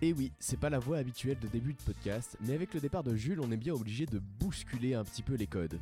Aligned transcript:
Et 0.00 0.14
oui, 0.14 0.32
c'est 0.38 0.58
pas 0.58 0.70
la 0.70 0.78
voix 0.78 0.96
habituelle 0.96 1.38
de 1.38 1.46
début 1.46 1.74
de 1.74 1.82
podcast, 1.82 2.38
mais 2.40 2.54
avec 2.54 2.72
le 2.72 2.80
départ 2.80 3.02
de 3.02 3.14
Jules, 3.14 3.40
on 3.40 3.52
est 3.52 3.58
bien 3.58 3.74
obligé 3.74 4.06
de 4.06 4.18
bousculer 4.18 4.94
un 4.94 5.04
petit 5.04 5.22
peu 5.22 5.34
les 5.34 5.46
codes. 5.46 5.78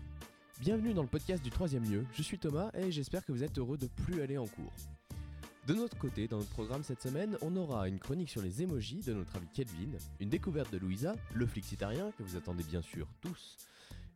Bienvenue 0.61 0.95
dans 0.95 1.03
le 1.03 1.09
podcast 1.09 1.45
du 1.45 1.51
troisième 1.51 1.85
lieu, 1.85 2.05
je 2.13 2.23
suis 2.23 2.39
Thomas 2.39 2.73
et 2.75 2.91
j'espère 2.91 3.25
que 3.25 3.31
vous 3.31 3.45
êtes 3.45 3.57
heureux 3.57 3.79
de 3.79 3.87
plus 3.87 4.21
aller 4.21 4.37
en 4.37 4.47
cours. 4.47 4.73
De 5.69 5.75
notre 5.75 5.97
côté, 5.97 6.27
dans 6.27 6.39
notre 6.39 6.51
programme 6.51 6.83
cette 6.83 7.03
semaine, 7.03 7.37
on 7.41 7.55
aura 7.55 7.89
une 7.89 8.01
chronique 8.01 8.31
sur 8.31 8.43
les 8.43 8.63
émojis 8.63 9.03
de 9.03 9.15
notre 9.15 9.37
ami 9.37 9.47
Kelvin, 9.55 9.97
une 10.19 10.29
découverte 10.29 10.73
de 10.73 10.79
Louisa, 10.79 11.15
le 11.33 11.47
flixitarien 11.47 12.11
que 12.19 12.25
vous 12.25 12.37
attendez 12.37 12.65
bien 12.65 12.83
sûr 12.83 13.07
tous, 13.21 13.59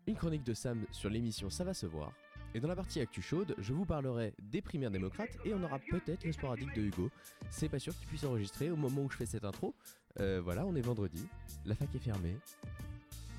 une 0.09 0.17
chronique 0.17 0.45
de 0.45 0.55
Sam 0.55 0.85
sur 0.91 1.09
l'émission 1.09 1.51
Ça 1.51 1.63
va 1.63 1.75
se 1.75 1.87
voir, 1.87 2.13
et 2.55 2.61
dans 2.61 2.69
la 2.69 2.77
partie 2.77 3.01
Actu 3.01 3.23
chaude, 3.23 3.55
je 3.59 3.73
vous 3.73 3.87
parlerai 3.87 4.35
des 4.43 4.61
primaires 4.61 4.91
démocrates 4.91 5.39
et 5.45 5.55
on 5.55 5.63
aura 5.63 5.79
peut-être 5.79 6.25
le 6.25 6.33
sporadique 6.33 6.75
de 6.75 6.83
Hugo. 6.83 7.11
C'est 7.51 7.69
pas 7.69 7.79
sûr 7.79 7.97
qu'il 7.97 8.07
puisse 8.09 8.25
enregistrer 8.25 8.71
au 8.71 8.77
moment 8.77 9.03
où 9.03 9.11
je 9.11 9.17
fais 9.17 9.27
cette 9.27 9.45
intro. 9.45 9.75
Euh, 10.21 10.41
voilà, 10.43 10.67
on 10.67 10.75
est 10.75 10.83
vendredi, 10.83 11.27
la 11.65 11.75
fac 11.75 11.95
est 11.95 11.99
fermée. 11.99 12.37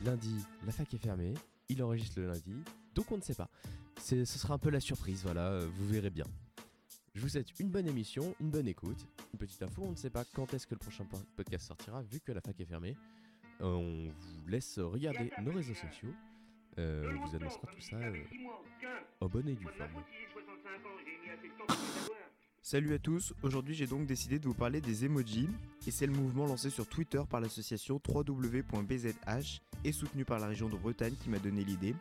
Lundi, 0.03 0.35
la 0.65 0.71
fac 0.71 0.91
est 0.93 0.97
fermée. 0.97 1.33
Il 1.69 1.81
enregistre 1.83 2.19
le 2.19 2.27
lundi, 2.27 2.55
donc 2.93 3.11
on 3.11 3.17
ne 3.17 3.21
sait 3.21 3.35
pas. 3.35 3.49
Ce 3.99 4.25
sera 4.25 4.55
un 4.55 4.57
peu 4.57 4.69
la 4.69 4.79
surprise, 4.79 5.21
voilà, 5.23 5.47
euh, 5.47 5.67
vous 5.75 5.87
verrez 5.87 6.09
bien. 6.09 6.25
Je 7.13 7.21
vous 7.21 7.29
souhaite 7.29 7.59
une 7.59 7.69
bonne 7.69 7.87
émission, 7.87 8.35
une 8.41 8.49
bonne 8.49 8.67
écoute. 8.67 9.05
Une 9.33 9.39
petite 9.39 9.61
info, 9.61 9.83
on 9.85 9.91
ne 9.91 9.95
sait 9.95 10.09
pas 10.09 10.25
quand 10.25 10.53
est-ce 10.53 10.65
que 10.65 10.73
le 10.73 10.79
prochain 10.79 11.05
podcast 11.35 11.67
sortira 11.67 12.01
vu 12.01 12.19
que 12.19 12.31
la 12.31 12.41
fac 12.41 12.59
est 12.59 12.65
fermée. 12.65 12.97
On 13.59 14.09
vous 14.09 14.47
laisse 14.47 14.79
regarder 14.79 15.31
nos 15.41 15.51
réseaux 15.51 15.75
sociaux. 15.75 16.13
Euh, 16.77 17.11
on 17.15 17.25
vous 17.25 17.35
annoncera 17.35 17.67
tout 17.67 17.81
ça 17.81 17.97
euh, 17.97 18.15
en 19.19 19.27
bonne 19.27 19.47
et 19.47 19.55
due 19.55 19.65
forme. 19.65 20.03
Salut 22.61 22.93
à 22.93 22.99
tous, 22.99 23.33
aujourd'hui 23.43 23.75
j'ai 23.75 23.87
donc 23.87 24.05
décidé 24.07 24.39
de 24.39 24.47
vous 24.47 24.53
parler 24.53 24.81
des 24.81 25.05
emojis 25.05 25.49
et 25.85 25.91
c'est 25.91 26.07
le 26.07 26.13
mouvement 26.13 26.45
lancé 26.47 26.69
sur 26.69 26.87
Twitter 26.87 27.21
par 27.29 27.41
l'association 27.41 28.01
www.bzh 28.07 29.59
et 29.83 29.91
soutenu 29.91 30.25
par 30.25 30.39
la 30.39 30.47
région 30.47 30.69
de 30.69 30.77
Bretagne 30.77 31.13
qui 31.21 31.29
m'a 31.29 31.39
donné 31.39 31.63
l'idée. 31.63 31.93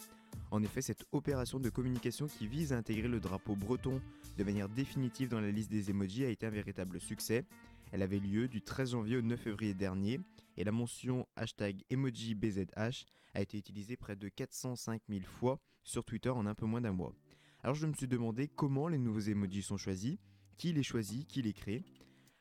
En 0.51 0.63
effet, 0.63 0.81
cette 0.81 1.05
opération 1.13 1.59
de 1.59 1.69
communication 1.69 2.27
qui 2.27 2.47
vise 2.47 2.73
à 2.73 2.77
intégrer 2.77 3.09
le 3.09 3.21
drapeau 3.21 3.57
breton 3.57 4.01
de 4.39 4.45
manière 4.45 4.69
définitive 4.69 5.29
dans 5.29 5.41
la 5.41 5.51
liste 5.51 5.71
des 5.71 5.91
emojis 5.91 6.25
a 6.25 6.29
été 6.29 6.47
un 6.47 6.51
véritable 6.51 7.01
succès. 7.01 7.45
Elle 7.91 8.03
avait 8.03 8.19
lieu 8.19 8.49
du 8.49 8.63
13 8.63 8.93
janvier 8.93 9.17
au 9.17 9.23
9 9.23 9.39
février 9.39 9.75
dernier 9.75 10.21
et 10.57 10.65
la 10.65 10.73
mention 10.73 11.27
hashtag 11.37 11.83
EmojiBZH 11.91 13.07
a 13.35 13.41
été 13.41 13.59
utilisée 13.59 13.97
près 13.97 14.17
de 14.17 14.29
405 14.29 15.03
000 15.09 15.23
fois 15.25 15.59
sur 15.85 16.05
Twitter 16.05 16.31
en 16.31 16.47
un 16.47 16.55
peu 16.55 16.67
moins 16.67 16.81
d'un 16.81 16.93
mois. 16.93 17.15
Alors 17.63 17.75
je 17.75 17.87
me 17.87 17.95
suis 17.95 18.09
demandé 18.09 18.49
comment 18.49 18.89
les 18.89 18.99
nouveaux 18.99 19.21
emojis 19.21 19.63
sont 19.63 19.77
choisis, 19.77 20.19
qui 20.57 20.73
les 20.73 20.83
choisit, 20.83 21.27
qui 21.27 21.43
les 21.43 21.53
crée. 21.53 21.85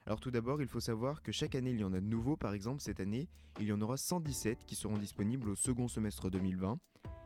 Alors 0.05 0.19
tout 0.19 0.31
d'abord, 0.31 0.61
il 0.61 0.67
faut 0.67 0.79
savoir 0.79 1.21
que 1.21 1.31
chaque 1.31 1.55
année 1.55 1.71
il 1.71 1.79
y 1.79 1.83
en 1.83 1.93
a 1.93 2.01
de 2.01 2.05
nouveaux, 2.05 2.37
par 2.37 2.53
exemple 2.53 2.81
cette 2.81 2.99
année, 2.99 3.29
il 3.59 3.67
y 3.67 3.73
en 3.73 3.81
aura 3.81 3.97
117 3.97 4.65
qui 4.65 4.75
seront 4.75 4.97
disponibles 4.97 5.49
au 5.49 5.55
second 5.55 5.87
semestre 5.87 6.29
2020. 6.29 6.79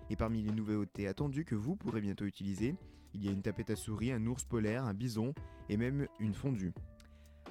Et 0.10 0.16
parmi 0.16 0.44
les 0.44 0.52
nouveautés 0.52 1.08
attendues 1.08 1.46
que 1.46 1.56
vous 1.56 1.76
pourrez 1.76 2.02
bientôt 2.02 2.26
utiliser, 2.26 2.76
il 3.14 3.24
y 3.24 3.30
a 3.30 3.32
une 3.32 3.42
tapette 3.42 3.70
à 3.70 3.76
souris, 3.76 4.12
un 4.12 4.26
ours 4.28 4.44
polaire, 4.44 4.84
un 4.84 4.94
bison 4.94 5.34
et 5.70 5.78
même 5.78 6.08
une 6.20 6.34
fondue. 6.34 6.74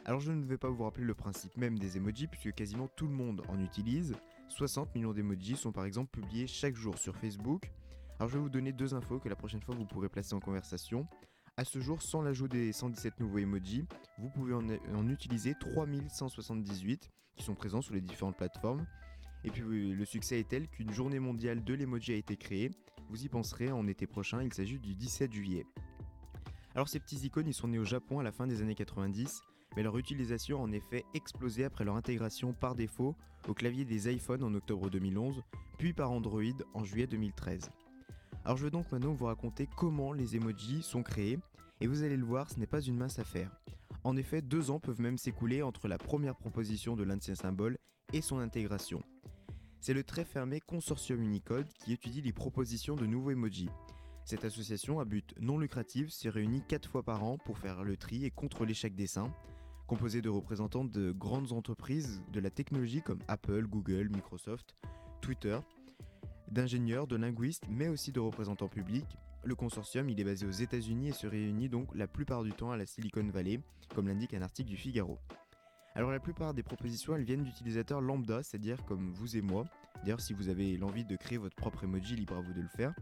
Alors 0.06 0.20
je 0.20 0.32
ne 0.32 0.44
vais 0.44 0.58
pas 0.58 0.68
vous 0.68 0.84
rappeler 0.84 1.04
le 1.04 1.14
principe 1.14 1.56
même 1.56 1.78
des 1.78 1.96
emojis 1.96 2.26
puisque 2.26 2.54
quasiment 2.54 2.88
tout 2.88 3.06
le 3.06 3.14
monde 3.14 3.42
en 3.48 3.58
utilise. 3.58 4.14
60 4.48 4.94
millions 4.94 5.14
d'emojis 5.14 5.56
sont 5.56 5.72
par 5.72 5.86
exemple 5.86 6.10
publiés 6.10 6.46
chaque 6.46 6.76
jour 6.76 6.98
sur 6.98 7.16
Facebook. 7.16 7.70
Alors 8.18 8.28
je 8.28 8.34
vais 8.34 8.42
vous 8.42 8.50
donner 8.50 8.72
deux 8.72 8.94
infos 8.94 9.18
que 9.18 9.30
la 9.30 9.36
prochaine 9.36 9.62
fois 9.62 9.74
vous 9.74 9.86
pourrez 9.86 10.10
placer 10.10 10.34
en 10.34 10.40
conversation. 10.40 11.06
A 11.56 11.64
ce 11.64 11.80
jour, 11.80 12.02
sans 12.02 12.20
l'ajout 12.20 12.48
des 12.48 12.72
117 12.72 13.18
nouveaux 13.20 13.38
emojis, 13.38 13.86
vous 14.18 14.28
pouvez 14.28 14.52
en, 14.52 14.68
en, 14.94 15.08
utiliser 15.08 15.54
3178 15.58 17.10
qui 17.36 17.44
sont 17.44 17.54
présents 17.54 17.80
sur 17.80 17.94
les 17.94 18.02
différentes 18.02 18.36
plateformes. 18.36 18.84
Et 19.42 19.50
puis 19.50 19.62
le 19.62 20.04
succès 20.04 20.38
est 20.38 20.48
tel 20.48 20.68
qu'une 20.68 20.92
journée 20.92 21.18
mondiale 21.18 21.64
de 21.64 21.72
l'emoji 21.72 22.12
a 22.12 22.16
été 22.16 22.36
créée. 22.36 22.70
Vous 23.08 23.24
y 23.24 23.28
penserez 23.28 23.72
en 23.72 23.86
été 23.86 24.06
prochain, 24.06 24.42
il 24.42 24.52
s'agit 24.52 24.78
du 24.78 24.94
17 24.94 25.32
juillet. 25.32 25.64
Alors 26.74 26.88
ces 26.88 27.00
petits 27.00 27.24
icônes, 27.24 27.46
ils 27.46 27.54
sont 27.54 27.68
nés 27.68 27.78
au 27.78 27.84
Japon 27.84 28.18
à 28.18 28.22
la 28.22 28.32
fin 28.32 28.46
des 28.46 28.60
années 28.60 28.74
90 28.74 29.42
mais 29.76 29.82
leur 29.82 29.98
utilisation 29.98 30.60
a 30.60 30.62
en 30.62 30.72
effet 30.72 31.04
explosé 31.14 31.64
après 31.64 31.84
leur 31.84 31.96
intégration 31.96 32.52
par 32.52 32.74
défaut 32.74 33.16
au 33.48 33.54
clavier 33.54 33.84
des 33.84 34.12
iPhones 34.12 34.42
en 34.42 34.54
octobre 34.54 34.90
2011, 34.90 35.42
puis 35.78 35.92
par 35.92 36.10
Android 36.10 36.42
en 36.72 36.84
juillet 36.84 37.06
2013. 37.06 37.70
Alors 38.44 38.56
je 38.56 38.64
vais 38.64 38.70
donc 38.70 38.90
maintenant 38.92 39.12
vous 39.12 39.26
raconter 39.26 39.68
comment 39.76 40.12
les 40.12 40.36
emojis 40.36 40.82
sont 40.82 41.02
créés, 41.02 41.38
et 41.80 41.86
vous 41.86 42.02
allez 42.02 42.16
le 42.16 42.24
voir, 42.24 42.50
ce 42.50 42.58
n'est 42.58 42.66
pas 42.66 42.80
une 42.80 42.96
mince 42.96 43.18
affaire. 43.18 43.50
En 44.04 44.16
effet, 44.16 44.42
deux 44.42 44.70
ans 44.70 44.80
peuvent 44.80 45.00
même 45.00 45.18
s'écouler 45.18 45.62
entre 45.62 45.88
la 45.88 45.98
première 45.98 46.36
proposition 46.36 46.94
de 46.94 47.06
ces 47.20 47.34
symboles 47.34 47.78
et 48.12 48.20
son 48.20 48.38
intégration. 48.38 49.02
C'est 49.80 49.94
le 49.94 50.04
très 50.04 50.24
fermé 50.24 50.60
Consortium 50.60 51.22
Unicode 51.22 51.66
qui 51.78 51.92
étudie 51.92 52.22
les 52.22 52.32
propositions 52.32 52.96
de 52.96 53.06
nouveaux 53.06 53.30
emojis. 53.30 53.68
Cette 54.24 54.44
association 54.44 55.00
à 55.00 55.04
but 55.04 55.34
non 55.40 55.58
lucratif 55.58 56.10
s'est 56.10 56.30
réunie 56.30 56.62
4 56.66 56.88
fois 56.88 57.02
par 57.02 57.24
an 57.24 57.36
pour 57.36 57.58
faire 57.58 57.84
le 57.84 57.96
tri 57.96 58.24
et 58.24 58.30
contrôler 58.30 58.72
chaque 58.72 58.94
dessin, 58.94 59.30
composé 59.86 60.22
de 60.22 60.28
représentants 60.28 60.84
de 60.84 61.12
grandes 61.12 61.52
entreprises 61.52 62.22
de 62.32 62.40
la 62.40 62.50
technologie 62.50 63.02
comme 63.02 63.20
Apple, 63.28 63.66
Google, 63.66 64.08
Microsoft, 64.08 64.74
Twitter, 65.20 65.58
d'ingénieurs, 66.50 67.06
de 67.06 67.16
linguistes, 67.16 67.64
mais 67.68 67.88
aussi 67.88 68.12
de 68.12 68.20
représentants 68.20 68.68
publics. 68.68 69.18
Le 69.44 69.54
consortium, 69.54 70.08
il 70.08 70.18
est 70.20 70.24
basé 70.24 70.46
aux 70.46 70.50
États-Unis 70.50 71.08
et 71.08 71.12
se 71.12 71.26
réunit 71.26 71.68
donc 71.68 71.94
la 71.94 72.06
plupart 72.06 72.42
du 72.42 72.52
temps 72.52 72.70
à 72.70 72.76
la 72.76 72.86
Silicon 72.86 73.28
Valley, 73.28 73.60
comme 73.94 74.08
l'indique 74.08 74.32
un 74.34 74.42
article 74.42 74.70
du 74.70 74.76
Figaro. 74.76 75.18
Alors 75.94 76.10
la 76.10 76.18
plupart 76.18 76.54
des 76.54 76.62
propositions, 76.62 77.14
elles 77.14 77.24
viennent 77.24 77.44
d'utilisateurs 77.44 78.00
lambda, 78.00 78.42
c'est-à-dire 78.42 78.84
comme 78.84 79.12
vous 79.12 79.36
et 79.36 79.42
moi. 79.42 79.64
D'ailleurs, 80.02 80.20
si 80.20 80.32
vous 80.32 80.48
avez 80.48 80.76
l'envie 80.76 81.04
de 81.04 81.16
créer 81.16 81.38
votre 81.38 81.54
propre 81.54 81.84
emoji, 81.84 82.16
libre 82.16 82.36
à 82.36 82.40
vous 82.40 82.52
de 82.52 82.60
le 82.60 82.68
faire. 82.68 82.94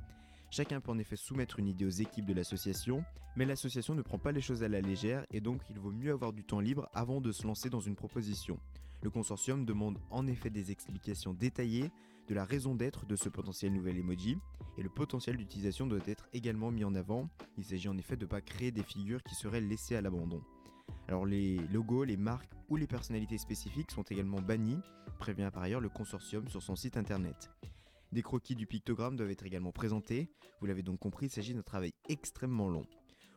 Chacun 0.52 0.82
peut 0.82 0.90
en 0.90 0.98
effet 0.98 1.16
soumettre 1.16 1.60
une 1.60 1.66
idée 1.66 1.86
aux 1.86 1.88
équipes 1.88 2.26
de 2.26 2.34
l'association, 2.34 3.02
mais 3.36 3.46
l'association 3.46 3.94
ne 3.94 4.02
prend 4.02 4.18
pas 4.18 4.32
les 4.32 4.42
choses 4.42 4.62
à 4.62 4.68
la 4.68 4.82
légère 4.82 5.24
et 5.30 5.40
donc 5.40 5.62
il 5.70 5.78
vaut 5.78 5.90
mieux 5.90 6.12
avoir 6.12 6.34
du 6.34 6.44
temps 6.44 6.60
libre 6.60 6.90
avant 6.92 7.22
de 7.22 7.32
se 7.32 7.46
lancer 7.46 7.70
dans 7.70 7.80
une 7.80 7.96
proposition. 7.96 8.60
Le 9.00 9.08
consortium 9.08 9.64
demande 9.64 9.98
en 10.10 10.26
effet 10.26 10.50
des 10.50 10.70
explications 10.70 11.32
détaillées 11.32 11.90
de 12.28 12.34
la 12.34 12.44
raison 12.44 12.74
d'être 12.74 13.06
de 13.06 13.16
ce 13.16 13.30
potentiel 13.30 13.72
nouvel 13.72 13.96
emoji 13.96 14.36
et 14.76 14.82
le 14.82 14.90
potentiel 14.90 15.38
d'utilisation 15.38 15.86
doit 15.86 16.06
être 16.06 16.28
également 16.34 16.70
mis 16.70 16.84
en 16.84 16.94
avant. 16.94 17.30
Il 17.56 17.64
s'agit 17.64 17.88
en 17.88 17.96
effet 17.96 18.16
de 18.16 18.26
ne 18.26 18.30
pas 18.30 18.42
créer 18.42 18.72
des 18.72 18.82
figures 18.82 19.22
qui 19.22 19.34
seraient 19.34 19.62
laissées 19.62 19.96
à 19.96 20.02
l'abandon. 20.02 20.42
Alors 21.08 21.24
les 21.24 21.56
logos, 21.68 22.04
les 22.04 22.18
marques 22.18 22.52
ou 22.68 22.76
les 22.76 22.86
personnalités 22.86 23.38
spécifiques 23.38 23.90
sont 23.90 24.02
également 24.02 24.42
bannis, 24.42 24.80
prévient 25.18 25.48
par 25.50 25.62
ailleurs 25.62 25.80
le 25.80 25.88
consortium 25.88 26.46
sur 26.46 26.62
son 26.62 26.76
site 26.76 26.98
internet. 26.98 27.50
Des 28.12 28.22
croquis 28.22 28.54
du 28.54 28.66
pictogramme 28.66 29.16
doivent 29.16 29.30
être 29.30 29.46
également 29.46 29.72
présentés. 29.72 30.28
Vous 30.60 30.66
l'avez 30.66 30.82
donc 30.82 30.98
compris, 30.98 31.26
il 31.26 31.30
s'agit 31.30 31.54
d'un 31.54 31.62
travail 31.62 31.94
extrêmement 32.10 32.68
long. 32.68 32.86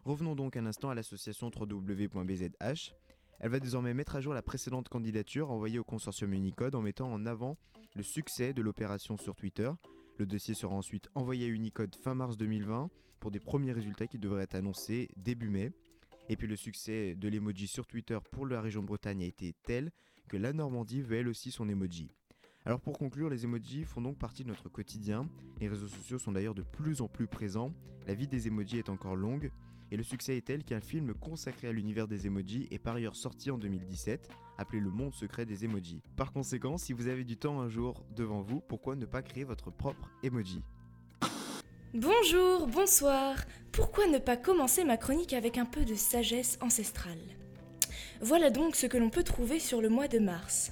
Revenons 0.03 0.35
donc 0.35 0.57
un 0.57 0.65
instant 0.65 0.89
à 0.89 0.95
l'association 0.95 1.49
www.bzh. 1.49 2.91
Elle 3.39 3.49
va 3.49 3.59
désormais 3.59 3.93
mettre 3.93 4.17
à 4.17 4.21
jour 4.21 4.33
la 4.33 4.41
précédente 4.41 4.89
candidature 4.89 5.49
envoyée 5.49 5.79
au 5.79 5.83
consortium 5.85 6.33
Unicode 6.33 6.75
en 6.75 6.81
mettant 6.81 7.11
en 7.11 7.25
avant 7.25 7.57
le 7.95 8.03
succès 8.03 8.53
de 8.53 8.61
l'opération 8.61 9.17
sur 9.17 9.33
Twitter. 9.35 9.71
Le 10.17 10.25
dossier 10.25 10.53
sera 10.53 10.75
ensuite 10.75 11.07
envoyé 11.15 11.45
à 11.45 11.49
Unicode 11.49 11.95
fin 11.95 12.13
mars 12.13 12.35
2020 12.35 12.89
pour 13.21 13.31
des 13.31 13.39
premiers 13.39 13.71
résultats 13.71 14.07
qui 14.07 14.19
devraient 14.19 14.43
être 14.43 14.55
annoncés 14.55 15.09
début 15.15 15.49
mai. 15.49 15.71
Et 16.27 16.35
puis 16.35 16.47
le 16.47 16.55
succès 16.55 17.15
de 17.15 17.29
l'emoji 17.29 17.67
sur 17.67 17.87
Twitter 17.87 18.17
pour 18.31 18.45
la 18.45 18.59
région 18.59 18.83
Bretagne 18.83 19.23
a 19.23 19.27
été 19.27 19.53
tel 19.63 19.91
que 20.27 20.37
la 20.37 20.51
Normandie 20.51 21.01
veut 21.01 21.17
elle 21.17 21.27
aussi 21.29 21.51
son 21.51 21.69
emoji. 21.69 22.11
Alors 22.65 22.79
pour 22.79 22.97
conclure, 22.97 23.29
les 23.29 23.43
emojis 23.43 23.83
font 23.83 24.01
donc 24.01 24.17
partie 24.17 24.43
de 24.43 24.49
notre 24.49 24.69
quotidien. 24.69 25.27
Les 25.59 25.67
réseaux 25.67 25.87
sociaux 25.87 26.17
sont 26.17 26.31
d'ailleurs 26.31 26.55
de 26.55 26.63
plus 26.63 27.01
en 27.01 27.07
plus 27.07 27.27
présents. 27.27 27.71
La 28.07 28.15
vie 28.15 28.27
des 28.27 28.47
emojis 28.47 28.79
est 28.79 28.89
encore 28.89 29.15
longue. 29.15 29.51
Et 29.91 29.97
le 29.97 30.03
succès 30.03 30.35
est 30.35 30.45
tel 30.45 30.63
qu'un 30.63 30.81
film 30.81 31.13
consacré 31.13 31.67
à 31.67 31.71
l'univers 31.71 32.07
des 32.07 32.25
emojis 32.25 32.67
est 32.71 32.79
par 32.79 32.95
ailleurs 32.95 33.15
sorti 33.15 33.51
en 33.51 33.59
2017, 33.59 34.29
appelé 34.57 34.79
Le 34.79 34.89
Monde 34.89 35.13
secret 35.13 35.45
des 35.45 35.63
emojis. 35.63 36.01
Par 36.15 36.33
conséquent, 36.33 36.79
si 36.79 36.91
vous 36.91 37.07
avez 37.07 37.23
du 37.23 37.37
temps 37.37 37.61
un 37.61 37.69
jour 37.69 38.03
devant 38.15 38.41
vous, 38.41 38.61
pourquoi 38.61 38.95
ne 38.95 39.05
pas 39.05 39.21
créer 39.21 39.43
votre 39.43 39.69
propre 39.69 40.09
emoji? 40.23 40.63
Bonjour, 41.93 42.65
bonsoir. 42.65 43.35
Pourquoi 43.71 44.07
ne 44.07 44.17
pas 44.17 44.37
commencer 44.37 44.83
ma 44.83 44.97
chronique 44.97 45.33
avec 45.33 45.59
un 45.59 45.65
peu 45.65 45.85
de 45.85 45.93
sagesse 45.93 46.57
ancestrale? 46.61 47.21
Voilà 48.21 48.49
donc 48.49 48.75
ce 48.75 48.87
que 48.87 48.97
l'on 48.97 49.11
peut 49.11 49.23
trouver 49.23 49.59
sur 49.59 49.81
le 49.81 49.89
mois 49.89 50.07
de 50.07 50.17
mars. 50.17 50.71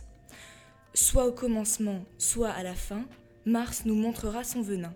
Soit 0.95 1.25
au 1.25 1.31
commencement, 1.31 2.05
soit 2.19 2.51
à 2.51 2.61
la 2.61 2.75
fin, 2.75 3.05
Mars 3.45 3.81
nous 3.85 3.95
montrera 3.95 4.43
son 4.43 4.61
venin. 4.61 4.93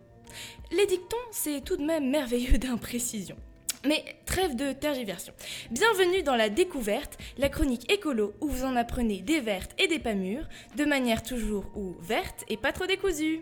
Les 0.72 0.86
dictons, 0.86 1.18
c'est 1.32 1.64
tout 1.64 1.76
de 1.76 1.84
même 1.84 2.12
merveilleux 2.12 2.58
d'imprécision. 2.60 3.36
Mais 3.84 4.04
trêve 4.28 4.56
de 4.56 4.74
tergiversion. 4.74 5.34
Bienvenue 5.72 6.22
dans 6.22 6.36
la 6.36 6.50
découverte, 6.50 7.18
la 7.40 7.50
chronique 7.50 7.92
écolo 7.92 8.36
où 8.42 8.48
vous 8.48 8.64
en 8.64 8.76
apprenez 8.76 9.22
des 9.22 9.40
vertes 9.40 9.72
et 9.80 9.88
des 9.88 9.98
pas 9.98 10.14
mûres, 10.14 10.48
de 10.76 10.86
manière 10.86 11.24
toujours 11.24 11.66
ou 11.76 11.96
verte 12.00 12.46
et 12.48 12.58
pas 12.58 12.74
trop 12.74 12.86
décousue. 12.86 13.42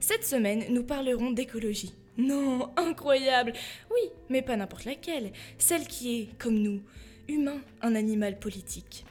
Cette 0.00 0.24
semaine, 0.24 0.64
nous 0.70 0.82
parlerons 0.82 1.30
d'écologie. 1.30 1.92
Non, 2.16 2.70
incroyable 2.78 3.52
Oui, 3.90 4.10
mais 4.30 4.40
pas 4.40 4.56
n'importe 4.56 4.86
laquelle, 4.86 5.30
celle 5.58 5.86
qui 5.86 6.20
est, 6.20 6.38
comme 6.38 6.58
nous, 6.58 6.80
humain, 7.28 7.60
un 7.82 7.94
animal 7.94 8.38
politique. 8.38 9.04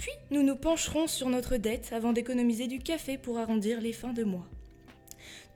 Puis, 0.00 0.12
nous 0.30 0.42
nous 0.42 0.56
pencherons 0.56 1.06
sur 1.06 1.28
notre 1.28 1.58
dette 1.58 1.92
avant 1.92 2.14
d'économiser 2.14 2.66
du 2.66 2.78
café 2.78 3.18
pour 3.18 3.38
arrondir 3.38 3.82
les 3.82 3.92
fins 3.92 4.14
de 4.14 4.24
mois. 4.24 4.46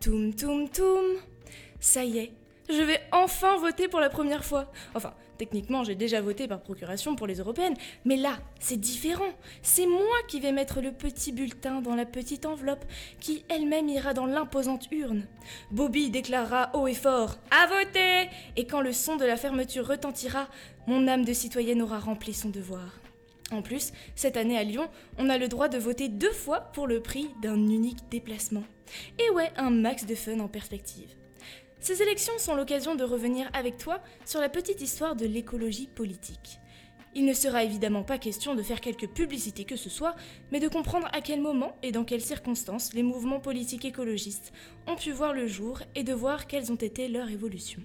Toum 0.02 0.34
toum 0.34 0.68
toum 0.68 1.16
Ça 1.80 2.04
y 2.04 2.18
est, 2.18 2.32
je 2.68 2.82
vais 2.82 3.00
enfin 3.10 3.56
voter 3.56 3.88
pour 3.88 4.00
la 4.00 4.10
première 4.10 4.44
fois. 4.44 4.70
Enfin, 4.94 5.14
techniquement, 5.38 5.82
j'ai 5.82 5.94
déjà 5.94 6.20
voté 6.20 6.46
par 6.46 6.60
procuration 6.60 7.16
pour 7.16 7.26
les 7.26 7.36
européennes, 7.36 7.72
mais 8.04 8.16
là, 8.16 8.36
c'est 8.60 8.76
différent. 8.76 9.32
C'est 9.62 9.86
moi 9.86 10.18
qui 10.28 10.40
vais 10.40 10.52
mettre 10.52 10.82
le 10.82 10.92
petit 10.92 11.32
bulletin 11.32 11.80
dans 11.80 11.94
la 11.94 12.04
petite 12.04 12.44
enveloppe 12.44 12.84
qui 13.20 13.46
elle-même 13.48 13.88
ira 13.88 14.12
dans 14.12 14.26
l'imposante 14.26 14.88
urne. 14.92 15.26
Bobby 15.70 16.10
déclarera 16.10 16.70
haut 16.74 16.86
et 16.86 16.92
fort 16.92 17.38
À 17.50 17.66
voter 17.66 18.28
Et 18.56 18.66
quand 18.66 18.82
le 18.82 18.92
son 18.92 19.16
de 19.16 19.24
la 19.24 19.38
fermeture 19.38 19.86
retentira, 19.86 20.48
mon 20.86 21.08
âme 21.08 21.24
de 21.24 21.32
citoyenne 21.32 21.80
aura 21.80 21.98
rempli 21.98 22.34
son 22.34 22.50
devoir. 22.50 23.03
En 23.50 23.62
plus, 23.62 23.92
cette 24.14 24.36
année 24.36 24.58
à 24.58 24.64
Lyon, 24.64 24.88
on 25.18 25.28
a 25.28 25.38
le 25.38 25.48
droit 25.48 25.68
de 25.68 25.78
voter 25.78 26.08
deux 26.08 26.32
fois 26.32 26.60
pour 26.72 26.86
le 26.86 27.00
prix 27.00 27.28
d'un 27.42 27.56
unique 27.56 28.08
déplacement. 28.10 28.64
Et 29.18 29.30
ouais, 29.30 29.52
un 29.56 29.70
max 29.70 30.06
de 30.06 30.14
fun 30.14 30.40
en 30.40 30.48
perspective. 30.48 31.14
Ces 31.80 32.00
élections 32.00 32.38
sont 32.38 32.54
l'occasion 32.54 32.94
de 32.94 33.04
revenir 33.04 33.50
avec 33.52 33.76
toi 33.76 34.00
sur 34.24 34.40
la 34.40 34.48
petite 34.48 34.80
histoire 34.80 35.16
de 35.16 35.26
l'écologie 35.26 35.88
politique. 35.94 36.58
Il 37.16 37.26
ne 37.26 37.34
sera 37.34 37.62
évidemment 37.62 38.02
pas 38.02 38.18
question 38.18 38.54
de 38.54 38.62
faire 38.62 38.80
quelque 38.80 39.06
publicité 39.06 39.64
que 39.64 39.76
ce 39.76 39.88
soit, 39.88 40.16
mais 40.50 40.58
de 40.58 40.68
comprendre 40.68 41.08
à 41.12 41.20
quel 41.20 41.40
moment 41.40 41.76
et 41.82 41.92
dans 41.92 42.04
quelles 42.04 42.22
circonstances 42.22 42.92
les 42.92 43.04
mouvements 43.04 43.38
politiques 43.38 43.84
écologistes 43.84 44.52
ont 44.88 44.96
pu 44.96 45.12
voir 45.12 45.32
le 45.32 45.46
jour 45.46 45.80
et 45.94 46.02
de 46.02 46.12
voir 46.12 46.46
quelles 46.46 46.72
ont 46.72 46.76
été 46.76 47.06
leurs 47.06 47.30
évolutions. 47.30 47.82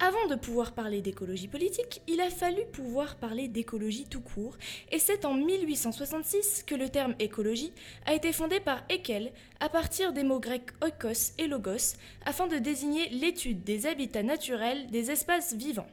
Avant 0.00 0.26
de 0.26 0.34
pouvoir 0.34 0.72
parler 0.72 1.00
d'écologie 1.00 1.48
politique, 1.48 2.02
il 2.08 2.20
a 2.20 2.30
fallu 2.30 2.62
pouvoir 2.72 3.16
parler 3.16 3.48
d'écologie 3.48 4.06
tout 4.08 4.20
court, 4.20 4.56
et 4.90 4.98
c'est 4.98 5.24
en 5.24 5.34
1866 5.34 6.64
que 6.66 6.74
le 6.74 6.88
terme 6.88 7.14
écologie 7.18 7.72
a 8.06 8.14
été 8.14 8.32
fondé 8.32 8.58
par 8.58 8.82
Haeckel 8.88 9.32
à 9.60 9.68
partir 9.68 10.12
des 10.12 10.24
mots 10.24 10.40
grecs 10.40 10.70
oikos 10.82 11.34
et 11.38 11.46
logos, 11.46 11.96
afin 12.24 12.48
de 12.48 12.58
désigner 12.58 13.08
l'étude 13.10 13.62
des 13.62 13.86
habitats 13.86 14.24
naturels 14.24 14.88
des 14.90 15.10
espaces 15.10 15.54
vivants. 15.54 15.88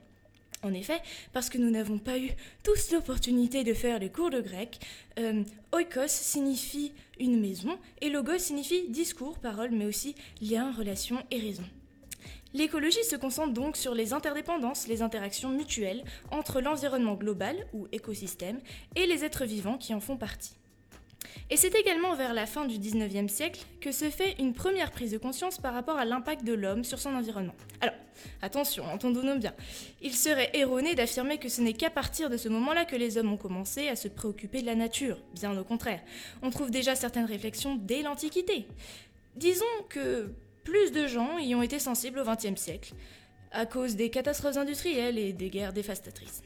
En 0.62 0.74
effet, 0.74 1.02
parce 1.32 1.50
que 1.50 1.58
nous 1.58 1.70
n'avons 1.70 2.00
pas 2.00 2.18
eu 2.18 2.32
tous 2.64 2.92
l'opportunité 2.92 3.64
de 3.64 3.74
faire 3.74 4.00
les 4.00 4.10
cours 4.10 4.30
de 4.30 4.42
grec, 4.42 4.80
euh, 5.18 5.44
oikos 5.72 6.08
signifie 6.08 6.94
une 7.20 7.40
maison 7.40 7.78
et 8.02 8.10
logos 8.10 8.40
signifie 8.40 8.90
discours, 8.90 9.40
parole, 9.40 9.72
mais 9.72 9.86
aussi 9.86 10.16
lien, 10.42 10.74
relation 10.74 11.24
et 11.32 11.40
raison. 11.40 11.64
L'écologie 12.54 13.04
se 13.04 13.16
concentre 13.16 13.54
donc 13.54 13.78
sur 13.78 13.94
les 13.94 14.14
interdépendances, 14.14 14.88
les 14.88 15.02
interactions 15.02 15.50
mutuelles 15.50 16.04
entre 16.32 16.62
l'environnement 16.62 17.14
global 17.14 17.68
ou 17.74 17.88
écosystème 17.92 18.60
et 18.96 19.06
les 19.06 19.24
êtres 19.24 19.46
vivants 19.46 19.78
qui 19.78 19.94
en 19.94 20.00
font 20.00 20.18
partie. 20.18 20.56
Et 21.52 21.58
c'est 21.58 21.76
également 21.76 22.16
vers 22.16 22.34
la 22.34 22.46
fin 22.46 22.66
du 22.66 22.78
19e 22.78 23.28
siècle 23.28 23.62
que 23.82 23.92
se 23.92 24.10
fait 24.10 24.36
une 24.40 24.54
première 24.54 24.92
prise 24.92 25.12
de 25.12 25.18
conscience 25.18 25.58
par 25.58 25.74
rapport 25.74 25.98
à 25.98 26.06
l'impact 26.06 26.44
de 26.44 26.54
l'homme 26.54 26.84
sur 26.84 27.00
son 27.00 27.16
environnement. 27.16 27.56
Alors, 27.82 27.96
attention, 28.42 28.86
entendons-nous 28.86 29.40
bien. 29.40 29.54
Il 30.02 30.14
serait 30.14 30.50
erroné 30.54 30.96
d'affirmer 30.96 31.38
que 31.38 31.50
ce 31.50 31.62
n'est 31.62 31.74
qu'à 31.74 31.90
partir 31.90 32.30
de 32.30 32.38
ce 32.38 32.50
moment-là 32.50 32.86
que 32.86 32.96
les 32.96 33.18
hommes 33.18 33.34
ont 33.34 33.38
commencé 33.38 33.88
à 33.90 33.96
se 33.96 34.08
préoccuper 34.08 34.62
de 34.62 34.68
la 34.68 34.76
nature. 34.76 35.18
Bien 35.34 35.58
au 35.58 35.64
contraire. 35.64 36.02
On 36.42 36.50
trouve 36.50 36.72
déjà 36.72 36.96
certaines 36.96 37.26
réflexions 37.26 37.76
dès 37.76 38.02
l'Antiquité. 38.02 38.68
Disons 39.36 39.66
que 39.90 40.32
plus 40.70 40.92
de 40.92 41.08
gens 41.08 41.40
y 41.40 41.56
ont 41.56 41.64
été 41.64 41.80
sensibles 41.80 42.20
au 42.20 42.24
XXe 42.24 42.60
siècle, 42.60 42.94
à 43.52 43.66
cause 43.66 43.96
des 43.96 44.12
catastrophes 44.12 44.58
industrielles 44.58 45.18
et 45.18 45.34
des 45.34 45.50
guerres 45.50 45.74
dévastatrices. 45.74 46.44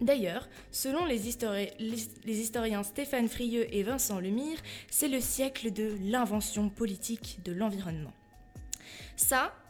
D'ailleurs, 0.00 0.48
selon 0.70 1.04
les, 1.04 1.28
historiens 1.28 2.84
Stéphane 2.84 3.28
Frieux 3.28 3.66
et 3.74 3.82
Vincent 3.82 4.20
Lemire, 4.20 4.58
c'est 4.88 5.08
le 5.08 5.20
siècle 5.20 5.72
de 5.72 5.96
l'invention 6.02 6.68
politique 6.68 7.40
de 7.44 7.52
l'environnement. 7.52 8.12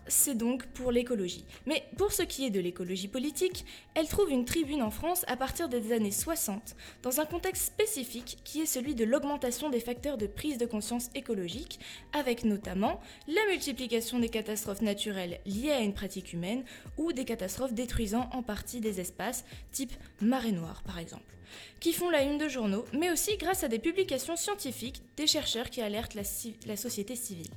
C'est 0.08 0.37
donc 0.37 0.67
pour 0.67 0.93
l'écologie. 0.93 1.44
Mais 1.67 1.85
pour 1.97 2.12
ce 2.12 2.23
qui 2.23 2.47
est 2.47 2.50
de 2.50 2.61
l'écologie 2.61 3.08
politique, 3.08 3.64
elle 3.94 4.08
trouve 4.08 4.31
une 4.31 4.44
tribune 4.44 4.82
en 4.82 4.91
France 4.91 5.25
à 5.29 5.37
partir 5.37 5.69
des 5.69 5.93
années 5.93 6.11
60, 6.11 6.76
dans 7.03 7.20
un 7.20 7.25
contexte 7.25 7.67
spécifique 7.67 8.38
qui 8.44 8.61
est 8.61 8.67
celui 8.67 8.94
de 8.94 9.05
l'augmentation 9.05 9.70
des 9.70 9.81
facteurs 9.81 10.19
de 10.19 10.26
prise 10.26 10.58
de 10.58 10.67
conscience 10.67 11.11
écologique, 11.14 11.81
avec 12.12 12.44
notamment 12.44 13.00
la 13.29 13.44
multiplication 13.50 14.19
des 14.19 14.29
catastrophes 14.29 14.82
naturelles 14.82 15.41
liées 15.47 15.73
à 15.73 15.81
une 15.81 15.94
pratique 15.94 16.32
humaine 16.32 16.64
ou 16.97 17.12
des 17.12 17.25
catastrophes 17.25 17.75
détruisant 17.75 18.29
en 18.32 18.43
partie 18.43 18.81
des 18.81 19.00
espaces, 19.00 19.44
type 19.73 19.93
marée 20.20 20.52
noire 20.52 20.82
par 20.85 20.99
exemple, 20.99 21.37
qui 21.81 21.93
font 21.93 22.11
la 22.11 22.23
une 22.23 22.38
de 22.38 22.49
journaux, 22.49 22.85
mais 22.93 23.11
aussi 23.11 23.37
grâce 23.37 23.64
à 23.64 23.69
des 23.69 23.79
publications 23.79 24.37
scientifiques 24.37 25.02
des 25.17 25.26
chercheurs 25.26 25.70
qui 25.70 25.81
alertent 25.81 26.14
la, 26.14 26.23
la 26.67 26.76
société 26.76 27.17
civile. 27.17 27.50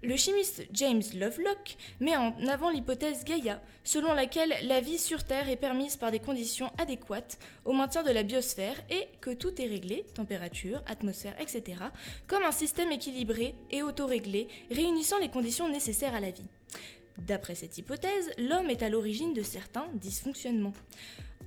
Le 0.00 0.16
chimiste 0.16 0.64
James 0.72 1.02
Lovelock 1.14 1.76
met 1.98 2.16
en 2.16 2.32
avant 2.46 2.70
l'hypothèse 2.70 3.24
Gaïa, 3.24 3.60
selon 3.82 4.14
laquelle 4.14 4.54
la 4.62 4.80
vie 4.80 4.98
sur 4.98 5.24
Terre 5.24 5.48
est 5.48 5.56
permise 5.56 5.96
par 5.96 6.12
des 6.12 6.20
conditions 6.20 6.70
adéquates 6.78 7.36
au 7.64 7.72
maintien 7.72 8.04
de 8.04 8.12
la 8.12 8.22
biosphère 8.22 8.76
et 8.90 9.08
que 9.20 9.30
tout 9.30 9.60
est 9.60 9.66
réglé, 9.66 10.06
température, 10.14 10.84
atmosphère, 10.86 11.34
etc., 11.40 11.82
comme 12.28 12.44
un 12.44 12.52
système 12.52 12.92
équilibré 12.92 13.56
et 13.72 13.82
autoréglé 13.82 14.46
réunissant 14.70 15.18
les 15.18 15.30
conditions 15.30 15.68
nécessaires 15.68 16.14
à 16.14 16.20
la 16.20 16.30
vie. 16.30 16.46
D'après 17.18 17.56
cette 17.56 17.76
hypothèse, 17.76 18.30
l'homme 18.38 18.70
est 18.70 18.84
à 18.84 18.88
l'origine 18.88 19.34
de 19.34 19.42
certains 19.42 19.88
dysfonctionnements. 19.94 20.74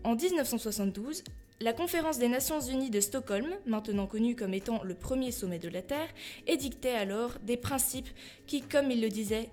En 0.03 0.15
1972, 0.15 1.23
la 1.61 1.73
conférence 1.73 2.17
des 2.17 2.27
Nations 2.27 2.59
Unies 2.59 2.89
de 2.89 2.99
Stockholm, 2.99 3.47
maintenant 3.67 4.07
connue 4.07 4.35
comme 4.35 4.53
étant 4.53 4.81
le 4.83 4.95
premier 4.95 5.31
sommet 5.31 5.59
de 5.59 5.69
la 5.69 5.83
Terre, 5.83 6.09
édictait 6.47 6.95
alors 6.95 7.33
des 7.43 7.57
principes 7.57 8.09
qui, 8.47 8.61
comme 8.61 8.89
il 8.89 8.99
le 8.99 9.09
disait, 9.09 9.49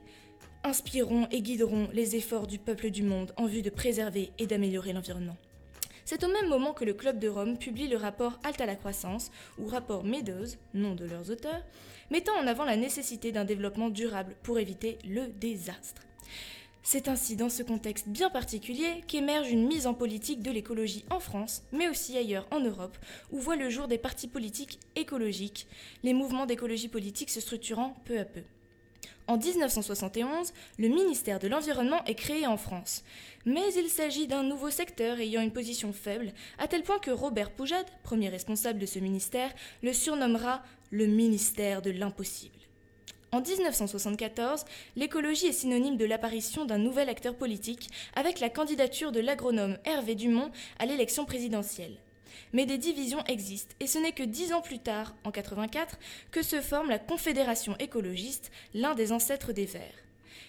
inspireront 0.65 1.29
et 1.31 1.43
guideront 1.43 1.89
les 1.93 2.17
efforts 2.17 2.47
du 2.47 2.59
peuple 2.59 2.91
du 2.91 3.03
monde 3.03 3.33
en 3.37 3.47
vue 3.47 3.63
de 3.63 3.71
préserver 3.71 4.31
et 4.39 4.47
d'améliorer 4.47 4.95
l'environnement. 4.95 5.37
C'est 6.07 6.25
au 6.25 6.29
même 6.29 6.49
moment 6.49 6.73
que 6.73 6.87
le 6.87 6.95
Club 6.95 7.19
de 7.19 7.29
Rome 7.29 7.59
publie 7.59 7.89
le 7.89 7.99
rapport 7.99 8.41
Halte 8.43 8.63
à 8.63 8.67
la 8.67 8.77
croissance, 8.77 9.31
ou 9.59 9.67
rapport 9.67 10.05
Meadows, 10.05 10.57
nom 10.73 10.95
de 10.95 11.05
leurs 11.05 11.31
auteurs, 11.31 11.63
mettant 12.11 12.33
en 12.41 12.47
avant 12.47 12.65
la 12.65 12.77
nécessité 12.77 13.33
d'un 13.33 13.45
développement 13.45 13.91
durable 13.91 14.35
pour 14.43 14.59
éviter 14.59 14.97
le 15.07 15.29
désastre. 15.29 16.03
C'est 16.91 17.09
ainsi 17.09 17.37
dans 17.37 17.51
ce 17.51 17.63
contexte 17.63 18.09
bien 18.09 18.31
particulier 18.31 19.05
qu'émerge 19.07 19.51
une 19.51 19.67
mise 19.67 19.87
en 19.87 19.93
politique 19.93 20.41
de 20.41 20.51
l'écologie 20.51 21.05
en 21.11 21.21
France, 21.21 21.63
mais 21.71 21.87
aussi 21.87 22.17
ailleurs 22.17 22.49
en 22.51 22.61
Europe, 22.61 22.97
où 23.31 23.39
voient 23.39 23.57
le 23.57 23.69
jour 23.69 23.89
des 23.89 23.99
partis 23.99 24.27
politiques 24.27 24.81
écologiques, 24.97 25.67
les 26.03 26.15
mouvements 26.15 26.47
d'écologie 26.47 26.89
politique 26.89 27.29
se 27.29 27.43
structurant 27.43 27.95
peu 28.07 28.19
à 28.19 28.25
peu. 28.25 28.41
En 29.27 29.37
1971, 29.37 30.55
le 30.79 30.89
ministère 30.89 31.39
de 31.39 31.49
l'Environnement 31.49 32.03
est 32.07 32.15
créé 32.15 32.47
en 32.47 32.57
France. 32.57 33.05
Mais 33.45 33.75
il 33.77 33.91
s'agit 33.91 34.27
d'un 34.27 34.43
nouveau 34.43 34.71
secteur 34.71 35.21
ayant 35.21 35.43
une 35.43 35.53
position 35.53 35.93
faible, 35.93 36.33
à 36.57 36.69
tel 36.69 36.85
point 36.85 37.01
que 37.01 37.11
Robert 37.11 37.51
Poujade, 37.51 37.85
premier 38.03 38.31
responsable 38.31 38.79
de 38.79 38.87
ce 38.87 38.99
ministère, 38.99 39.53
le 39.83 39.93
surnommera 39.93 40.63
le 40.91 41.05
ministère 41.05 41.83
de 41.83 41.91
l'impossible. 41.91 42.58
En 43.31 43.43
1974, 43.43 44.65
l'écologie 44.97 45.49
est 45.49 45.53
synonyme 45.53 45.99
de 45.99 46.07
l'apparition 46.07 46.65
d'un 46.65 46.79
nouvel 46.79 47.11
acteur 47.11 47.35
politique 47.35 47.91
avec 48.15 48.41
la 48.41 48.49
candidature 48.49 49.13
de 49.13 49.21
l'agronome 49.21 49.77
Hervé 49.85 50.15
Dumont 50.15 50.51
à 50.79 50.87
l'élection 50.87 51.27
présidentielle. 51.27 51.99
Mais 52.55 52.65
des 52.65 52.79
divisions 52.79 53.23
existent 53.27 53.75
et 53.81 53.87
ce 53.87 53.99
n'est 53.99 54.13
que 54.13 54.23
dix 54.23 54.55
ans 54.55 54.63
plus 54.63 54.79
tard, 54.79 55.15
en 55.25 55.31
84, 55.31 55.99
que 56.31 56.43
se 56.43 56.63
forme 56.63 56.89
la 56.89 56.99
Confédération 56.99 57.77
écologiste, 57.79 58.51
l'un 58.73 58.95
des 58.95 59.13
ancêtres 59.13 59.53
des 59.53 59.67
Verts. 59.67 60.08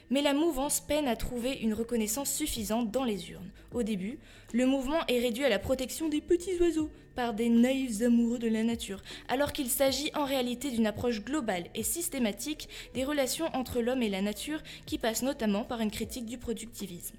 Mais 0.09 0.21
la 0.21 0.33
mouvance 0.33 0.79
peine 0.79 1.07
à 1.07 1.15
trouver 1.15 1.53
une 1.53 1.73
reconnaissance 1.73 2.31
suffisante 2.31 2.91
dans 2.91 3.03
les 3.03 3.31
urnes. 3.31 3.51
Au 3.73 3.83
début, 3.83 4.19
le 4.53 4.65
mouvement 4.65 5.05
est 5.07 5.19
réduit 5.19 5.45
à 5.45 5.49
la 5.49 5.59
protection 5.59 6.09
des 6.09 6.21
petits 6.21 6.57
oiseaux 6.59 6.89
par 7.15 7.33
des 7.33 7.49
naïfs 7.49 8.01
amoureux 8.01 8.39
de 8.39 8.47
la 8.47 8.63
nature, 8.63 9.01
alors 9.27 9.51
qu'il 9.53 9.69
s'agit 9.69 10.11
en 10.15 10.25
réalité 10.25 10.71
d'une 10.71 10.87
approche 10.87 11.21
globale 11.21 11.65
et 11.75 11.83
systématique 11.83 12.69
des 12.93 13.03
relations 13.03 13.47
entre 13.53 13.81
l'homme 13.81 14.01
et 14.01 14.09
la 14.09 14.21
nature 14.21 14.61
qui 14.85 14.97
passe 14.97 15.21
notamment 15.21 15.63
par 15.63 15.81
une 15.81 15.91
critique 15.91 16.25
du 16.25 16.37
productivisme. 16.37 17.15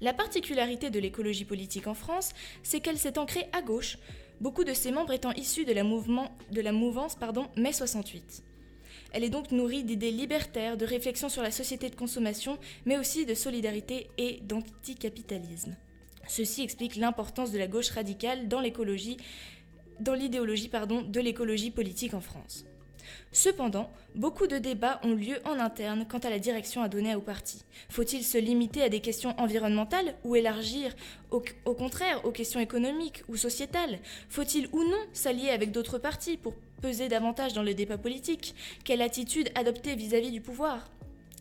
La 0.00 0.12
particularité 0.12 0.90
de 0.90 0.98
l'écologie 0.98 1.44
politique 1.44 1.86
en 1.86 1.94
France, 1.94 2.30
c'est 2.62 2.80
qu'elle 2.80 2.98
s'est 2.98 3.18
ancrée 3.18 3.48
à 3.52 3.62
gauche, 3.62 3.98
beaucoup 4.40 4.64
de 4.64 4.72
ses 4.72 4.92
membres 4.92 5.12
étant 5.12 5.32
issus 5.32 5.64
de 5.64 5.72
la, 5.72 6.72
mouvance 6.72 7.18
mai 7.56 7.72
68. 7.72 8.44
Elle 9.12 9.24
est 9.24 9.30
donc 9.30 9.50
nourrie 9.50 9.84
d'idées 9.84 10.12
libertaires, 10.12 10.76
de 10.76 10.86
réflexion 10.86 11.28
sur 11.28 11.42
la 11.42 11.50
société 11.50 11.90
de 11.90 11.96
consommation, 11.96 12.58
mais 12.86 12.96
aussi 12.98 13.26
de 13.26 13.34
solidarité 13.34 14.08
et 14.18 14.40
d'anticapitalisme. 14.42 15.76
Ceci 16.28 16.62
explique 16.62 16.96
l'importance 16.96 17.50
de 17.50 17.58
la 17.58 17.66
gauche 17.66 17.90
radicale 17.90 18.46
dans 18.46 18.60
l'idéologie 18.60 19.16
de 20.00 21.20
l'écologie 21.20 21.70
politique 21.70 22.14
en 22.14 22.20
France. 22.20 22.64
Cependant, 23.32 23.90
beaucoup 24.14 24.46
de 24.46 24.58
débats 24.58 25.00
ont 25.04 25.14
lieu 25.14 25.38
en 25.44 25.58
interne 25.58 26.06
quant 26.08 26.18
à 26.18 26.30
la 26.30 26.38
direction 26.38 26.82
à 26.82 26.88
donner 26.88 27.14
au 27.14 27.20
parti. 27.20 27.64
Faut-il 27.88 28.24
se 28.24 28.38
limiter 28.38 28.82
à 28.82 28.88
des 28.88 29.00
questions 29.00 29.38
environnementales 29.38 30.14
ou 30.24 30.36
élargir 30.36 30.94
au, 31.30 31.42
contraire 31.74 32.24
aux 32.24 32.32
questions 32.32 32.60
économiques 32.60 33.22
ou 33.28 33.36
sociétales? 33.36 33.98
Faut-il 34.28 34.68
ou 34.72 34.82
non 34.82 35.00
s'allier 35.12 35.50
avec 35.50 35.70
d'autres 35.70 35.98
partis 35.98 36.36
pour 36.36 36.54
peser 36.82 37.08
davantage 37.08 37.52
dans 37.52 37.62
le 37.62 37.74
débat 37.74 37.98
politique? 37.98 38.54
Quelle 38.84 39.02
attitude 39.02 39.50
adopter 39.54 39.94
vis-à-vis 39.94 40.32
du 40.32 40.40
pouvoir? 40.40 40.90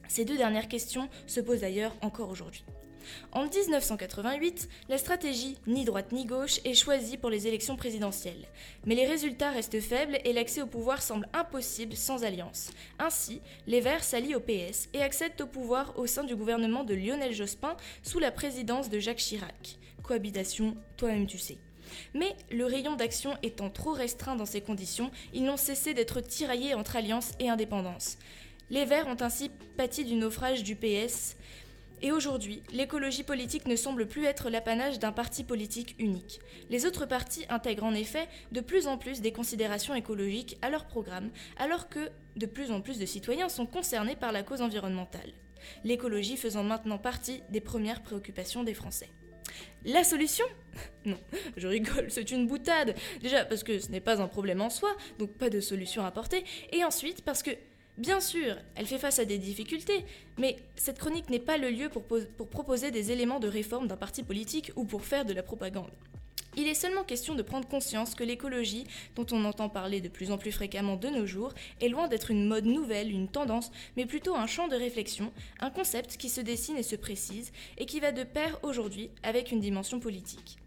Ces 0.08 0.26
deux 0.26 0.38
dernières 0.38 0.68
questions 0.68 1.10
se 1.28 1.40
posent 1.40 1.62
d'ailleurs 1.62 1.96
encore 2.02 2.30
aujourd'hui. 2.30 2.64
En 3.32 3.46
1988, 3.46 4.70
la 4.90 4.98
stratégie 4.98 5.58
ni 5.68 5.86
droite 5.86 6.12
ni 6.12 6.26
gauche 6.26 6.60
est 6.66 6.74
choisie 6.74 7.18
pour 7.18 7.30
les 7.30 7.48
élections 7.48 7.76
présidentielles. 7.76 8.48
Mais 8.86 8.96
les 8.96 9.06
résultats 9.06 9.52
restent 9.52 9.82
faibles 9.82 10.20
et 10.26 10.34
l'accès 10.34 10.62
au 10.62 10.68
pouvoir 10.68 11.02
semble 11.02 11.28
impossible 11.34 11.96
sans 11.96 12.24
alliance. 12.24 12.72
Ainsi, 12.98 13.42
les 13.68 13.82
Verts 13.82 14.04
s'allient 14.04 14.36
au 14.36 14.40
PS 14.40 14.90
et 14.94 15.02
accèdent 15.02 15.42
au 15.42 15.48
pouvoir 15.48 15.98
au 15.98 16.08
sein 16.08 16.24
du 16.24 16.36
gouvernement 16.36 16.84
de 16.84 16.94
Lionel 16.94 17.34
Jospin 17.34 17.76
sous 18.04 18.20
la 18.20 18.32
présidence 18.32 18.90
de 18.90 19.00
Jacques 19.00 19.18
Chirac. 19.18 19.78
Cohabitation, 20.04 20.76
toi-même 20.98 21.28
tu 21.28 21.38
sais. 21.38 21.58
Mais 22.14 22.36
le 22.52 22.66
rayon 22.66 22.96
d'action 22.96 23.38
étant 23.44 23.70
trop 23.70 23.94
restreint 23.94 24.36
dans 24.36 24.46
ces 24.46 24.62
conditions, 24.62 25.12
ils 25.34 25.44
n'ont 25.44 25.58
cessé 25.58 25.94
d'être 25.94 26.22
tiraillés 26.22 26.74
entre 26.74 26.96
alliance 26.96 27.32
et 27.40 27.50
indépendance. 27.50 28.18
Les 28.70 28.86
Verts 28.86 29.08
ont 29.08 29.22
ainsi 29.22 29.50
pâti 29.78 30.06
du 30.06 30.14
naufrage 30.14 30.64
du 30.64 30.76
PS, 30.76 31.36
et 32.02 32.12
aujourd'hui, 32.12 32.64
l'écologie 32.72 33.24
politique 33.24 33.68
ne 33.68 33.76
semble 33.76 34.08
plus 34.08 34.26
être 34.26 34.50
l'apanage 34.50 35.00
d'un 35.00 35.12
parti 35.12 35.44
politique 35.44 35.96
unique. 36.00 36.40
Les 36.70 36.86
autres 36.86 37.06
partis 37.06 37.46
intègrent 37.50 37.84
en 37.84 37.94
effet 37.94 38.28
de 38.52 38.62
plus 38.62 38.88
en 38.88 38.98
plus 38.98 39.22
des 39.22 39.32
considérations 39.32 39.96
écologiques 39.96 40.58
à 40.62 40.70
leur 40.70 40.86
programme, 40.86 41.30
alors 41.58 41.90
que 41.90 42.10
de 42.36 42.46
plus 42.46 42.72
en 42.72 42.82
plus 42.82 43.00
de 43.00 43.06
citoyens 43.06 43.50
sont 43.50 43.66
concernés 43.66 44.16
par 44.16 44.32
la 44.32 44.44
cause 44.44 44.62
environnementale. 44.62 45.34
L'écologie 45.84 46.38
faisant 46.38 46.64
maintenant 46.64 46.98
partie 46.98 47.42
des 47.50 47.62
premières 47.62 48.02
préoccupations 48.02 48.64
des 48.64 48.74
Français. 48.74 49.10
La 49.86 50.04
solution 50.04 50.46
Non, 51.06 51.18
je 51.58 51.68
rigole, 51.68 52.08
c'est 52.10 52.32
une 52.32 52.48
boutade. 52.48 52.96
Déjà 53.22 53.46
parce 53.46 53.64
que 53.64 53.80
ce 53.80 53.90
n'est 53.90 54.00
pas 54.00 54.22
un 54.22 54.28
problème 54.28 54.62
en 54.62 54.70
soi, 54.70 54.96
donc 55.18 55.32
pas 55.32 55.50
de 55.50 55.60
solution 55.60 56.04
à 56.04 56.08
apporter, 56.08 56.44
et 56.72 56.84
ensuite 56.84 57.24
parce 57.24 57.44
que 57.44 57.52
Bien 58.00 58.22
sûr, 58.22 58.56
elle 58.76 58.86
fait 58.86 58.98
face 58.98 59.20
à 59.20 59.26
des 59.26 59.38
difficultés, 59.38 60.06
mais 60.38 60.56
cette 60.78 61.00
chronique 61.00 61.30
n'est 61.30 61.38
pas 61.38 61.58
le 61.58 61.70
lieu 61.70 61.90
pour, 61.90 62.04
proposer 62.48 62.92
des 62.92 63.12
éléments 63.12 63.42
de 63.42 63.50
réforme 63.50 63.88
d'un 63.88 63.98
parti 63.98 64.24
politique 64.24 64.72
ou 64.78 64.86
pour 64.86 65.04
faire 65.04 65.26
de 65.26 65.34
la 65.34 65.44
propagande. 65.44 65.92
Il 66.56 66.70
est 66.70 66.76
seulement 66.76 67.04
question 67.04 67.36
de 67.36 67.42
prendre 67.42 67.68
conscience 67.68 68.16
que 68.16 68.24
l'écologie, 68.24 68.86
dont 69.18 69.26
on 69.34 69.44
entend 69.44 69.68
parler 69.68 70.00
de 70.00 70.08
plus 70.08 70.32
en 70.32 70.38
plus 70.38 70.54
fréquemment 70.54 70.96
de 70.96 71.10
nos 71.10 71.26
jours, 71.26 71.54
est 71.82 71.90
loin 71.90 72.08
d'être 72.08 72.32
une 72.32 72.48
mode 72.48 72.64
nouvelle, 72.64 73.12
une 73.12 73.28
tendance, 73.28 73.70
mais 73.98 74.06
plutôt 74.06 74.34
un 74.34 74.48
champ 74.48 74.70
de 74.70 74.78
réflexion, 74.78 75.34
un 75.60 75.70
concept 75.70 76.16
qui 76.16 76.30
se 76.30 76.40
dessine 76.40 76.78
et 76.78 76.84
se 76.84 76.96
précise, 76.96 77.52
et 77.78 77.86
qui 77.86 78.00
va 78.00 78.14
de 78.14 78.24
pair 78.24 78.60
aujourd'hui 78.64 79.10
avec 79.24 79.52
une 79.52 79.60
dimension 79.60 80.00
politique. 80.00 80.58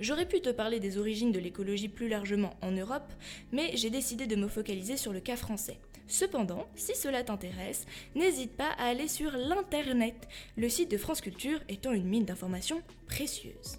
J'aurais 0.00 0.26
pu 0.26 0.40
te 0.40 0.50
parler 0.50 0.80
des 0.80 0.98
origines 0.98 1.30
de 1.30 1.38
l'écologie 1.38 1.88
plus 1.88 2.08
largement 2.08 2.54
en 2.60 2.72
Europe, 2.72 3.12
mais 3.52 3.70
j'ai 3.76 3.90
décidé 3.90 4.26
de 4.26 4.34
me 4.34 4.48
focaliser 4.48 4.96
sur 4.96 5.12
le 5.12 5.20
cas 5.20 5.36
français. 5.36 5.78
Cependant, 6.08 6.66
si 6.76 6.94
cela 6.94 7.24
t'intéresse, 7.24 7.84
n'hésite 8.14 8.56
pas 8.56 8.70
à 8.78 8.86
aller 8.86 9.08
sur 9.08 9.32
l'Internet, 9.32 10.28
le 10.56 10.68
site 10.68 10.90
de 10.90 10.98
France 10.98 11.20
Culture 11.20 11.60
étant 11.68 11.92
une 11.92 12.06
mine 12.06 12.24
d'informations 12.24 12.82
précieuses. 13.06 13.78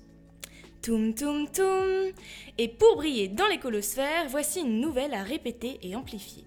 Toum 0.81 1.15
toum 1.15 1.49
toum 1.49 2.11
Et 2.57 2.67
pour 2.67 2.97
briller 2.97 3.29
dans 3.29 3.47
l'écolosphère, 3.47 4.27
voici 4.29 4.61
une 4.61 4.79
nouvelle 4.81 5.13
à 5.13 5.23
répéter 5.23 5.79
et 5.81 5.95
amplifier. 5.95 6.43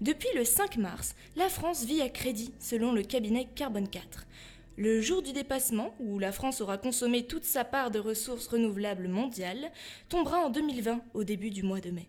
Depuis 0.00 0.28
le 0.36 0.44
5 0.44 0.76
mars, 0.76 1.14
la 1.36 1.48
France 1.48 1.84
vit 1.84 2.02
à 2.02 2.08
crédit 2.08 2.52
selon 2.58 2.92
le 2.92 3.02
cabinet 3.02 3.48
Carbone 3.54 3.88
4. 3.88 4.26
Le 4.76 5.00
jour 5.00 5.22
du 5.22 5.32
dépassement, 5.32 5.94
où 5.98 6.18
la 6.18 6.32
France 6.32 6.60
aura 6.60 6.78
consommé 6.78 7.26
toute 7.26 7.44
sa 7.44 7.64
part 7.64 7.90
de 7.90 7.98
ressources 7.98 8.46
renouvelables 8.46 9.08
mondiales, 9.08 9.70
tombera 10.08 10.38
en 10.38 10.50
2020 10.50 11.02
au 11.14 11.24
début 11.24 11.50
du 11.50 11.62
mois 11.62 11.80
de 11.80 11.90
mai. 11.90 12.08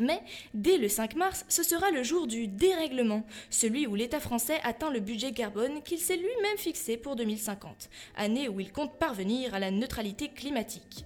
Mais 0.00 0.20
dès 0.54 0.78
le 0.78 0.88
5 0.88 1.14
mars, 1.14 1.44
ce 1.48 1.62
sera 1.62 1.90
le 1.90 2.02
jour 2.02 2.26
du 2.26 2.48
dérèglement, 2.48 3.22
celui 3.50 3.86
où 3.86 3.94
l'État 3.94 4.18
français 4.18 4.58
atteint 4.64 4.90
le 4.90 5.00
budget 5.00 5.32
carbone 5.32 5.82
qu'il 5.82 5.98
s'est 5.98 6.16
lui-même 6.16 6.56
fixé 6.56 6.96
pour 6.96 7.16
2050, 7.16 7.90
année 8.16 8.48
où 8.48 8.60
il 8.60 8.72
compte 8.72 8.98
parvenir 8.98 9.54
à 9.54 9.58
la 9.58 9.70
neutralité 9.70 10.28
climatique. 10.28 11.04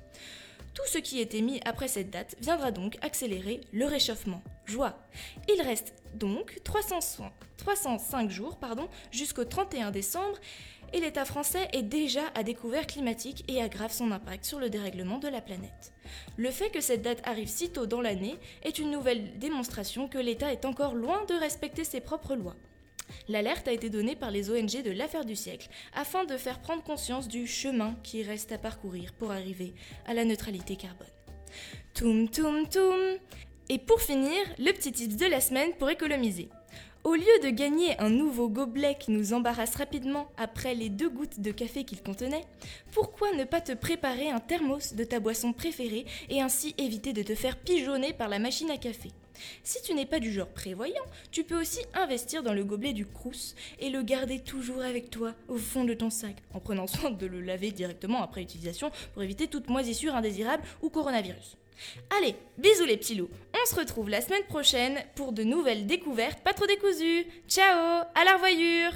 Tout 0.74 0.86
ce 0.86 0.98
qui 0.98 1.20
est 1.20 1.34
émis 1.34 1.60
après 1.64 1.88
cette 1.88 2.10
date 2.10 2.36
viendra 2.40 2.70
donc 2.70 2.96
accélérer 3.02 3.60
le 3.72 3.86
réchauffement. 3.86 4.42
Joie. 4.64 4.98
Il 5.54 5.60
reste 5.62 5.94
donc 6.14 6.58
305 6.64 8.30
jours 8.30 8.58
jusqu'au 9.10 9.44
31 9.44 9.90
décembre 9.90 10.38
et 10.94 11.00
l'État 11.00 11.24
français 11.24 11.68
est 11.72 11.82
déjà 11.82 12.22
à 12.36 12.44
découvert 12.44 12.86
climatique 12.86 13.44
et 13.48 13.60
aggrave 13.60 13.92
son 13.92 14.12
impact 14.12 14.44
sur 14.44 14.60
le 14.60 14.70
dérèglement 14.70 15.18
de 15.18 15.26
la 15.26 15.40
planète. 15.40 15.92
Le 16.36 16.52
fait 16.52 16.70
que 16.70 16.80
cette 16.80 17.02
date 17.02 17.20
arrive 17.24 17.48
si 17.48 17.70
tôt 17.70 17.86
dans 17.86 18.00
l'année 18.00 18.36
est 18.62 18.78
une 18.78 18.92
nouvelle 18.92 19.36
démonstration 19.40 20.08
que 20.08 20.18
l'État 20.18 20.52
est 20.52 20.64
encore 20.64 20.94
loin 20.94 21.24
de 21.24 21.34
respecter 21.34 21.82
ses 21.82 22.00
propres 22.00 22.36
lois. 22.36 22.54
L'alerte 23.28 23.66
a 23.66 23.72
été 23.72 23.90
donnée 23.90 24.14
par 24.14 24.30
les 24.30 24.50
ONG 24.50 24.82
de 24.84 24.92
l'affaire 24.92 25.24
du 25.24 25.34
siècle 25.34 25.68
afin 25.94 26.24
de 26.24 26.36
faire 26.36 26.60
prendre 26.60 26.84
conscience 26.84 27.26
du 27.26 27.48
chemin 27.48 27.96
qui 28.04 28.22
reste 28.22 28.52
à 28.52 28.58
parcourir 28.58 29.12
pour 29.14 29.32
arriver 29.32 29.74
à 30.06 30.14
la 30.14 30.24
neutralité 30.24 30.76
carbone. 30.76 31.08
Toum 31.92 32.28
toum 32.28 32.68
toum 32.68 33.18
Et 33.68 33.78
pour 33.80 34.00
finir, 34.00 34.40
le 34.58 34.70
petit 34.72 34.92
tips 34.92 35.16
de 35.16 35.26
la 35.26 35.40
semaine 35.40 35.72
pour 35.76 35.90
économiser. 35.90 36.50
Au 37.04 37.16
lieu 37.16 37.38
de 37.42 37.50
gagner 37.50 38.00
un 38.00 38.08
nouveau 38.08 38.48
gobelet 38.48 38.96
qui 38.98 39.10
nous 39.10 39.34
embarrasse 39.34 39.76
rapidement 39.76 40.26
après 40.38 40.74
les 40.74 40.88
deux 40.88 41.10
gouttes 41.10 41.38
de 41.38 41.50
café 41.50 41.84
qu'il 41.84 42.02
contenait, 42.02 42.46
pourquoi 42.92 43.30
ne 43.34 43.44
pas 43.44 43.60
te 43.60 43.72
préparer 43.72 44.30
un 44.30 44.40
thermos 44.40 44.94
de 44.94 45.04
ta 45.04 45.20
boisson 45.20 45.52
préférée 45.52 46.06
et 46.30 46.40
ainsi 46.40 46.74
éviter 46.78 47.12
de 47.12 47.22
te 47.22 47.34
faire 47.34 47.58
pigeonner 47.58 48.14
par 48.14 48.30
la 48.30 48.38
machine 48.38 48.70
à 48.70 48.78
café? 48.78 49.10
Si 49.62 49.82
tu 49.82 49.94
n'es 49.94 50.06
pas 50.06 50.20
du 50.20 50.32
genre 50.32 50.48
prévoyant, 50.48 51.04
tu 51.30 51.44
peux 51.44 51.60
aussi 51.60 51.80
investir 51.94 52.42
dans 52.42 52.52
le 52.52 52.64
gobelet 52.64 52.92
du 52.92 53.06
Crous 53.06 53.54
et 53.78 53.90
le 53.90 54.02
garder 54.02 54.38
toujours 54.40 54.82
avec 54.82 55.10
toi 55.10 55.34
au 55.48 55.56
fond 55.56 55.84
de 55.84 55.94
ton 55.94 56.10
sac, 56.10 56.36
en 56.52 56.60
prenant 56.60 56.86
soin 56.86 57.10
de 57.10 57.26
le 57.26 57.40
laver 57.40 57.70
directement 57.70 58.22
après 58.22 58.42
utilisation 58.42 58.90
pour 59.12 59.22
éviter 59.22 59.48
toute 59.48 59.68
moisissure 59.68 60.14
indésirable 60.14 60.62
ou 60.82 60.90
coronavirus. 60.90 61.56
Allez, 62.18 62.36
bisous 62.58 62.84
les 62.84 62.96
petits 62.96 63.16
loups. 63.16 63.30
On 63.52 63.66
se 63.68 63.74
retrouve 63.74 64.08
la 64.08 64.20
semaine 64.20 64.44
prochaine 64.44 64.98
pour 65.16 65.32
de 65.32 65.42
nouvelles 65.42 65.86
découvertes 65.86 66.40
pas 66.40 66.52
trop 66.52 66.66
décousues. 66.66 67.26
Ciao, 67.48 68.04
à 68.14 68.24
la 68.24 68.34
revoyure 68.34 68.92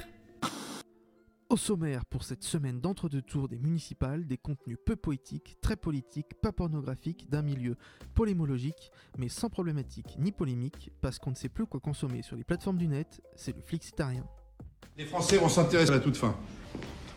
Au 1.51 1.57
sommaire 1.57 2.05
pour 2.05 2.23
cette 2.23 2.43
semaine 2.43 2.79
d'entre-deux 2.79 3.23
tours 3.23 3.47
des 3.47 3.57
municipales, 3.57 4.27
des 4.27 4.37
contenus 4.37 4.77
peu 4.85 4.95
poétiques, 4.95 5.57
très 5.63 5.75
politiques, 5.75 6.35
pas 6.43 6.51
pornographiques, 6.51 7.27
d'un 7.27 7.41
milieu 7.41 7.75
polémologique, 8.13 8.91
mais 9.17 9.29
sans 9.29 9.49
problématique 9.49 10.15
ni 10.19 10.31
polémique, 10.31 10.91
parce 11.01 11.17
qu'on 11.17 11.31
ne 11.31 11.35
sait 11.35 11.49
plus 11.49 11.65
quoi 11.65 11.79
consommer 11.79 12.21
sur 12.21 12.35
les 12.35 12.43
plateformes 12.43 12.77
du 12.77 12.87
net, 12.87 13.19
c'est 13.35 13.55
le 13.55 13.63
flixitarien. 13.63 14.23
Les 14.95 15.05
Français 15.05 15.39
vont 15.39 15.49
s'intéresser 15.49 15.89
à 15.89 15.95
la 15.95 16.01
toute 16.01 16.17
fin. 16.17 16.35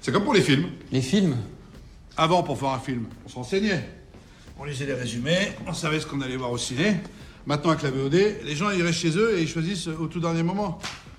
C'est 0.00 0.12
comme 0.12 0.24
pour 0.24 0.32
les 0.32 0.40
films. 0.40 0.70
Les 0.90 1.02
films? 1.02 1.36
Avant, 2.16 2.42
pour 2.42 2.58
faire 2.58 2.70
un 2.70 2.80
film, 2.80 3.08
on 3.26 3.28
se 3.28 3.34
renseignait. 3.34 3.86
On 4.58 4.64
lisait 4.64 4.86
les 4.86 4.94
résumés, 4.94 5.52
on 5.66 5.74
savait 5.74 6.00
ce 6.00 6.06
qu'on 6.06 6.22
allait 6.22 6.38
voir 6.38 6.52
au 6.52 6.58
ciné. 6.58 6.96
Maintenant, 7.44 7.72
avec 7.72 7.82
la 7.82 7.90
VOD, 7.90 8.14
les 8.14 8.56
gens 8.56 8.70
ils 8.70 8.82
restent 8.82 9.00
chez 9.00 9.14
eux 9.18 9.36
et 9.36 9.42
ils 9.42 9.48
choisissent 9.48 9.88
au 9.88 10.06
tout 10.06 10.20
dernier 10.20 10.42
moment. 10.42 10.78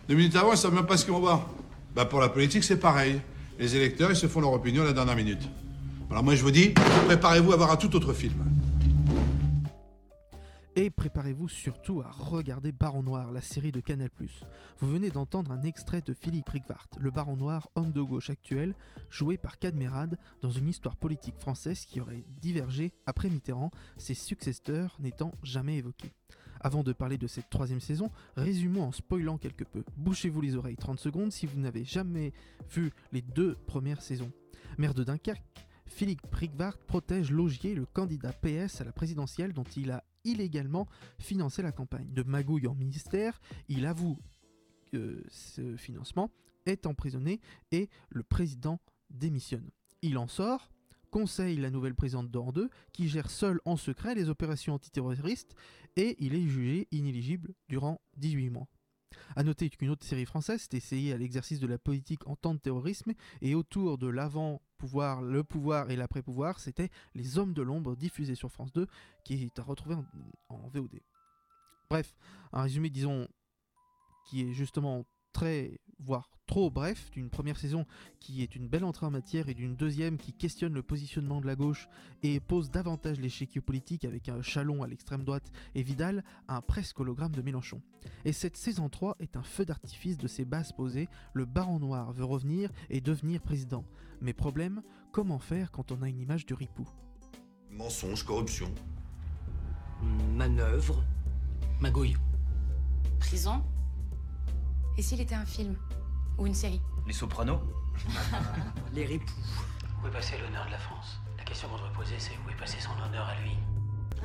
Deux 0.09 0.15
minutes 0.15 0.35
avant, 0.35 0.53
ils 0.53 0.57
savent 0.57 0.73
même 0.73 0.87
pas 0.87 0.97
ce 0.97 1.05
qu'ils 1.05 1.13
vont 1.13 1.19
voir. 1.19 1.47
Bah 1.95 2.05
pour 2.05 2.19
la 2.19 2.29
politique, 2.29 2.63
c'est 2.63 2.79
pareil. 2.79 3.21
Les 3.59 3.75
électeurs, 3.75 4.09
ils 4.09 4.15
se 4.15 4.25
font 4.25 4.41
leur 4.41 4.51
opinion 4.51 4.81
à 4.81 4.85
la 4.85 4.93
dernière 4.93 5.15
minute. 5.15 5.47
Alors 6.09 6.23
moi, 6.23 6.33
je 6.33 6.41
vous 6.41 6.49
dis, 6.49 6.73
préparez-vous 7.05 7.53
à 7.53 7.55
voir 7.55 7.71
un 7.71 7.75
tout 7.75 7.95
autre 7.95 8.13
film. 8.13 8.33
Et 10.75 10.89
préparez-vous 10.89 11.47
surtout 11.49 12.01
à 12.01 12.09
regarder 12.09 12.71
Baron 12.71 13.03
Noir, 13.03 13.31
la 13.31 13.41
série 13.41 13.71
de 13.71 13.79
Canal+. 13.79 14.09
Vous 14.79 14.89
venez 14.89 15.11
d'entendre 15.11 15.51
un 15.51 15.61
extrait 15.61 16.01
de 16.01 16.15
Philippe 16.15 16.49
Rickwart, 16.49 16.89
le 16.99 17.11
Baron 17.11 17.37
Noir, 17.37 17.69
homme 17.75 17.91
de 17.91 18.01
gauche 18.01 18.31
actuel, 18.31 18.73
joué 19.11 19.37
par 19.37 19.59
Cadmerade 19.59 20.17
dans 20.41 20.49
une 20.49 20.67
histoire 20.67 20.95
politique 20.95 21.37
française 21.37 21.85
qui 21.85 22.01
aurait 22.01 22.25
divergé 22.41 22.91
après 23.05 23.29
Mitterrand, 23.29 23.69
ses 23.97 24.15
successeurs 24.15 24.97
n'étant 24.99 25.31
jamais 25.43 25.77
évoqués. 25.77 26.11
Avant 26.63 26.81
de 26.81 26.93
parler 26.93 27.17
de 27.17 27.27
cette 27.27 27.49
troisième 27.49 27.81
saison, 27.81 28.09
résumons 28.37 28.83
en 28.83 28.91
spoilant 28.93 29.37
quelque 29.37 29.65
peu. 29.65 29.83
Bouchez-vous 29.97 30.39
les 30.39 30.55
oreilles 30.55 30.77
30 30.77 30.97
secondes 30.97 31.31
si 31.31 31.45
vous 31.45 31.59
n'avez 31.59 31.83
jamais 31.83 32.31
vu 32.69 32.91
les 33.11 33.21
deux 33.21 33.55
premières 33.67 34.01
saisons. 34.01 34.31
Maire 34.77 34.93
de 34.93 35.03
Dunkerque, 35.03 35.43
Philippe 35.87 36.33
Rickwart 36.33 36.79
protège 36.87 37.31
Logier, 37.31 37.75
le 37.75 37.85
candidat 37.85 38.31
PS 38.31 38.79
à 38.79 38.85
la 38.85 38.93
présidentielle 38.93 39.51
dont 39.51 39.65
il 39.75 39.91
a 39.91 40.05
illégalement 40.23 40.87
financé 41.19 41.61
la 41.61 41.73
campagne. 41.73 42.07
De 42.13 42.23
magouille 42.23 42.67
en 42.67 42.75
ministère, 42.75 43.41
il 43.67 43.85
avoue 43.85 44.17
que 44.89 45.21
ce 45.29 45.75
financement 45.75 46.31
est 46.65 46.85
emprisonné 46.85 47.41
et 47.73 47.89
le 48.09 48.23
président 48.23 48.79
démissionne. 49.09 49.69
Il 50.01 50.17
en 50.17 50.27
sort, 50.27 50.69
conseille 51.13 51.57
la 51.57 51.69
nouvelle 51.69 51.93
présidente 51.93 52.31
d'Or 52.31 52.53
2 52.53 52.71
qui 52.91 53.07
gère 53.07 53.29
seule 53.29 53.61
en 53.65 53.77
secret 53.77 54.15
les 54.15 54.29
opérations 54.29 54.73
antiterroristes 54.73 55.53
et 55.95 56.15
il 56.17 56.33
est 56.33 56.47
jugé 56.47 56.87
inéligible 56.89 57.53
durant 57.69 58.01
18 58.17 58.49
mois. 58.49 58.67
A 59.35 59.43
noter 59.43 59.69
qu'une 59.69 59.91
autre 59.91 60.07
série 60.07 60.25
française 60.25 60.61
s'est 60.61 60.75
essayée 60.75 61.13
à 61.13 61.17
l'exercice 61.17 61.59
de 61.59 61.67
la 61.67 61.77
politique 61.77 62.25
en 62.25 62.35
temps 62.35 62.55
de 62.55 62.59
terrorisme 62.59 63.13
et 63.43 63.53
autour 63.53 63.99
de 63.99 64.07
l'avant-pouvoir, 64.07 65.21
le 65.21 65.43
pouvoir 65.43 65.91
et 65.91 65.95
l'après-pouvoir, 65.95 66.59
c'était 66.59 66.89
Les 67.13 67.37
Hommes 67.37 67.53
de 67.53 67.61
l'ombre 67.61 67.95
diffusé 67.95 68.33
sur 68.33 68.51
France 68.51 68.73
2 68.73 68.87
qui 69.23 69.35
est 69.35 69.59
à 69.59 69.61
retrouver 69.61 69.97
en 70.49 70.67
VOD. 70.69 70.99
Bref, 71.91 72.15
un 72.53 72.63
résumé 72.63 72.89
disons 72.89 73.27
qui 74.31 74.41
est 74.41 74.53
justement 74.53 75.05
très, 75.33 75.79
voire 75.99 76.29
trop 76.45 76.69
bref, 76.69 77.09
d'une 77.11 77.29
première 77.29 77.57
saison 77.57 77.85
qui 78.19 78.43
est 78.43 78.55
une 78.55 78.67
belle 78.67 78.83
entrée 78.83 79.05
en 79.05 79.11
matière 79.11 79.49
et 79.49 79.53
d'une 79.53 79.75
deuxième 79.75 80.17
qui 80.17 80.33
questionne 80.33 80.73
le 80.73 80.83
positionnement 80.83 81.41
de 81.41 81.47
la 81.47 81.55
gauche 81.55 81.87
et 82.21 82.39
pose 82.39 82.69
davantage 82.69 83.19
l'échiquier 83.19 83.61
politique 83.61 84.05
avec 84.05 84.29
un 84.29 84.41
Chalon 84.41 84.83
à 84.83 84.87
l'extrême 84.87 85.23
droite 85.23 85.51
et 85.75 85.83
Vidal 85.83 86.23
un 86.47 86.61
presque 86.61 86.99
hologramme 86.99 87.31
de 87.31 87.41
Mélenchon. 87.41 87.81
Et 88.25 88.33
cette 88.33 88.57
saison 88.57 88.89
3 88.89 89.17
est 89.19 89.37
un 89.37 89.43
feu 89.43 89.65
d'artifice 89.65 90.17
de 90.17 90.27
ces 90.27 90.45
bases 90.45 90.73
posées, 90.73 91.07
le 91.33 91.45
baron 91.45 91.79
noir 91.79 92.11
veut 92.11 92.25
revenir 92.25 92.69
et 92.89 93.01
devenir 93.01 93.41
président. 93.41 93.85
Mais 94.21 94.33
problème, 94.33 94.83
comment 95.11 95.39
faire 95.39 95.71
quand 95.71 95.91
on 95.91 96.01
a 96.01 96.09
une 96.09 96.19
image 96.19 96.45
de 96.45 96.53
ripou? 96.53 96.87
Mensonge, 97.69 98.23
corruption. 98.23 98.69
Manœuvre, 100.35 101.03
magouille. 101.79 102.17
Prison? 103.19 103.63
Et 104.97 105.01
s'il 105.01 105.21
était 105.21 105.35
un 105.35 105.45
film 105.45 105.75
Ou 106.37 106.45
une 106.45 106.53
série 106.53 106.81
Les 107.07 107.13
sopranos 107.13 107.59
Les 108.93 109.05
ripoux. 109.05 109.33
Où 110.03 110.07
est 110.07 110.11
passé 110.11 110.35
l'honneur 110.41 110.65
de 110.65 110.71
la 110.71 110.77
France? 110.79 111.19
La 111.37 111.43
question 111.43 111.67
qu'on 111.69 111.77
devrait 111.77 111.93
poser, 111.93 112.15
c'est 112.19 112.33
où 112.45 112.49
est 112.49 112.57
passé 112.57 112.77
son 112.79 112.91
honneur 113.01 113.27
à 113.27 113.41
lui? 113.41 113.57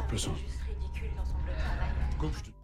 Plus 0.08 0.26
ridicule 0.26 1.10
dans 1.16 1.24
son 1.24 1.38
bleu 1.38 1.52
travail. 1.52 2.54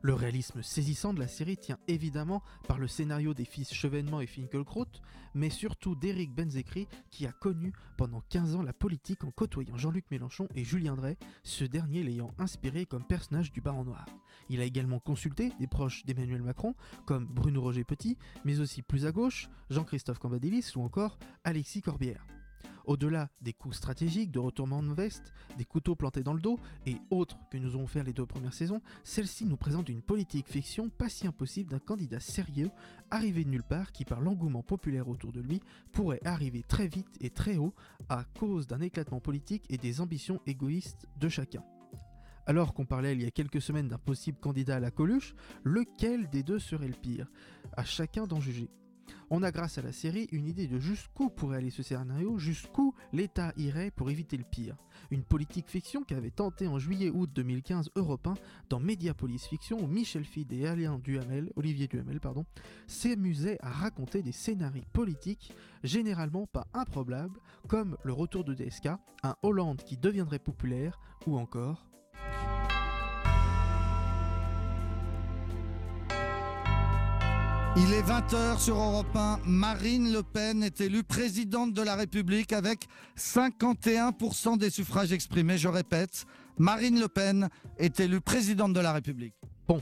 Le 0.00 0.14
réalisme 0.14 0.62
saisissant 0.62 1.12
de 1.12 1.18
la 1.18 1.26
série 1.26 1.56
tient 1.56 1.78
évidemment 1.88 2.42
par 2.68 2.78
le 2.78 2.86
scénario 2.86 3.34
des 3.34 3.44
fils 3.44 3.74
Chevènement 3.74 4.20
et 4.20 4.26
Finkelkraut, 4.26 4.86
mais 5.34 5.50
surtout 5.50 5.96
d'Éric 5.96 6.32
Benzekri 6.34 6.86
qui 7.10 7.26
a 7.26 7.32
connu 7.32 7.72
pendant 7.96 8.22
15 8.28 8.54
ans 8.54 8.62
la 8.62 8.72
politique 8.72 9.24
en 9.24 9.30
côtoyant 9.30 9.76
Jean-Luc 9.76 10.04
Mélenchon 10.10 10.48
et 10.54 10.64
Julien 10.64 10.94
Drey, 10.94 11.16
ce 11.42 11.64
dernier 11.64 12.04
l'ayant 12.04 12.30
inspiré 12.38 12.86
comme 12.86 13.04
personnage 13.04 13.52
du 13.52 13.60
Baron 13.60 13.84
Noir. 13.84 14.06
Il 14.48 14.60
a 14.60 14.64
également 14.64 15.00
consulté 15.00 15.52
des 15.58 15.66
proches 15.66 16.04
d'Emmanuel 16.04 16.42
Macron 16.42 16.74
comme 17.04 17.26
Bruno 17.26 17.60
Roger 17.60 17.84
Petit, 17.84 18.16
mais 18.44 18.60
aussi 18.60 18.82
plus 18.82 19.04
à 19.04 19.12
gauche 19.12 19.48
Jean-Christophe 19.68 20.18
Cambadélis 20.18 20.72
ou 20.76 20.82
encore 20.82 21.18
Alexis 21.44 21.82
Corbière. 21.82 22.24
Au-delà 22.84 23.28
des 23.42 23.52
coups 23.52 23.76
stratégiques 23.76 24.30
de 24.30 24.38
retournement 24.38 24.82
de 24.82 24.92
veste, 24.94 25.34
des 25.58 25.64
couteaux 25.64 25.94
plantés 25.94 26.22
dans 26.22 26.32
le 26.32 26.40
dos 26.40 26.58
et 26.86 26.96
autres 27.10 27.36
que 27.50 27.58
nous 27.58 27.74
avons 27.74 27.86
fait 27.86 28.02
les 28.02 28.14
deux 28.14 28.24
premières 28.24 28.54
saisons, 28.54 28.80
celle-ci 29.04 29.44
nous 29.44 29.58
présente 29.58 29.88
une 29.88 30.00
politique 30.00 30.48
fiction 30.48 30.88
pas 30.88 31.08
si 31.08 31.26
impossible 31.26 31.70
d'un 31.70 31.78
candidat 31.78 32.20
sérieux, 32.20 32.70
arrivé 33.10 33.44
de 33.44 33.50
nulle 33.50 33.62
part, 33.62 33.92
qui 33.92 34.04
par 34.04 34.20
l'engouement 34.20 34.62
populaire 34.62 35.08
autour 35.08 35.32
de 35.32 35.40
lui, 35.40 35.60
pourrait 35.92 36.20
arriver 36.24 36.62
très 36.62 36.88
vite 36.88 37.16
et 37.20 37.30
très 37.30 37.56
haut 37.56 37.74
à 38.08 38.24
cause 38.38 38.66
d'un 38.66 38.80
éclatement 38.80 39.20
politique 39.20 39.64
et 39.68 39.76
des 39.76 40.00
ambitions 40.00 40.40
égoïstes 40.46 41.06
de 41.18 41.28
chacun. 41.28 41.62
Alors 42.46 42.72
qu'on 42.72 42.86
parlait 42.86 43.12
il 43.12 43.22
y 43.22 43.26
a 43.26 43.30
quelques 43.30 43.60
semaines 43.60 43.88
d'un 43.88 43.98
possible 43.98 44.38
candidat 44.38 44.76
à 44.76 44.80
la 44.80 44.90
Coluche, 44.90 45.34
lequel 45.64 46.30
des 46.30 46.42
deux 46.42 46.58
serait 46.58 46.88
le 46.88 46.94
pire? 46.94 47.26
À 47.76 47.84
chacun 47.84 48.26
d'en 48.26 48.40
juger. 48.40 48.70
On 49.30 49.42
a 49.42 49.50
grâce 49.50 49.78
à 49.78 49.82
la 49.82 49.92
série 49.92 50.28
une 50.32 50.46
idée 50.46 50.66
de 50.66 50.78
jusqu'où 50.78 51.28
pourrait 51.28 51.58
aller 51.58 51.70
ce 51.70 51.82
scénario, 51.82 52.38
jusqu'où 52.38 52.94
l'État 53.12 53.52
irait 53.56 53.90
pour 53.90 54.10
éviter 54.10 54.36
le 54.36 54.44
pire. 54.44 54.76
Une 55.10 55.22
politique 55.22 55.68
fiction 55.68 56.02
qu'avait 56.02 56.30
tenté 56.30 56.66
en 56.66 56.78
juillet-août 56.78 57.30
2015 57.34 57.90
Europe 57.96 58.26
1 58.26 58.34
dans 58.68 58.80
Mediapolis 58.80 59.46
Fiction 59.48 59.78
où 59.82 59.86
Michel 59.86 60.24
Fid 60.24 60.52
et 60.52 60.66
Duhamel, 61.02 61.52
Olivier 61.56 61.86
Duhamel 61.86 62.20
pardon, 62.20 62.44
s'amusaient 62.86 63.58
à 63.60 63.70
raconter 63.70 64.22
des 64.22 64.32
scénarios 64.32 64.82
politiques 64.92 65.52
généralement 65.82 66.46
pas 66.46 66.66
improbables 66.74 67.38
comme 67.68 67.96
le 68.04 68.12
retour 68.12 68.44
de 68.44 68.54
DSK, 68.54 68.88
un 69.22 69.36
Hollande 69.42 69.82
qui 69.82 69.96
deviendrait 69.96 70.38
populaire 70.38 70.98
ou 71.26 71.38
encore 71.38 71.87
Il 77.80 77.92
est 77.92 78.02
20h 78.02 78.58
sur 78.58 78.76
Europe 78.76 79.14
1. 79.14 79.38
Marine 79.46 80.12
Le 80.12 80.24
Pen 80.24 80.64
est 80.64 80.80
élue 80.80 81.04
présidente 81.04 81.72
de 81.72 81.82
la 81.82 81.94
République 81.94 82.52
avec 82.52 82.88
51% 83.16 84.58
des 84.58 84.70
suffrages 84.70 85.12
exprimés. 85.12 85.58
Je 85.58 85.68
répète, 85.68 86.26
Marine 86.58 86.98
Le 86.98 87.06
Pen 87.06 87.48
est 87.76 88.00
élue 88.00 88.20
présidente 88.20 88.72
de 88.72 88.80
la 88.80 88.92
République. 88.92 89.34
Bon, 89.68 89.80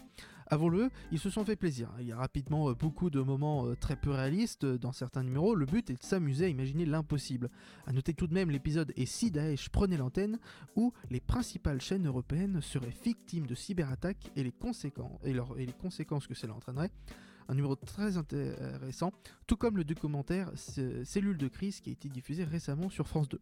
avouons-le, 0.48 0.90
ils 1.10 1.18
se 1.18 1.30
sont 1.30 1.46
fait 1.46 1.56
plaisir. 1.56 1.90
Il 1.98 2.06
y 2.06 2.12
a 2.12 2.18
rapidement 2.18 2.68
euh, 2.68 2.74
beaucoup 2.74 3.08
de 3.08 3.20
moments 3.22 3.66
euh, 3.66 3.76
très 3.76 3.96
peu 3.96 4.10
réalistes 4.10 4.64
euh, 4.64 4.76
dans 4.76 4.92
certains 4.92 5.22
numéros. 5.22 5.54
Le 5.54 5.64
but 5.64 5.88
est 5.88 5.98
de 5.98 6.04
s'amuser 6.04 6.44
à 6.44 6.48
imaginer 6.48 6.84
l'impossible. 6.84 7.48
À 7.86 7.92
noter 7.92 8.12
tout 8.12 8.26
de 8.26 8.34
même 8.34 8.50
l'épisode 8.50 8.92
Et 8.96 9.06
si 9.06 9.30
Daesh 9.30 9.70
prenait 9.70 9.96
l'antenne, 9.96 10.38
où 10.74 10.92
les 11.10 11.20
principales 11.20 11.80
chaînes 11.80 12.06
européennes 12.06 12.60
seraient 12.60 12.94
victimes 13.04 13.46
de 13.46 13.54
cyberattaques 13.54 14.30
et 14.36 14.42
les 14.42 14.52
conséquences 14.52 16.26
que 16.26 16.34
cela 16.34 16.52
entraînerait. 16.52 16.90
Un 17.48 17.54
numéro 17.54 17.76
très 17.76 18.16
intéressant, 18.16 19.12
tout 19.46 19.56
comme 19.56 19.76
le 19.76 19.84
documentaire 19.84 20.50
Cellule 21.04 21.38
de 21.38 21.48
crise 21.48 21.80
qui 21.80 21.90
a 21.90 21.92
été 21.92 22.08
diffusé 22.08 22.44
récemment 22.44 22.88
sur 22.88 23.06
France 23.06 23.28
2. 23.28 23.38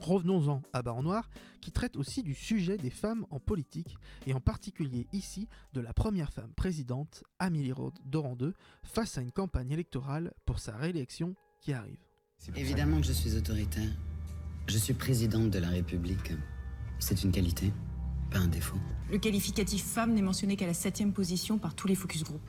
Revenons-en 0.00 0.60
à 0.72 0.82
Baron 0.82 1.04
Noir, 1.04 1.30
qui 1.60 1.70
traite 1.70 1.96
aussi 1.96 2.22
du 2.24 2.34
sujet 2.34 2.76
des 2.76 2.90
femmes 2.90 3.24
en 3.30 3.38
politique, 3.38 3.96
et 4.26 4.34
en 4.34 4.40
particulier 4.40 5.06
ici 5.12 5.48
de 5.72 5.80
la 5.80 5.92
première 5.92 6.32
femme 6.32 6.52
présidente, 6.56 7.22
Amélie 7.38 7.70
Rod- 7.72 7.94
Doran 8.04 8.36
II, 8.40 8.52
face 8.82 9.16
à 9.18 9.22
une 9.22 9.30
campagne 9.30 9.70
électorale 9.70 10.32
pour 10.44 10.58
sa 10.58 10.76
réélection 10.76 11.36
qui 11.60 11.72
arrive. 11.72 12.00
Évidemment 12.56 13.00
que 13.00 13.06
je 13.06 13.12
suis 13.12 13.36
autoritaire. 13.36 13.88
Je 14.66 14.76
suis 14.78 14.94
présidente 14.94 15.50
de 15.50 15.58
la 15.60 15.68
République. 15.68 16.32
C'est 16.98 17.22
une 17.22 17.30
qualité, 17.30 17.72
pas 18.30 18.38
un 18.40 18.48
défaut. 18.48 18.78
Le 19.10 19.18
qualificatif 19.18 19.84
femme 19.84 20.12
n'est 20.14 20.22
mentionné 20.22 20.56
qu'à 20.56 20.66
la 20.66 20.74
septième 20.74 21.12
position 21.12 21.58
par 21.58 21.74
tous 21.76 21.86
les 21.86 21.94
focus 21.94 22.24
group. 22.24 22.42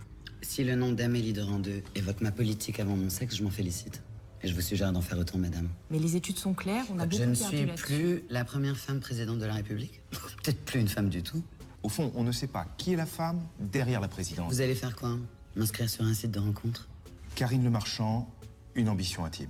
Si 0.47 0.63
le 0.63 0.75
nom 0.75 0.91
d'Amélie 0.91 1.33
de 1.33 1.41
Randeux 1.41 1.81
évoque 1.95 2.21
ma 2.21 2.31
politique 2.31 2.79
avant 2.79 2.95
mon 2.95 3.09
sexe, 3.09 3.35
je 3.35 3.43
m'en 3.43 3.49
félicite. 3.49 4.03
Et 4.43 4.47
je 4.47 4.53
vous 4.53 4.61
suggère 4.61 4.93
d'en 4.93 5.01
faire 5.01 5.17
autant, 5.17 5.39
madame. 5.39 5.67
Mais 5.89 5.97
les 5.97 6.15
études 6.15 6.37
sont 6.37 6.53
claires, 6.53 6.85
on 6.93 6.99
a 6.99 7.07
beaucoup 7.07 7.23
Je 7.23 7.27
ne 7.27 7.33
suis 7.33 7.65
plus 7.65 8.23
la 8.29 8.45
première 8.45 8.77
femme 8.77 8.99
présidente 8.99 9.39
de 9.39 9.45
la 9.45 9.55
République. 9.55 10.01
Peut-être 10.43 10.63
plus 10.63 10.79
une 10.79 10.87
femme 10.87 11.09
du 11.09 11.23
tout. 11.23 11.43
Au 11.81 11.89
fond, 11.89 12.11
on 12.15 12.23
ne 12.23 12.31
sait 12.31 12.47
pas 12.47 12.67
qui 12.77 12.93
est 12.93 12.95
la 12.95 13.07
femme 13.07 13.41
derrière 13.59 13.99
la 13.99 14.07
présidence. 14.07 14.53
Vous 14.53 14.61
allez 14.61 14.75
faire 14.75 14.95
quoi? 14.95 15.17
M'inscrire 15.55 15.89
sur 15.89 16.05
un 16.05 16.13
site 16.13 16.31
de 16.31 16.39
rencontre? 16.39 16.87
Karine 17.33 17.63
Le 17.63 17.71
Marchand, 17.71 18.31
une 18.75 18.87
ambition 18.87 19.25
intime. 19.25 19.49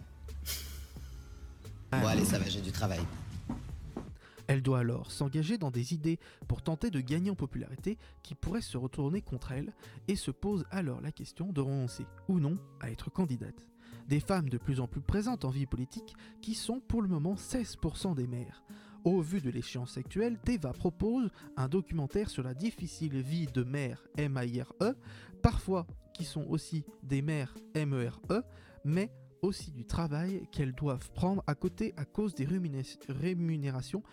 Bon, 1.92 2.08
allez, 2.08 2.26
ça 2.26 2.40
va, 2.40 2.48
j'ai 2.48 2.62
du 2.62 2.72
travail. 2.72 3.02
Elle 4.48 4.62
doit 4.62 4.80
alors 4.80 5.12
s'engager 5.12 5.58
dans 5.58 5.72
des 5.72 5.94
idées 5.94 6.20
pour 6.48 6.62
tenter 6.62 6.92
de 6.92 7.02
gagner 7.02 7.32
en 7.32 7.36
popularité 7.36 7.98
qui 8.24 8.36
pourraient 8.36 8.62
se 8.62 8.78
retourner 8.78 9.22
contre 9.22 9.52
elle 9.52 9.74
et 10.08 10.16
se 10.16 10.32
pose 10.32 10.66
alors 10.72 11.02
la 11.02 11.12
question 11.12 11.52
de 11.52 11.62
renoncer 11.62 12.06
ou 12.28 12.40
non 12.40 12.58
à 12.80 12.92
être 12.92 13.12
candidate. 13.12 13.68
Des 14.08 14.20
femmes 14.20 14.50
de 14.50 14.58
plus 14.58 14.80
en 14.80 14.88
plus 14.88 15.02
présentes 15.02 15.46
en 15.46 15.50
vie 15.50 15.66
politique 15.66 16.16
qui 16.42 16.54
sont 16.54 16.80
pour 16.80 17.02
le 17.02 17.08
moment 17.08 17.36
16% 17.36 18.14
des 18.16 18.28
maires. 18.28 18.64
Au 19.04 19.22
vu 19.22 19.40
de 19.40 19.50
l'échéance 19.50 19.98
actuelle, 19.98 20.40
Teva 20.44 20.74
propose 20.74 21.30
un 21.58 21.68
documentaire 21.68 22.30
sur 22.30 22.44
la 22.44 22.54
difficile 22.54 23.22
vie 23.22 23.48
de 23.48 23.64
maires 23.64 24.04
M-A-I-R-E, 24.18 24.96
parfois 25.42 25.86
qui 26.14 26.24
sont 26.24 26.46
aussi 26.48 26.84
des 27.04 27.22
maires 27.22 27.54
M-E-R-E, 27.76 28.42
mais 28.84 29.12
aussi 29.46 29.72
du 29.72 29.86
travail 29.86 30.48
qu'elles 30.52 30.74
doivent 30.74 31.12
prendre 31.12 31.44
à 31.48 31.56
côté 31.56 31.94
à 31.98 32.06
cause 32.06 32.34
des 32.36 32.46
rémuné- 32.46 32.84
rémunérations 33.10 34.04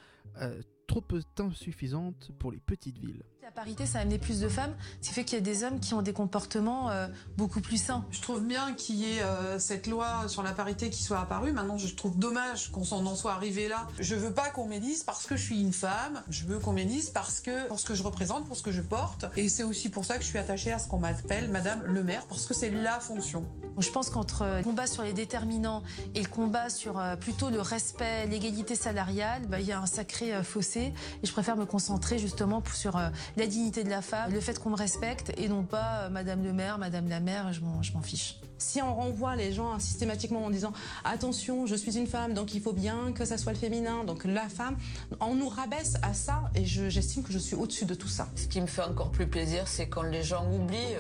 euh, 0.41 0.63
trop 0.87 1.01
peu 1.01 1.23
insuffisante 1.39 2.31
pour 2.39 2.53
les 2.53 2.61
petites 2.61 2.99
villes. 2.99 3.23
La 3.55 3.61
parité, 3.65 3.85
ça 3.85 3.99
a 3.99 4.01
amené 4.01 4.17
plus 4.17 4.41
de 4.41 4.49
femmes, 4.49 4.73
ce 5.03 5.09
qui 5.09 5.15
fait 5.15 5.25
qu'il 5.25 5.35
y 5.35 5.43
a 5.43 5.45
des 5.45 5.63
hommes 5.63 5.79
qui 5.79 5.93
ont 5.93 6.01
des 6.01 6.15
comportements 6.15 6.89
euh, 6.89 7.07
beaucoup 7.37 7.61
plus 7.61 7.77
sains. 7.77 8.03
Je 8.11 8.23
trouve 8.23 8.41
bien 8.41 8.73
qu'il 8.73 8.95
y 8.95 9.05
ait 9.05 9.23
euh, 9.23 9.59
cette 9.59 9.87
loi 9.87 10.27
sur 10.27 10.43
la 10.43 10.53
parité 10.53 10.89
qui 10.89 11.03
soit 11.03 11.21
apparue. 11.21 11.53
Maintenant, 11.53 11.77
je 11.77 11.95
trouve 11.95 12.19
dommage 12.19 12.73
qu'on 12.73 12.83
s'en 12.83 13.05
en 13.05 13.15
soit 13.15 13.33
arrivé 13.33 13.69
là. 13.69 13.89
Je 13.99 14.15
veux 14.15 14.33
pas 14.33 14.49
qu'on 14.49 14.69
m'élise 14.69 15.05
parce 15.05 15.27
que 15.27 15.37
je 15.37 15.43
suis 15.43 15.61
une 15.61 15.75
femme. 15.75 16.23
Je 16.31 16.47
veux 16.47 16.61
qu'on 16.61 16.73
m'élise 16.73 17.11
parce 17.11 17.41
que 17.41 17.69
pour 17.69 17.79
ce 17.79 17.85
que 17.85 17.95
je 17.95 18.03
représente, 18.03 18.47
pour 18.47 18.57
ce 18.57 18.63
que 18.63 18.73
je 18.73 18.81
porte. 18.81 19.27
Et 19.37 19.51
c'est 19.51 19.65
aussi 19.65 19.91
pour 19.91 20.07
ça 20.07 20.17
que 20.17 20.23
je 20.23 20.29
suis 20.29 20.39
attachée 20.39 20.73
à 20.73 20.79
ce 20.79 20.89
qu'on 20.89 21.01
m'appelle 21.01 21.51
Madame 21.51 21.83
le 21.85 22.03
maire, 22.03 22.25
parce 22.31 22.47
que 22.47 22.55
c'est 22.55 22.71
la 22.71 23.01
fonction. 23.01 23.45
Je 23.79 23.91
pense 23.91 24.11
qu'entre 24.11 24.45
le 24.45 24.63
combat 24.63 24.87
sur 24.87 25.03
les 25.03 25.13
déterminants 25.13 25.83
et 26.15 26.23
le 26.23 26.29
combat 26.29 26.69
sur 26.69 26.99
euh, 26.99 27.17
plutôt 27.17 27.49
le 27.49 27.61
respect, 27.61 28.27
l'égalité 28.27 28.75
salariale, 28.75 29.43
bah, 29.47 29.61
il 29.61 29.67
y 29.67 29.73
a 29.73 29.81
un 29.81 29.87
sacré 29.87 30.35
euh, 30.35 30.43
fossé. 30.43 30.93
Et 31.23 31.27
je 31.27 31.33
préfère 31.33 31.57
me 31.57 31.65
concentrer 31.65 32.19
justement 32.19 32.63
sur 32.75 32.97
euh, 32.97 33.09
la 33.43 33.49
dignité 33.49 33.83
de 33.83 33.91
la 33.91 34.03
femme, 34.03 34.33
le 34.33 34.41
fait 34.41 34.61
qu'on 34.61 34.71
me 34.71 34.77
respecte 34.77 35.33
et 35.37 35.49
non 35.49 35.65
pas 35.65 36.09
Madame 36.11 36.45
le 36.45 36.53
maire, 36.53 36.79
Madame 36.79 37.09
la 37.09 37.19
maire, 37.19 37.53
je 37.53 37.61
m'en 37.61 38.01
fiche. 38.01 38.39
Si 38.57 38.81
on 38.81 38.95
renvoie 38.95 39.35
les 39.35 39.53
gens 39.53 39.81
systématiquement 39.81 40.45
en 40.45 40.51
disant 40.51 40.73
attention, 41.03 41.67
je 41.67 41.75
suis 41.75 41.99
une 41.99 42.07
femme, 42.07 42.35
donc 42.35 42.55
il 42.55 42.61
faut 42.61 42.73
bien 42.73 43.11
que 43.13 43.25
ça 43.25 43.39
soit 43.39 43.51
le 43.51 43.59
féminin, 43.59 44.05
donc 44.05 44.25
la 44.25 44.49
femme, 44.49 44.77
on 45.19 45.35
nous 45.35 45.49
rabaisse 45.49 45.97
à 46.03 46.15
ça 46.15 46.53
et 46.55 46.65
j'estime 46.65 47.25
que 47.25 47.33
je 47.33 47.39
suis 47.39 47.57
au-dessus 47.57 47.85
de 47.85 47.95
tout 47.95 48.07
ça. 48.07 48.29
Ce 48.37 48.47
qui 48.47 48.61
me 48.61 48.69
fait 48.69 48.85
encore 48.85 49.11
plus 49.11 49.27
plaisir, 49.27 49.67
c'est 49.67 49.89
quand 49.89 50.03
les 50.03 50.23
gens 50.23 50.47
oublient 50.49 50.95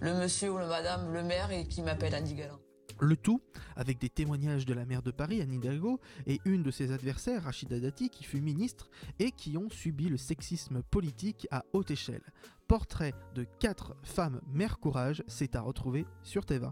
le 0.00 0.14
monsieur 0.14 0.52
ou 0.52 0.56
le 0.56 0.66
madame, 0.66 1.12
le 1.12 1.22
maire 1.22 1.50
et 1.50 1.66
qui 1.66 1.82
m'appelle 1.82 2.14
Andy 2.14 2.32
Galland. 2.32 2.61
Le 3.02 3.16
tout 3.16 3.40
avec 3.74 3.98
des 3.98 4.08
témoignages 4.08 4.64
de 4.64 4.74
la 4.74 4.86
maire 4.86 5.02
de 5.02 5.10
Paris, 5.10 5.42
Anne 5.42 5.52
Hidalgo, 5.52 5.98
et 6.28 6.40
une 6.44 6.62
de 6.62 6.70
ses 6.70 6.92
adversaires, 6.92 7.42
Rachida 7.42 7.80
Dati, 7.80 8.10
qui 8.10 8.22
fut 8.22 8.40
ministre 8.40 8.88
et 9.18 9.32
qui 9.32 9.56
ont 9.56 9.68
subi 9.70 10.08
le 10.08 10.16
sexisme 10.16 10.84
politique 10.84 11.48
à 11.50 11.64
haute 11.72 11.90
échelle. 11.90 12.22
Portrait 12.68 13.12
de 13.34 13.44
quatre 13.58 13.96
femmes 14.04 14.40
mère 14.52 14.78
courage, 14.78 15.24
c'est 15.26 15.56
à 15.56 15.62
retrouver 15.62 16.06
sur 16.22 16.46
TV. 16.46 16.68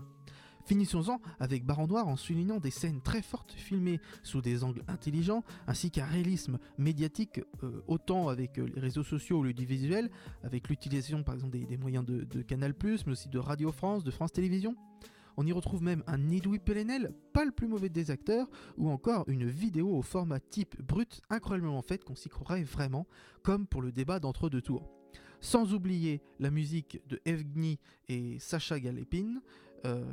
Finissons-en 0.66 1.20
avec 1.40 1.66
Baron 1.66 1.88
Noir 1.88 2.06
en 2.06 2.16
soulignant 2.16 2.60
des 2.60 2.70
scènes 2.70 3.02
très 3.02 3.22
fortes 3.22 3.50
filmées 3.50 3.98
sous 4.22 4.40
des 4.40 4.62
angles 4.62 4.84
intelligents, 4.86 5.42
ainsi 5.66 5.90
qu'un 5.90 6.06
réalisme 6.06 6.60
médiatique, 6.78 7.40
euh, 7.64 7.82
autant 7.88 8.28
avec 8.28 8.56
euh, 8.60 8.68
les 8.72 8.80
réseaux 8.80 9.02
sociaux 9.02 9.38
ou 9.38 9.42
l'audiovisuel, 9.42 10.12
avec 10.44 10.68
l'utilisation 10.68 11.24
par 11.24 11.34
exemple 11.34 11.58
des, 11.58 11.76
moyens 11.76 12.04
de, 12.04 12.22
de 12.22 12.42
Canal+, 12.42 12.72
mais 12.84 13.10
aussi 13.10 13.28
de 13.28 13.38
Radio 13.40 13.72
France, 13.72 14.04
de 14.04 14.12
France 14.12 14.30
Télévisions. 14.30 14.76
On 15.36 15.46
y 15.46 15.52
retrouve 15.52 15.82
même 15.82 16.02
un 16.06 16.30
Edoui 16.30 16.58
Pellenel, 16.58 17.14
pas 17.32 17.44
le 17.44 17.52
plus 17.52 17.66
mauvais 17.66 17.88
des 17.88 18.10
acteurs, 18.10 18.48
ou 18.76 18.90
encore 18.90 19.28
une 19.28 19.46
vidéo 19.46 19.96
au 19.96 20.02
format 20.02 20.40
type 20.40 20.80
brut 20.82 21.20
incroyablement 21.30 21.82
faite 21.82 22.04
qu'on 22.04 22.16
s'y 22.16 22.28
croirait 22.28 22.62
vraiment, 22.62 23.06
comme 23.42 23.66
pour 23.66 23.82
le 23.82 23.92
débat 23.92 24.20
d'entre 24.20 24.48
deux 24.48 24.62
tours. 24.62 24.88
Sans 25.40 25.72
oublier 25.72 26.22
la 26.38 26.50
musique 26.50 27.00
de 27.08 27.20
Evgeny 27.24 27.78
et 28.08 28.38
Sacha 28.38 28.78
Galepin, 28.78 29.40
euh, 29.86 30.04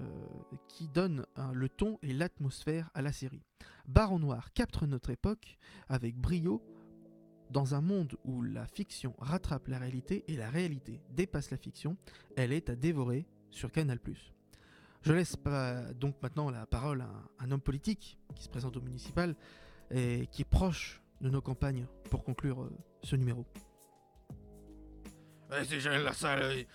qui 0.69 0.87
donne 0.87 1.25
le 1.53 1.67
ton 1.67 1.99
et 2.01 2.13
l'atmosphère 2.13 2.89
à 2.93 3.01
la 3.01 3.11
série. 3.11 3.43
Baron 3.85 4.19
Noir 4.19 4.53
capte 4.53 4.81
notre 4.83 5.09
époque 5.09 5.57
avec 5.89 6.15
brio 6.15 6.61
dans 7.49 7.75
un 7.75 7.81
monde 7.81 8.15
où 8.23 8.41
la 8.41 8.65
fiction 8.67 9.13
rattrape 9.19 9.67
la 9.67 9.79
réalité 9.79 10.23
et 10.27 10.37
la 10.37 10.49
réalité 10.49 11.01
dépasse 11.09 11.51
la 11.51 11.57
fiction, 11.57 11.97
elle 12.35 12.53
est 12.53 12.69
à 12.69 12.75
dévorer 12.75 13.25
sur 13.51 13.71
Canal+. 13.71 13.99
Je 15.01 15.13
laisse 15.13 15.35
donc 15.95 16.15
maintenant 16.21 16.49
la 16.49 16.65
parole 16.65 17.01
à 17.01 17.09
un, 17.39 17.51
homme 17.51 17.61
politique 17.61 18.17
qui 18.35 18.43
se 18.43 18.49
présente 18.49 18.75
au 18.77 18.81
municipal 18.81 19.35
et 19.91 20.27
qui 20.31 20.41
est 20.41 20.49
proche 20.49 21.01
de 21.21 21.29
nos 21.29 21.41
campagnes 21.41 21.85
pour 22.09 22.23
conclure 22.23 22.61
euh, 22.61 22.77
ce 23.03 23.15
numéro. 23.15 23.45
c'est 25.49 25.79
Jean 25.79 26.03
Lassalle. 26.03 26.65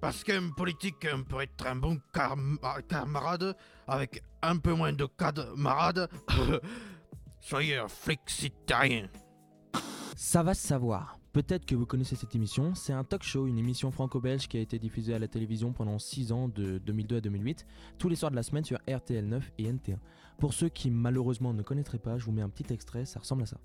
Parce 0.00 0.22
qu'un 0.22 0.50
politique 0.50 1.06
peut 1.28 1.40
être 1.40 1.66
un 1.66 1.76
bon 1.76 1.98
camarade 2.88 3.56
avec 3.88 4.22
un 4.42 4.58
peu 4.58 4.74
moins 4.74 4.92
de 4.92 5.06
camarades. 5.06 6.08
Soyez 7.40 7.78
un 7.78 7.86
citoyen. 8.26 9.08
Ça 10.16 10.42
va 10.42 10.54
se 10.54 10.66
savoir. 10.66 11.18
Peut-être 11.36 11.66
que 11.66 11.74
vous 11.74 11.84
connaissez 11.84 12.16
cette 12.16 12.34
émission, 12.34 12.74
c'est 12.74 12.94
un 12.94 13.04
talk 13.04 13.22
show, 13.22 13.46
une 13.46 13.58
émission 13.58 13.90
franco-belge 13.90 14.48
qui 14.48 14.56
a 14.56 14.60
été 14.60 14.78
diffusée 14.78 15.12
à 15.12 15.18
la 15.18 15.28
télévision 15.28 15.74
pendant 15.74 15.98
6 15.98 16.32
ans, 16.32 16.48
de 16.48 16.78
2002 16.78 17.16
à 17.18 17.20
2008, 17.20 17.66
tous 17.98 18.08
les 18.08 18.16
soirs 18.16 18.30
de 18.30 18.36
la 18.36 18.42
semaine 18.42 18.64
sur 18.64 18.78
RTL9 18.88 19.42
et 19.58 19.70
NT1. 19.70 19.98
Pour 20.38 20.54
ceux 20.54 20.70
qui 20.70 20.90
malheureusement 20.90 21.52
ne 21.52 21.60
connaîtraient 21.60 21.98
pas, 21.98 22.16
je 22.16 22.24
vous 22.24 22.32
mets 22.32 22.40
un 22.40 22.48
petit 22.48 22.72
extrait, 22.72 23.04
ça 23.04 23.20
ressemble 23.20 23.42
à 23.42 23.46
ça. 23.46 23.58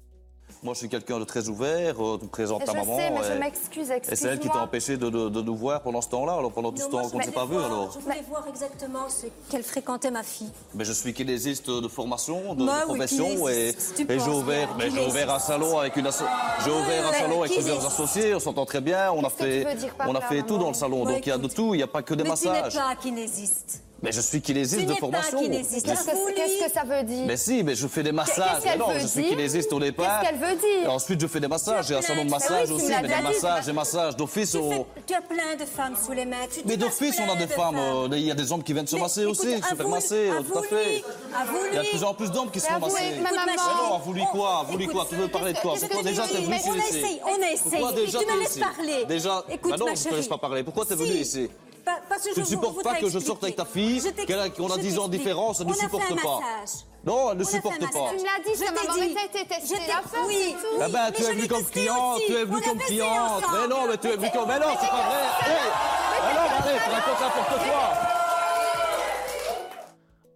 Moi, 0.64 0.74
je 0.74 0.80
suis 0.80 0.90
quelqu'un 0.90 1.20
de 1.20 1.24
très 1.24 1.50
ouvert, 1.50 1.96
euh, 2.00 2.18
tu 2.22 2.28
présentes 2.28 2.64
ta 2.66 2.74
maman. 2.74 2.98
Sais, 2.98 3.10
mais 3.10 3.20
et, 3.20 3.34
je 3.34 3.40
m'excuse, 3.40 3.92
Et 3.92 4.16
c'est 4.16 4.28
elle 4.28 4.40
qui 4.40 4.50
t'a 4.50 4.60
empêché 4.60 4.98
de, 4.98 5.10
de, 5.10 5.42
nous 5.42 5.56
voir 5.56 5.82
pendant 5.82 6.02
ce 6.02 6.10
temps-là, 6.10 6.34
alors 6.34 6.52
pendant 6.52 6.72
tout 6.72 6.82
ce 6.82 6.88
temps 6.88 7.10
qu'on 7.10 7.18
ne 7.18 7.24
s'est 7.24 7.32
pas 7.32 7.46
vu 7.46 7.58
alors. 7.58 7.92
Je 7.94 8.00
voulais 8.00 8.24
voir 8.30 8.48
exactement 8.48 9.10
ce 9.10 9.28
qu'elle 9.50 9.64
fréquentait 9.64 10.12
ma 10.12 10.24
fille. 10.24 10.52
Mais 10.76 10.86
je 10.86 10.94
suis 10.94 11.14
kinésiste 11.14 11.70
de 11.70 11.88
formation, 11.88 12.54
de, 12.54 12.66
bah, 12.66 12.82
profession, 12.86 13.28
oui, 13.40 13.52
et, 13.52 13.70
et 13.70 14.20
j'ai 14.20 14.30
ouvert, 14.30 14.70
mais 14.78 14.92
j'ai 14.92 15.06
ouvert 15.06 15.34
un 15.34 15.40
salon 15.40 15.80
avec 15.80 15.96
une 15.96 16.12
j'ai 16.64 16.72
ouvert 16.72 17.08
un 17.08 17.14
salon 17.14 17.42
avec 17.42 17.54
plusieurs 17.54 17.86
associés, 17.86 18.36
on 18.36 18.40
s'entend 18.40 18.66
très 18.66 18.82
bien, 18.82 19.12
on 19.12 19.24
a 19.24 19.30
fait, 19.30 19.66
on 20.00 20.16
a 20.16 20.22
fait 20.22 20.44
tout 20.44 20.58
dans 20.58 20.70
le 20.70 20.74
salon, 20.74 21.06
donc 21.06 21.26
il 21.26 21.30
y 21.30 21.32
a 21.32 21.38
de 21.38 21.48
tout, 21.48 21.74
il 21.74 21.78
n'y 21.78 21.84
a 21.84 21.88
pas 21.88 22.02
que 22.02 22.14
des 22.14 22.24
massages. 22.24 22.64
Mais 22.66 22.70
tu 22.70 22.78
n'es 22.78 22.84
pas 22.84 22.96
kinésiste. 22.96 23.84
Mais 24.04 24.12
je 24.12 24.22
suis 24.22 24.42
kinésiste 24.42 24.88
de 24.88 24.94
formation. 24.94 25.40
Qu'est-ce 25.42 25.84
que, 25.84 26.72
ça 26.74 26.84
veut 26.84 27.04
dire 27.04 27.26
Mais 27.28 27.38
si, 27.38 27.64
mais 27.64 27.76
je 27.76 27.88
fais 27.88 28.04
des 28.04 28.12
massages. 28.12 28.64
Mais 28.66 28.78
non, 28.78 28.88
je 28.98 29.06
suis 29.06 29.30
kinésiste 29.30 29.72
au 29.74 29.80
départ. 29.80 30.22
Qu'est-ce 30.22 30.32
qu'elle 30.32 30.40
veut 30.40 30.56
dire 30.56 30.84
Et 30.86 30.88
ensuite, 30.88 31.22
je 31.22 31.28
fais 31.28 31.40
des 31.40 31.48
massages. 31.48 31.88
J'ai 31.88 31.96
un 31.96 32.02
salon 32.02 32.26
de 32.26 32.30
massage 32.30 32.72
aussi, 32.72 32.92
mais 33.02 33.08
des 33.08 33.22
massages, 33.22 33.66
des 33.66 33.74
massages 33.74 34.16
d'office. 34.16 34.58
Tu 35.06 35.14
as 35.14 35.22
plein 35.22 35.56
de 35.60 35.66
femmes 35.66 35.96
sous 36.04 36.14
les 36.14 36.26
mains. 36.26 36.38
mais 36.66 36.78
d'office, 36.78 37.20
on 37.20 37.32
a 37.32 37.36
des 37.36 37.48
femmes. 37.48 37.80
Il 38.14 38.20
y 38.20 38.32
a 38.32 38.36
des 38.36 38.52
hommes 38.52 38.64
qui 38.64 38.74
viennent 38.74 38.88
se 38.88 38.96
masser 38.96 39.26
aussi, 39.26 39.58
se 39.62 39.76
faire 39.76 39.88
masser, 39.88 40.30
tout 40.52 40.58
à 40.58 40.64
fait. 40.64 41.04
Il 41.72 41.76
y 41.76 41.78
a 41.78 41.84
de 41.84 41.90
plus 41.90 42.04
en 42.04 42.14
plus 42.14 42.32
d'hommes 42.32 42.52
qui 42.52 42.60
se 42.60 42.68
font 42.68 42.80
masser. 42.80 43.20
Mais 43.22 43.30
non, 43.32 44.00
vous 44.00 44.14
lui 44.14 44.26
quoi 44.32 44.66
Vous 44.68 44.78
lui 44.78 44.88
quoi 44.88 45.06
Tu 45.10 45.16
veux 45.16 45.28
parler 45.28 45.54
de 45.54 45.60
quoi 45.60 45.76
Pourquoi 45.80 46.04
déjà 46.04 46.28
t'es 46.28 46.42
venu 46.42 46.56
ici 46.56 46.70
On 46.70 46.80
a 46.80 46.88
essayé. 46.88 47.22
Pourquoi 47.70 47.92
déjà 47.94 48.20
Tu 48.20 48.26
me 48.26 48.40
laisses 48.40 48.58
parler. 48.58 49.06
Déjà, 49.08 49.44
Écoute, 49.50 49.78
non, 49.78 49.88
je 49.96 50.10
te 50.10 50.16
laisse 50.16 50.28
pas 50.28 50.38
parler. 50.38 50.64
Pourquoi 50.64 50.86
t'es 50.86 50.96
venu 50.96 51.12
ici 51.12 51.50
parce 52.08 52.24
que 52.24 52.34
tu 52.34 52.40
ne 52.40 52.46
supportes 52.46 52.84
pas 52.84 52.96
que 52.96 53.10
je 53.10 53.20
sorte 53.20 53.44
avec 53.44 53.56
ta 53.56 53.66
fille, 53.66 54.02
qu'on 54.58 54.72
a 54.72 54.78
10 54.78 55.00
ans 55.00 55.08
de 55.08 55.18
différence, 55.18 55.62
elle 55.62 55.68
ne 55.68 55.74
supporte 55.74 56.22
pas. 56.22 56.40
Non, 57.04 57.32
elle 57.32 57.38
ne 57.38 57.44
supporte 57.44 57.80
pas. 57.80 57.88
Tu 57.88 57.94
me 57.94 58.24
l'as 58.24 58.44
dit, 58.44 58.54
je 58.54 58.60
t'ai 58.60 59.08
dit. 59.08 59.16
Je 59.64 59.74
t'ai 59.74 59.88
la 59.88 60.28
oui. 60.28 60.56
Ah 60.80 60.88
ben, 60.90 61.12
tu 61.12 61.24
es 61.24 61.34
venu 61.34 61.48
comme 61.48 61.64
cliente, 61.64 62.20
tu 62.28 62.34
es 62.34 62.46
venu 62.46 62.62
comme 62.62 62.78
cliente. 62.78 63.44
Mais 63.54 63.68
non, 63.68 63.88
mais 63.88 63.98
tu 63.98 64.08
es 64.08 64.18
venu 64.18 64.30
comme... 64.32 64.48
Mais 64.48 64.60
non, 64.60 64.68
c'est 64.80 64.88
pas 64.88 65.04
vrai. 65.08 65.24
Mais 65.48 66.34
non, 66.34 66.42
arrête, 66.42 66.82
raconte 66.82 67.22
n'importe 67.22 67.64
quoi. 67.64 68.12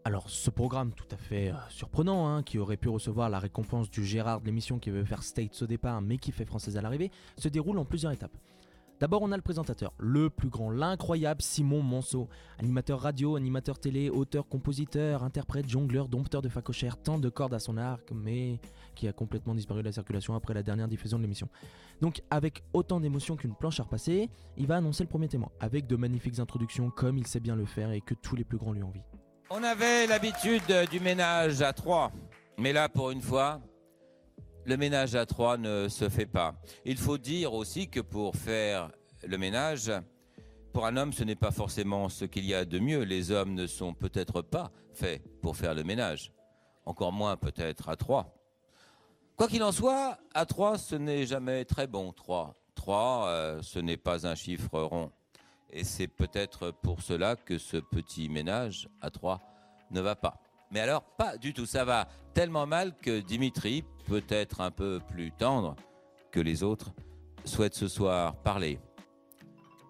Alors, 0.07 0.29
ce 0.29 0.51
programme 0.51 0.91
tout 0.91 1.07
à 1.11 1.17
fait 1.17 1.49
euh, 1.49 1.55
surprenant, 1.69 2.27
hein, 2.27 2.43
qui 2.43 2.59
aurait 2.59 2.77
pu 2.77 2.89
recevoir 2.89 3.27
la 3.27 3.39
récompense 3.39 3.89
du 3.89 4.05
Gérard 4.05 4.39
de 4.39 4.45
l'émission 4.45 4.77
qui 4.77 4.91
veut 4.91 5.03
faire 5.03 5.23
States 5.23 5.59
au 5.63 5.65
départ, 5.65 5.99
mais 5.99 6.17
qui 6.17 6.31
fait 6.31 6.45
Française 6.45 6.77
à 6.77 6.81
l'arrivée, 6.81 7.09
se 7.37 7.47
déroule 7.47 7.79
en 7.79 7.85
plusieurs 7.85 8.11
étapes. 8.11 8.37
D'abord, 9.01 9.21
on 9.23 9.31
a 9.33 9.35
le 9.35 9.41
présentateur, 9.41 9.91
le 9.97 10.29
plus 10.29 10.47
grand, 10.47 10.69
l'incroyable 10.69 11.41
Simon 11.41 11.81
Monceau. 11.81 12.29
Animateur 12.59 13.01
radio, 13.01 13.35
animateur 13.35 13.77
télé, 13.77 14.09
auteur, 14.09 14.47
compositeur, 14.47 15.23
interprète, 15.23 15.67
jongleur, 15.67 16.07
dompteur 16.07 16.41
de 16.41 16.47
facochère, 16.47 16.95
tant 16.95 17.19
de 17.19 17.27
cordes 17.27 17.53
à 17.53 17.59
son 17.59 17.75
arc, 17.75 18.13
mais 18.13 18.57
qui 18.95 19.09
a 19.09 19.13
complètement 19.13 19.53
disparu 19.53 19.81
de 19.81 19.87
la 19.87 19.91
circulation 19.91 20.33
après 20.33 20.53
la 20.53 20.63
dernière 20.63 20.87
diffusion 20.87 21.17
de 21.17 21.23
l'émission. 21.23 21.49
Donc, 21.99 22.21
avec 22.29 22.63
autant 22.71 23.01
d'émotions 23.01 23.35
qu'une 23.35 23.53
planche 23.53 23.81
à 23.81 23.83
repasser, 23.83 24.29
il 24.55 24.65
va 24.65 24.77
annoncer 24.77 25.03
le 25.03 25.09
premier 25.09 25.27
témoin, 25.27 25.49
avec 25.59 25.87
de 25.87 25.97
magnifiques 25.97 26.39
introductions 26.39 26.89
comme 26.89 27.17
il 27.17 27.27
sait 27.27 27.41
bien 27.41 27.57
le 27.57 27.65
faire 27.65 27.91
et 27.91 27.99
que 27.99 28.13
tous 28.13 28.37
les 28.37 28.45
plus 28.45 28.57
grands 28.57 28.71
lui 28.71 28.83
envient. 28.83 29.03
On 29.49 29.61
avait 29.61 30.07
l'habitude 30.07 30.63
du 30.89 31.01
ménage 31.01 31.61
à 31.61 31.73
trois, 31.73 32.13
mais 32.57 32.71
là, 32.71 32.87
pour 32.87 33.11
une 33.11 33.21
fois, 33.21 33.59
le 34.65 34.77
ménage 34.77 35.15
à 35.15 35.25
trois 35.25 35.57
ne 35.57 35.87
se 35.87 36.09
fait 36.09 36.25
pas. 36.25 36.55
Il 36.85 36.97
faut 36.97 37.17
dire 37.17 37.53
aussi 37.53 37.87
que 37.87 37.99
pour 37.99 38.35
faire 38.35 38.91
le 39.23 39.37
ménage, 39.37 39.91
pour 40.73 40.85
un 40.85 40.97
homme, 40.97 41.13
ce 41.13 41.23
n'est 41.23 41.35
pas 41.35 41.51
forcément 41.51 42.09
ce 42.09 42.25
qu'il 42.25 42.45
y 42.45 42.53
a 42.53 42.65
de 42.65 42.79
mieux. 42.79 43.03
Les 43.03 43.31
hommes 43.31 43.53
ne 43.53 43.67
sont 43.67 43.93
peut-être 43.93 44.41
pas 44.41 44.71
faits 44.93 45.21
pour 45.41 45.55
faire 45.55 45.75
le 45.75 45.83
ménage, 45.83 46.31
encore 46.85 47.11
moins 47.11 47.37
peut-être 47.37 47.89
à 47.89 47.95
trois. 47.95 48.33
Quoi 49.35 49.47
qu'il 49.47 49.63
en 49.63 49.71
soit, 49.71 50.17
à 50.33 50.45
trois, 50.45 50.77
ce 50.77 50.95
n'est 50.95 51.25
jamais 51.25 51.65
très 51.65 51.87
bon. 51.87 52.11
Trois, 52.11 52.55
trois, 52.73 53.27
euh, 53.27 53.61
ce 53.61 53.79
n'est 53.79 53.97
pas 53.97 54.25
un 54.25 54.33
chiffre 54.33 54.79
rond. 54.81 55.11
Et 55.69 55.83
c'est 55.83 56.07
peut-être 56.07 56.71
pour 56.71 57.01
cela 57.01 57.35
que 57.35 57.57
ce 57.57 57.77
petit 57.77 58.29
ménage 58.29 58.87
à 59.01 59.09
trois 59.09 59.41
ne 59.91 60.01
va 60.01 60.15
pas. 60.15 60.41
Mais 60.75 60.81
alors, 60.81 61.03
pas 61.03 61.37
du 61.37 61.53
tout. 61.53 61.65
Ça 61.65 61.85
va 61.85 62.05
tellement 62.33 62.67
mal 62.67 62.97
que 63.01 63.21
Dimitri, 63.21 63.85
peut-être 64.07 64.59
un 64.59 64.71
peu 64.71 64.99
plus 65.07 65.31
tendre 65.31 65.77
que 66.33 66.41
les 66.41 66.63
autres, 66.63 66.91
souhaite 67.45 67.73
ce 67.73 67.87
soir 67.87 68.35
parler. 68.35 68.77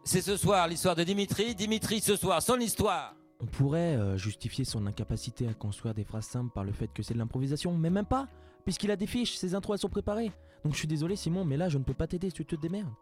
C'est 0.03 0.21
ce 0.21 0.37
soir 0.37 0.67
l'histoire 0.67 0.95
de 0.95 1.03
Dimitri. 1.03 1.55
Dimitri, 1.55 2.01
ce 2.01 2.15
soir, 2.15 2.39
son 2.39 2.59
histoire. 2.59 3.15
On 3.39 3.47
pourrait 3.47 3.95
euh, 3.95 4.15
justifier 4.15 4.63
son 4.63 4.85
incapacité 4.85 5.47
à 5.47 5.55
construire 5.55 5.95
des 5.95 6.03
phrases 6.03 6.27
simples 6.27 6.51
par 6.53 6.63
le 6.63 6.71
fait 6.71 6.93
que 6.93 7.01
c'est 7.01 7.15
de 7.15 7.19
l'improvisation, 7.19 7.73
mais 7.73 7.89
même 7.89 8.05
pas, 8.05 8.27
puisqu'il 8.63 8.91
a 8.91 8.95
des 8.95 9.07
fiches, 9.07 9.37
ses 9.37 9.55
intros 9.55 9.77
elles 9.77 9.81
sont 9.81 9.89
préparées. 9.89 10.31
Donc 10.63 10.73
je 10.73 10.77
suis 10.77 10.87
désolé 10.87 11.15
Simon, 11.15 11.45
mais 11.45 11.57
là 11.57 11.67
je 11.67 11.79
ne 11.79 11.83
peux 11.83 11.95
pas 11.95 12.05
t'aider, 12.05 12.31
tu 12.31 12.45
te 12.45 12.55
démerdes. 12.55 12.93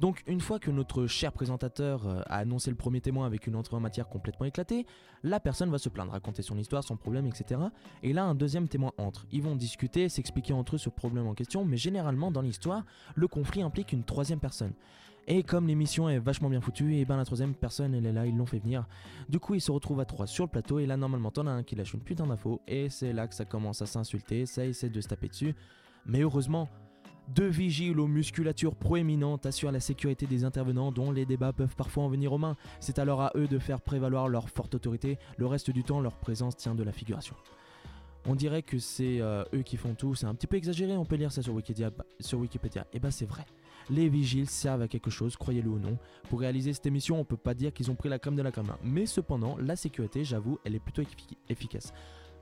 Donc 0.00 0.22
une 0.26 0.40
fois 0.40 0.58
que 0.58 0.70
notre 0.70 1.06
cher 1.06 1.32
présentateur 1.32 2.06
euh, 2.06 2.20
a 2.26 2.38
annoncé 2.38 2.70
le 2.70 2.76
premier 2.76 3.00
témoin 3.00 3.26
avec 3.26 3.46
une 3.46 3.56
entrée 3.56 3.76
en 3.76 3.80
matière 3.80 4.08
complètement 4.08 4.46
éclatée, 4.46 4.86
la 5.22 5.40
personne 5.40 5.70
va 5.70 5.78
se 5.78 5.88
plaindre, 5.88 6.12
raconter 6.12 6.42
son 6.42 6.58
histoire, 6.58 6.82
son 6.82 6.96
problème, 6.96 7.26
etc. 7.26 7.60
Et 8.02 8.12
là 8.12 8.24
un 8.24 8.34
deuxième 8.34 8.68
témoin 8.68 8.92
entre. 8.98 9.26
Ils 9.30 9.42
vont 9.42 9.56
discuter, 9.56 10.08
s'expliquer 10.08 10.52
entre 10.52 10.74
eux 10.74 10.78
ce 10.78 10.88
problème 10.88 11.26
en 11.26 11.34
question, 11.34 11.64
mais 11.64 11.76
généralement 11.76 12.30
dans 12.30 12.42
l'histoire, 12.42 12.84
le 13.14 13.28
conflit 13.28 13.62
implique 13.62 13.92
une 13.92 14.04
troisième 14.04 14.40
personne. 14.40 14.72
Et 15.28 15.44
comme 15.44 15.68
l'émission 15.68 16.08
est 16.08 16.18
vachement 16.18 16.50
bien 16.50 16.60
foutue, 16.60 16.96
et 16.96 17.04
ben 17.04 17.16
la 17.16 17.24
troisième 17.24 17.54
personne 17.54 17.94
elle 17.94 18.06
est 18.06 18.12
là, 18.12 18.26
ils 18.26 18.36
l'ont 18.36 18.46
fait 18.46 18.58
venir. 18.58 18.86
Du 19.28 19.38
coup 19.38 19.54
ils 19.54 19.60
se 19.60 19.70
retrouvent 19.70 20.00
à 20.00 20.04
trois 20.04 20.26
sur 20.26 20.44
le 20.44 20.50
plateau 20.50 20.80
et 20.80 20.86
là 20.86 20.96
normalement 20.96 21.30
t'en 21.30 21.46
as 21.46 21.52
un 21.52 21.62
qui 21.62 21.76
lâche 21.76 21.94
une 21.94 22.00
putain 22.00 22.26
d'info 22.26 22.60
et 22.66 22.88
c'est 22.88 23.12
là 23.12 23.28
que 23.28 23.34
ça 23.34 23.44
commence 23.44 23.82
à 23.82 23.86
s'insulter, 23.86 24.46
ça 24.46 24.64
essaie 24.64 24.90
de 24.90 25.00
se 25.00 25.08
taper 25.08 25.28
dessus. 25.28 25.54
Mais 26.06 26.20
heureusement, 26.22 26.68
deux 27.28 27.48
vigiles 27.48 27.98
aux 28.00 28.06
musculatures 28.06 28.74
proéminentes 28.74 29.46
assurent 29.46 29.72
la 29.72 29.80
sécurité 29.80 30.26
des 30.26 30.44
intervenants 30.44 30.92
dont 30.92 31.10
les 31.10 31.24
débats 31.24 31.52
peuvent 31.52 31.76
parfois 31.76 32.04
en 32.04 32.08
venir 32.08 32.32
aux 32.32 32.38
mains. 32.38 32.56
C'est 32.80 32.98
alors 32.98 33.22
à 33.22 33.32
eux 33.36 33.48
de 33.48 33.58
faire 33.58 33.80
prévaloir 33.80 34.28
leur 34.28 34.48
forte 34.48 34.74
autorité, 34.74 35.18
le 35.36 35.46
reste 35.46 35.70
du 35.70 35.84
temps 35.84 36.00
leur 36.00 36.16
présence 36.16 36.56
tient 36.56 36.74
de 36.74 36.82
la 36.82 36.92
figuration. 36.92 37.36
On 38.24 38.36
dirait 38.36 38.62
que 38.62 38.78
c'est 38.78 39.20
euh, 39.20 39.44
eux 39.52 39.62
qui 39.62 39.76
font 39.76 39.94
tout, 39.94 40.14
c'est 40.14 40.26
un 40.26 40.34
petit 40.34 40.46
peu 40.46 40.56
exagéré, 40.56 40.96
on 40.96 41.04
peut 41.04 41.16
lire 41.16 41.32
ça 41.32 41.42
sur 41.42 41.54
Wikipédia. 41.54 41.90
Sur 42.20 42.38
Wikipédia. 42.38 42.86
Et 42.92 43.00
bah 43.00 43.10
c'est 43.10 43.26
vrai. 43.26 43.44
Les 43.90 44.08
vigiles 44.08 44.48
servent 44.48 44.82
à 44.82 44.88
quelque 44.88 45.10
chose, 45.10 45.36
croyez-le 45.36 45.68
ou 45.68 45.78
non. 45.78 45.98
Pour 46.28 46.40
réaliser 46.40 46.72
cette 46.72 46.86
émission, 46.86 47.18
on 47.18 47.24
peut 47.24 47.36
pas 47.36 47.54
dire 47.54 47.72
qu'ils 47.72 47.90
ont 47.90 47.96
pris 47.96 48.08
la 48.08 48.20
crème 48.20 48.36
de 48.36 48.42
la 48.42 48.52
crème. 48.52 48.72
Mais 48.84 49.06
cependant, 49.06 49.56
la 49.58 49.74
sécurité, 49.74 50.24
j'avoue, 50.24 50.58
elle 50.64 50.76
est 50.76 50.80
plutôt 50.80 51.02
efficace. 51.48 51.92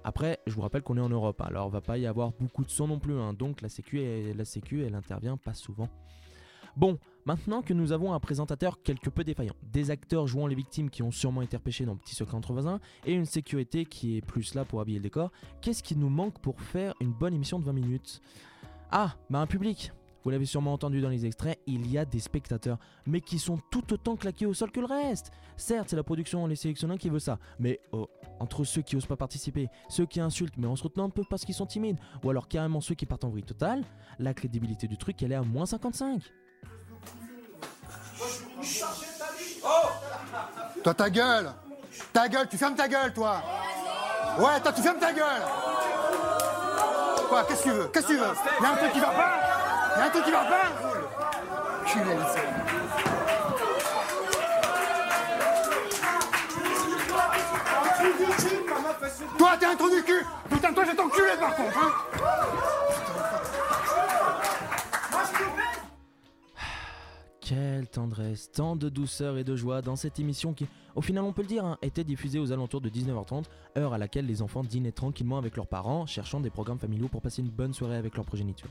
Après, 0.05 0.39
je 0.47 0.55
vous 0.55 0.63
rappelle 0.63 0.83
qu'on 0.83 0.97
est 0.97 1.03
en 1.03 1.09
Europe, 1.09 1.41
alors 1.43 1.69
va 1.69 1.81
pas 1.81 1.99
y 1.99 2.07
avoir 2.07 2.33
beaucoup 2.33 2.65
de 2.65 2.71
son 2.71 2.89
non 2.89 2.99
plus, 2.99 3.19
hein. 3.19 3.35
donc 3.35 3.61
la 3.61 3.69
sécu, 3.69 4.01
elle, 4.03 4.43
elle 4.73 4.95
intervient 4.95 5.37
pas 5.37 5.55
souvent. 5.55 5.89
Bon, 6.77 6.99
maintenant 7.27 7.63
que 7.63 7.75
nous 7.75 7.93
avons 7.93 8.15
un 8.15 8.21
présentateur 8.21 8.81
quelque 8.83 9.11
peu 9.11 9.25
défaillant, 9.25 9.55
des 9.63 9.91
acteurs 9.91 10.27
jouant 10.27 10.47
les 10.47 10.55
victimes 10.55 10.89
qui 10.89 11.03
ont 11.03 11.11
sûrement 11.11 11.43
été 11.43 11.57
repêchés 11.57 11.85
dans 11.85 11.97
Petit 11.97 12.15
Secret 12.15 12.37
entre 12.37 12.53
voisins, 12.53 12.81
et 13.05 13.13
une 13.13 13.27
sécurité 13.27 13.85
qui 13.85 14.17
est 14.17 14.25
plus 14.25 14.55
là 14.55 14.65
pour 14.65 14.81
habiller 14.81 14.99
le 14.99 15.03
décor, 15.03 15.31
qu'est-ce 15.61 15.83
qui 15.83 15.97
nous 15.97 16.09
manque 16.09 16.41
pour 16.41 16.61
faire 16.61 16.95
une 17.01 17.13
bonne 17.13 17.35
émission 17.35 17.59
de 17.59 17.65
20 17.65 17.73
minutes? 17.73 18.23
Ah, 18.91 19.17
bah 19.29 19.41
un 19.41 19.47
public 19.47 19.93
vous 20.25 20.31
l'avez 20.31 20.45
sûrement 20.45 20.73
entendu 20.73 21.01
dans 21.01 21.09
les 21.09 21.27
extraits, 21.27 21.59
il 21.67 21.91
y 21.91 21.99
a 21.99 22.05
des 22.05 22.21
spectateurs, 22.21 22.79
mais 23.07 23.21
qui 23.21 23.39
sont 23.39 23.59
tout 23.71 23.93
autant 23.93 24.17
claqués 24.17 24.47
au 24.47 24.55
sol 24.55 24.71
que 24.71 24.81
le 24.81 24.87
reste. 24.87 25.31
Certes, 25.57 25.89
c'est 25.91 25.97
la 25.97 26.03
production, 26.03 26.47
les 26.47 26.57
sélectionneurs 26.57 26.99
qui 26.99 27.09
veut 27.09 27.19
ça, 27.19 27.39
mais 27.59 27.81
oh, 27.93 28.09
entre 28.39 28.65
ceux 28.65 28.83
qui 28.83 28.97
osent 28.97 29.07
pas 29.07 29.17
participer, 29.17 29.69
ceux 29.89 30.07
qui 30.07 30.21
insultent 30.21 30.57
mais 30.57 30.67
en 30.67 30.77
se 30.77 30.83
retenant 30.83 31.05
un 31.05 31.11
peu 31.11 31.23
parce 31.29 31.45
qu'ils 31.45 31.55
sont 31.55 31.67
timides, 31.67 31.99
ou 32.23 32.31
alors 32.31 32.49
carrément 32.49 32.81
ceux 32.81 32.95
qui 32.95 33.07
partent 33.07 33.25
en 33.25 33.31
vrille 33.31 33.45
totale, 33.45 33.85
la 34.19 34.35
crédibilité 34.35 34.87
du 34.89 34.97
truc 34.97 35.23
elle 35.23 35.33
est 35.33 35.37
à 35.37 35.43
moins 35.43 35.67
55. 35.67 36.23
Toi 40.83 40.95
ta 40.95 41.11
gueule 41.11 41.53
Ta 42.13 42.29
gueule, 42.29 42.49
tu 42.49 42.57
fermes 42.57 42.75
ta 42.75 42.89
gueule 42.89 43.13
toi 43.13 43.43
Ouais, 44.39 44.61
toi 44.61 44.73
tu 44.73 44.83
fermes 44.83 44.99
ta 44.99 45.13
gueule 45.13 45.43
Quoi, 47.29 47.45
qu'est-ce 47.45 47.65
que 47.65 47.69
tu 47.69 47.75
veux 47.75 47.89
Qu'est-ce 47.89 48.07
que 48.07 48.13
tu 48.13 48.19
veux 48.19 48.25
Y'a 48.63 48.73
un 48.73 48.77
truc 48.77 48.93
qui 48.93 49.01
va 49.01 49.11
pas 49.11 49.50
Y'a 49.97 50.07
un 50.07 50.11
truc 50.11 50.25
qui 50.25 50.31
va 50.31 50.45
pas 50.45 50.73
Culé, 51.87 52.17
Toi, 59.39 59.57
t'es 59.59 59.67
un 59.67 59.77
trou 59.77 59.91
du 59.91 60.03
cul. 60.03 60.25
Putain, 60.49 60.73
toi, 60.73 60.85
je 60.85 60.91
vais 60.91 60.97
t'enculer 60.97 61.37
par 61.39 61.57
contre, 61.57 61.79
hein. 61.79 61.93
Quelle 67.41 67.89
tendresse, 67.89 68.53
tant 68.53 68.77
de 68.77 68.89
douceur 68.89 69.37
et 69.37 69.43
de 69.43 69.57
joie 69.57 69.83
dans 69.83 69.97
cette 69.97 70.21
émission 70.21 70.55
qui, 70.55 70.69
au 70.95 71.01
final 71.01 71.25
on 71.25 71.33
peut 71.33 71.43
le 71.43 71.49
dire, 71.49 71.65
hein, 71.65 71.79
était 71.83 72.05
diffusée 72.05 72.39
aux 72.39 72.53
alentours 72.53 72.81
de 72.81 72.89
19h30, 72.89 73.47
heure 73.77 73.93
à 73.93 73.99
laquelle 73.99 74.27
les 74.27 74.41
enfants 74.41 74.63
dînaient 74.63 74.93
tranquillement 74.93 75.37
avec 75.37 75.57
leurs 75.57 75.67
parents, 75.67 76.07
cherchant 76.07 76.39
des 76.39 76.51
programmes 76.51 76.79
familiaux 76.79 77.09
pour 77.09 77.23
passer 77.23 77.43
une 77.43 77.49
bonne 77.49 77.75
soirée 77.75 77.97
avec 77.97 78.15
leur 78.15 78.25
progéniture. 78.25 78.71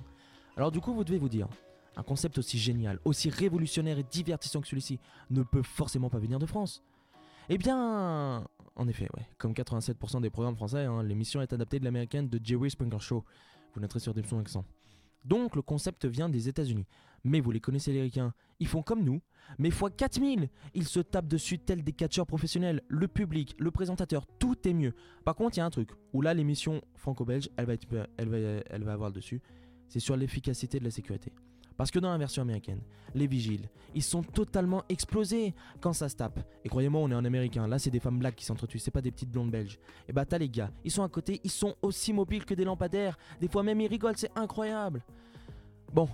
Alors 0.59 0.71
du 0.71 0.81
coup 0.81 0.93
vous 0.93 1.05
devez 1.05 1.19
vous 1.19 1.29
dire, 1.29 1.47
un 1.95 2.03
concept 2.03 2.37
aussi 2.37 2.59
génial, 2.59 2.99
aussi 3.05 3.29
révolutionnaire 3.29 3.97
et 3.97 4.03
divertissant 4.03 4.59
que 4.59 4.67
celui-ci 4.67 4.99
ne 5.29 5.41
peut 5.41 5.61
forcément 5.61 6.09
pas 6.09 6.17
venir 6.17 6.37
de 6.37 6.45
France. 6.45 6.83
Eh 7.47 7.57
bien, 7.57 8.45
en 8.75 8.87
effet, 8.89 9.07
comme 9.37 9.53
87% 9.53 10.19
des 10.19 10.29
programmes 10.29 10.57
français, 10.57 10.83
hein, 10.83 11.01
l'émission 11.01 11.41
est 11.41 11.53
adaptée 11.53 11.79
de 11.79 11.85
l'américaine 11.85 12.27
de 12.27 12.41
Jerry 12.43 12.69
Springer 12.71 12.99
Show. 12.99 13.23
Vous 13.73 13.79
noterez 13.79 14.01
sur 14.01 14.13
des 14.13 14.21
sons 14.21 14.37
accent. 14.37 14.65
Donc 15.23 15.55
le 15.55 15.61
concept 15.61 16.05
vient 16.05 16.27
des 16.27 16.49
États-Unis. 16.49 16.85
Mais 17.23 17.39
vous 17.39 17.51
les 17.51 17.61
connaissez 17.61 17.93
les 17.93 18.01
ricains, 18.01 18.33
ils 18.59 18.67
font 18.67 18.81
comme 18.81 19.05
nous, 19.05 19.21
mais 19.59 19.71
fois 19.71 19.89
4000 19.89 20.49
Ils 20.73 20.87
se 20.89 20.99
tapent 20.99 21.27
dessus 21.29 21.59
tels 21.59 21.85
des 21.85 21.93
catcheurs 21.93 22.27
professionnels, 22.27 22.81
le 22.89 23.07
public, 23.07 23.55
le 23.59 23.71
présentateur, 23.71 24.27
tout 24.39 24.67
est 24.67 24.73
mieux. 24.73 24.93
Par 25.23 25.35
contre, 25.35 25.55
il 25.55 25.59
y 25.59 25.61
a 25.61 25.65
un 25.65 25.69
truc, 25.69 25.91
où 26.11 26.21
là 26.21 26.33
l'émission 26.33 26.81
franco-belge, 26.95 27.49
elle 27.55 27.65
va, 27.65 27.73
elle, 28.17 28.27
va, 28.29 28.37
elle 28.37 28.83
va 28.83 28.91
avoir 28.91 29.13
dessus, 29.13 29.41
c'est 29.89 29.99
sur 29.99 30.15
l'efficacité 30.15 30.79
de 30.79 30.85
la 30.85 30.91
sécurité. 30.91 31.33
Parce 31.75 31.91
que 31.91 31.99
dans 31.99 32.11
la 32.11 32.17
version 32.17 32.41
américaine, 32.41 32.81
les 33.15 33.25
vigiles, 33.25 33.69
ils 33.95 34.03
sont 34.03 34.21
totalement 34.21 34.83
explosés 34.89 35.53
quand 35.79 35.93
ça 35.93 36.09
se 36.09 36.15
tape. 36.15 36.39
Et 36.65 36.69
croyez-moi, 36.69 36.99
on 36.99 37.09
est 37.09 37.15
en 37.15 37.23
américain, 37.23 37.67
là 37.67 37.79
c'est 37.79 37.89
des 37.89 38.01
femmes 38.01 38.19
blagues 38.19 38.35
qui 38.35 38.43
s'entretuent, 38.43 38.79
c'est 38.79 38.91
pas 38.91 39.01
des 39.01 39.11
petites 39.11 39.31
blondes 39.31 39.49
belges. 39.49 39.79
Et 40.09 40.13
bah 40.13 40.25
t'as 40.25 40.37
les 40.37 40.49
gars, 40.49 40.71
ils 40.83 40.91
sont 40.91 41.03
à 41.03 41.09
côté, 41.09 41.39
ils 41.43 41.49
sont 41.49 41.75
aussi 41.81 42.11
mobiles 42.11 42.45
que 42.45 42.53
des 42.53 42.65
lampadaires. 42.65 43.17
Des 43.39 43.47
fois 43.47 43.63
même 43.63 43.79
ils 43.79 43.87
rigolent, 43.87 44.17
c'est 44.17 44.37
incroyable. 44.37 45.03
Bon, 45.93 46.09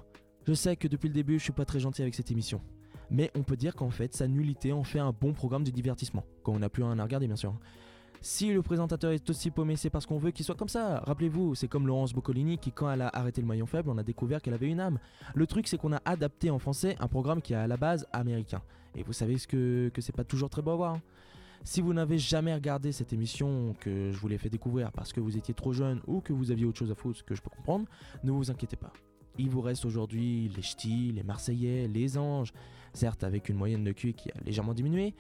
je 0.48 0.54
sais 0.54 0.76
que 0.76 0.88
depuis 0.88 1.08
le 1.08 1.16
début 1.16 1.40
je 1.40 1.46
suis 1.46 1.52
pas 1.52 1.66
très 1.66 1.80
gentil 1.80 2.04
avec 2.04 2.14
cette 2.14 2.30
émission. 2.30 2.62
Mais 3.10 3.32
on 3.36 3.42
peut 3.42 3.58
dire 3.58 3.74
qu'en 3.74 3.90
fait 3.90 4.14
sa 4.14 4.28
nullité 4.28 4.72
en 4.72 4.84
fait 4.84 5.00
un 5.00 5.12
bon 5.12 5.34
programme 5.34 5.64
de 5.64 5.72
divertissement. 5.72 6.24
Quand 6.44 6.54
on 6.54 6.60
n'a 6.60 6.70
plus 6.70 6.84
rien 6.84 7.00
à 7.00 7.04
regarder 7.04 7.26
bien 7.26 7.36
sûr. 7.36 7.56
Si 8.28 8.52
le 8.52 8.64
présentateur 8.64 9.12
est 9.12 9.30
aussi 9.30 9.52
paumé, 9.52 9.76
c'est 9.76 9.92
parce 9.92 10.08
qu'on 10.08 10.18
veut 10.18 10.32
qu'il 10.32 10.44
soit 10.44 10.56
comme 10.56 10.68
ça. 10.68 10.98
Rappelez-vous, 11.06 11.54
c'est 11.54 11.68
comme 11.68 11.86
Laurence 11.86 12.12
Boccolini 12.12 12.58
qui, 12.58 12.72
quand 12.72 12.90
elle 12.90 13.04
a 13.04 13.10
arrêté 13.10 13.40
le 13.40 13.46
maillon 13.46 13.68
faible, 13.68 13.92
on 13.92 14.00
a 14.00 14.04
découvert 14.04 14.42
qu'elle 14.42 14.56
avait 14.56 14.66
une 14.66 14.80
âme. 14.80 14.98
Le 15.36 15.46
truc, 15.46 15.68
c'est 15.68 15.78
qu'on 15.78 15.94
a 15.94 16.02
adapté 16.06 16.50
en 16.50 16.58
français 16.58 16.96
un 17.00 17.08
programme 17.08 17.40
qui 17.40 17.54
est 17.54 17.56
à 17.56 17.68
la 17.68 17.78
base 17.78 18.08
américain. 18.12 18.64
Et 18.96 19.04
vous 19.04 19.14
savez 19.14 19.38
ce 19.38 19.46
que, 19.46 19.92
que 19.94 20.02
c'est 20.02 20.12
pas 20.12 20.24
toujours 20.24 20.50
très 20.50 20.64
beau 20.64 20.72
à 20.72 20.76
voir. 20.76 20.94
Hein. 20.96 21.02
Si 21.64 21.82
vous 21.82 21.94
n'avez 21.94 22.18
jamais 22.18 22.52
regardé 22.52 22.92
cette 22.92 23.14
émission 23.14 23.76
que 23.80 24.10
je 24.12 24.18
vous 24.18 24.28
l'ai 24.28 24.40
fait 24.40 24.50
découvrir 24.50 24.92
parce 24.92 25.14
que 25.14 25.20
vous 25.20 25.38
étiez 25.38 25.54
trop 25.54 25.72
jeune 25.72 26.02
ou 26.08 26.20
que 26.20 26.34
vous 26.34 26.50
aviez 26.50 26.66
autre 26.66 26.80
chose 26.80 26.90
à 26.90 26.96
foutre, 26.96 27.24
que 27.26 27.36
je 27.36 27.44
peux 27.44 27.52
comprendre, 27.52 27.86
ne 28.24 28.32
vous 28.32 28.50
inquiétez 28.50 28.76
pas. 28.76 28.92
Il 29.38 29.52
vous 29.52 29.62
reste 29.62 29.86
aujourd'hui 29.86 30.50
les 30.56 30.64
ch'tis, 30.64 31.12
les 31.12 31.22
marseillais, 31.22 31.88
les 31.88 32.18
anges, 32.18 32.54
certes 32.92 33.24
avec 33.24 33.50
une 33.50 33.56
moyenne 33.56 33.84
de 33.84 33.92
QI 33.92 34.16
qui 34.16 34.32
a 34.32 34.42
légèrement 34.44 34.74
diminué, 34.74 35.14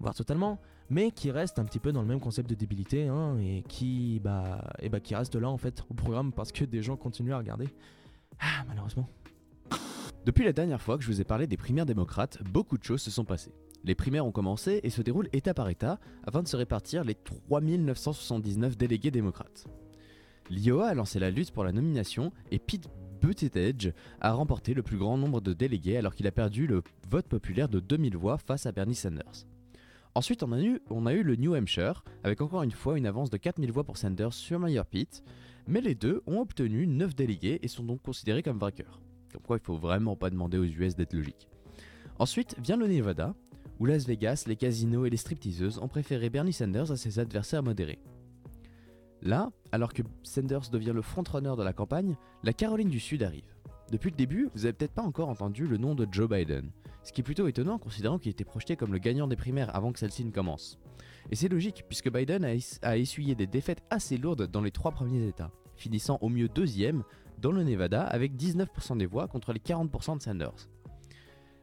voire 0.00 0.14
totalement, 0.14 0.58
mais 0.90 1.10
qui 1.10 1.30
reste 1.30 1.58
un 1.58 1.64
petit 1.64 1.78
peu 1.78 1.92
dans 1.92 2.02
le 2.02 2.06
même 2.06 2.20
concept 2.20 2.48
de 2.48 2.54
débilité 2.54 3.08
hein, 3.08 3.38
et 3.38 3.62
qui 3.68 4.20
bah 4.22 4.64
et 4.80 4.88
bah 4.88 5.00
qui 5.00 5.14
reste 5.14 5.34
là 5.34 5.48
en 5.48 5.58
fait 5.58 5.84
au 5.90 5.94
programme 5.94 6.32
parce 6.32 6.52
que 6.52 6.64
des 6.64 6.82
gens 6.82 6.96
continuent 6.96 7.32
à 7.32 7.38
regarder. 7.38 7.68
Ah 8.38 8.64
malheureusement. 8.68 9.08
Depuis 10.24 10.44
la 10.44 10.52
dernière 10.52 10.82
fois 10.82 10.98
que 10.98 11.04
je 11.04 11.08
vous 11.08 11.20
ai 11.20 11.24
parlé 11.24 11.46
des 11.46 11.56
primaires 11.56 11.86
démocrates, 11.86 12.42
beaucoup 12.42 12.76
de 12.78 12.82
choses 12.82 13.00
se 13.00 13.10
sont 13.10 13.24
passées. 13.24 13.52
Les 13.84 13.94
primaires 13.94 14.26
ont 14.26 14.32
commencé 14.32 14.80
et 14.82 14.90
se 14.90 15.00
déroulent 15.00 15.28
état 15.32 15.54
par 15.54 15.68
état 15.68 16.00
afin 16.26 16.42
de 16.42 16.48
se 16.48 16.56
répartir 16.56 17.04
les 17.04 17.14
3979 17.14 18.76
délégués 18.76 19.12
démocrates. 19.12 19.66
L'IOA 20.50 20.88
a 20.88 20.94
lancé 20.94 21.20
la 21.20 21.30
lutte 21.30 21.52
pour 21.52 21.64
la 21.64 21.72
nomination 21.72 22.32
et 22.50 22.58
Pete 22.58 22.88
Buttigieg 23.20 23.94
a 24.20 24.32
remporté 24.32 24.74
le 24.74 24.82
plus 24.82 24.98
grand 24.98 25.16
nombre 25.16 25.40
de 25.40 25.52
délégués 25.52 25.96
alors 25.96 26.14
qu'il 26.14 26.26
a 26.26 26.32
perdu 26.32 26.66
le 26.66 26.82
vote 27.08 27.28
populaire 27.28 27.68
de 27.68 27.80
2000 27.80 28.16
voix 28.16 28.38
face 28.38 28.66
à 28.66 28.72
Bernie 28.72 28.94
Sanders. 28.94 29.46
Ensuite, 30.16 30.42
on 30.42 30.52
a, 30.52 31.12
eu, 31.12 31.22
le 31.22 31.36
New 31.36 31.54
Hampshire, 31.54 32.02
avec 32.24 32.40
encore 32.40 32.62
une 32.62 32.70
fois 32.70 32.96
une 32.96 33.04
avance 33.04 33.28
de 33.28 33.36
4000 33.36 33.70
voix 33.70 33.84
pour 33.84 33.98
Sanders 33.98 34.32
sur 34.32 34.58
Mayor 34.58 34.86
Pitt, 34.86 35.22
mais 35.68 35.82
les 35.82 35.94
deux 35.94 36.22
ont 36.26 36.40
obtenu 36.40 36.86
9 36.86 37.14
délégués 37.14 37.58
et 37.60 37.68
sont 37.68 37.84
donc 37.84 38.00
considérés 38.00 38.42
comme 38.42 38.58
vainqueurs. 38.58 39.02
Comme 39.30 39.42
quoi, 39.42 39.58
il 39.58 39.62
faut 39.62 39.76
vraiment 39.76 40.16
pas 40.16 40.30
demander 40.30 40.56
aux 40.56 40.64
US 40.64 40.96
d'être 40.96 41.12
logiques. 41.12 41.50
Ensuite 42.18 42.56
vient 42.58 42.78
le 42.78 42.86
Nevada, 42.86 43.34
où 43.78 43.84
Las 43.84 44.06
Vegas, 44.06 44.44
les 44.46 44.56
casinos 44.56 45.04
et 45.04 45.10
les 45.10 45.18
stripteaseuses 45.18 45.80
ont 45.80 45.88
préféré 45.88 46.30
Bernie 46.30 46.54
Sanders 46.54 46.90
à 46.90 46.96
ses 46.96 47.18
adversaires 47.18 47.62
modérés. 47.62 47.98
Là, 49.20 49.50
alors 49.70 49.92
que 49.92 50.00
Sanders 50.22 50.70
devient 50.72 50.92
le 50.94 51.02
frontrunner 51.02 51.56
de 51.58 51.62
la 51.62 51.74
campagne, 51.74 52.16
la 52.42 52.54
Caroline 52.54 52.88
du 52.88 53.00
Sud 53.00 53.22
arrive. 53.22 53.54
Depuis 53.92 54.12
le 54.12 54.16
début, 54.16 54.48
vous 54.54 54.64
avez 54.64 54.72
peut-être 54.72 54.94
pas 54.94 55.02
encore 55.02 55.28
entendu 55.28 55.66
le 55.66 55.76
nom 55.76 55.94
de 55.94 56.08
Joe 56.10 56.26
Biden, 56.26 56.70
ce 57.06 57.12
qui 57.12 57.20
est 57.20 57.24
plutôt 57.24 57.46
étonnant 57.46 57.78
considérant 57.78 58.18
qu'il 58.18 58.32
était 58.32 58.44
projeté 58.44 58.74
comme 58.74 58.92
le 58.92 58.98
gagnant 58.98 59.28
des 59.28 59.36
primaires 59.36 59.74
avant 59.76 59.92
que 59.92 60.00
celle-ci 60.00 60.24
ne 60.24 60.32
commence. 60.32 60.76
Et 61.30 61.36
c'est 61.36 61.48
logique, 61.48 61.84
puisque 61.86 62.10
Biden 62.10 62.44
a, 62.82 62.96
essuyé 62.96 63.36
des 63.36 63.46
défaites 63.46 63.84
assez 63.90 64.18
lourdes 64.18 64.50
dans 64.50 64.60
les 64.60 64.72
trois 64.72 64.90
premiers 64.90 65.24
États, 65.24 65.52
finissant 65.76 66.18
au 66.20 66.28
mieux 66.28 66.48
deuxième 66.48 67.04
dans 67.38 67.52
le 67.52 67.62
Nevada 67.62 68.02
avec 68.02 68.34
19% 68.34 68.98
des 68.98 69.06
voix 69.06 69.28
contre 69.28 69.52
les 69.52 69.60
40% 69.60 70.16
de 70.16 70.22
Sanders. 70.22 70.68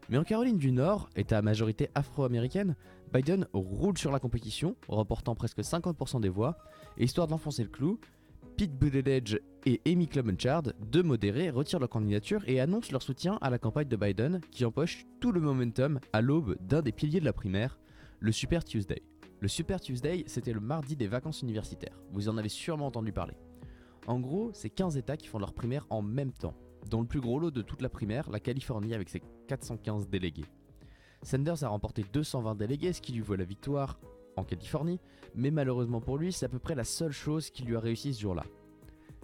Mais 0.08 0.18
en 0.18 0.24
Caroline 0.24 0.58
du 0.58 0.72
Nord, 0.72 1.10
État 1.18 1.40
à 1.40 1.42
majorité 1.42 1.90
afro-américaine, 1.94 2.78
Biden 3.14 3.46
roule 3.52 3.98
sur 3.98 4.14
la 4.14 4.20
compétition, 4.20 4.78
remportant 4.88 5.36
presque 5.36 5.60
50% 5.60 6.22
des 6.22 6.30
voix, 6.30 6.58
et 6.98 7.04
histoire 7.04 7.28
d'enfoncer 7.28 7.64
le 7.64 7.70
clou, 7.70 8.00
Pete 8.56 8.78
Buttigieg 8.78 9.42
et 9.66 9.82
Amy 9.86 10.08
Klobuchar, 10.08 10.64
deux 10.92 11.04
modérés, 11.04 11.50
retirent 11.50 11.80
leur 11.80 11.90
candidature 11.90 12.44
et 12.48 12.60
annoncent 12.60 12.92
leur 12.92 13.02
soutien 13.02 13.38
à 13.42 13.50
la 13.50 13.60
campagne 13.60 13.88
de 13.88 13.96
Biden, 13.96 14.42
qui 14.52 14.66
empoche 14.66 15.06
tout 15.22 15.32
le 15.32 15.40
momentum 15.40 16.00
à 16.12 16.22
l'aube 16.22 16.58
d'un 16.60 16.82
des 16.82 16.92
piliers 16.92 17.22
de 17.22 17.26
la 17.26 17.34
primaire, 17.34 17.80
le 18.20 18.32
Super 18.32 18.66
Tuesday. 18.66 19.02
Le 19.40 19.48
Super 19.48 19.80
Tuesday, 19.80 20.24
c'était 20.28 20.54
le 20.54 20.60
mardi 20.60 20.96
des 20.96 21.08
vacances 21.08 21.42
universitaires. 21.42 21.98
Vous 22.12 22.28
en 22.28 22.38
avez 22.38 22.50
sûrement 22.50 22.88
entendu 22.88 23.14
parler. 23.14 23.36
En 24.06 24.20
gros, 24.20 24.52
c'est 24.54 24.70
15 24.70 24.98
États 24.98 25.16
qui 25.16 25.28
font 25.28 25.40
leur 25.40 25.54
primaire 25.54 25.86
en 25.90 26.02
même 26.02 26.34
temps. 26.34 26.56
Dans 26.90 27.00
le 27.00 27.08
plus 27.08 27.22
gros 27.22 27.40
lot 27.40 27.52
de 27.52 27.62
toute 27.62 27.82
la 27.82 27.90
primaire, 27.90 28.30
la 28.30 28.42
Californie 28.42 28.94
avec 28.94 29.10
ses 29.10 29.22
415 29.48 30.10
délégués. 30.10 30.46
Sanders 31.22 31.64
a 31.64 31.70
remporté 31.70 32.04
220 32.12 32.56
délégués, 32.56 32.92
ce 32.92 33.02
qui 33.02 33.14
lui 33.14 33.22
vaut 33.22 33.36
la 33.36 33.46
victoire 33.46 33.98
en 34.36 34.44
Californie, 34.44 35.00
mais 35.36 35.52
malheureusement 35.52 36.02
pour 36.02 36.18
lui, 36.18 36.34
c'est 36.34 36.46
à 36.46 36.50
peu 36.50 36.60
près 36.60 36.76
la 36.76 36.84
seule 36.84 37.14
chose 37.14 37.50
qui 37.50 37.64
lui 37.64 37.78
a 37.78 37.80
réussi 37.80 38.14
ce 38.14 38.22
jour-là. 38.22 38.44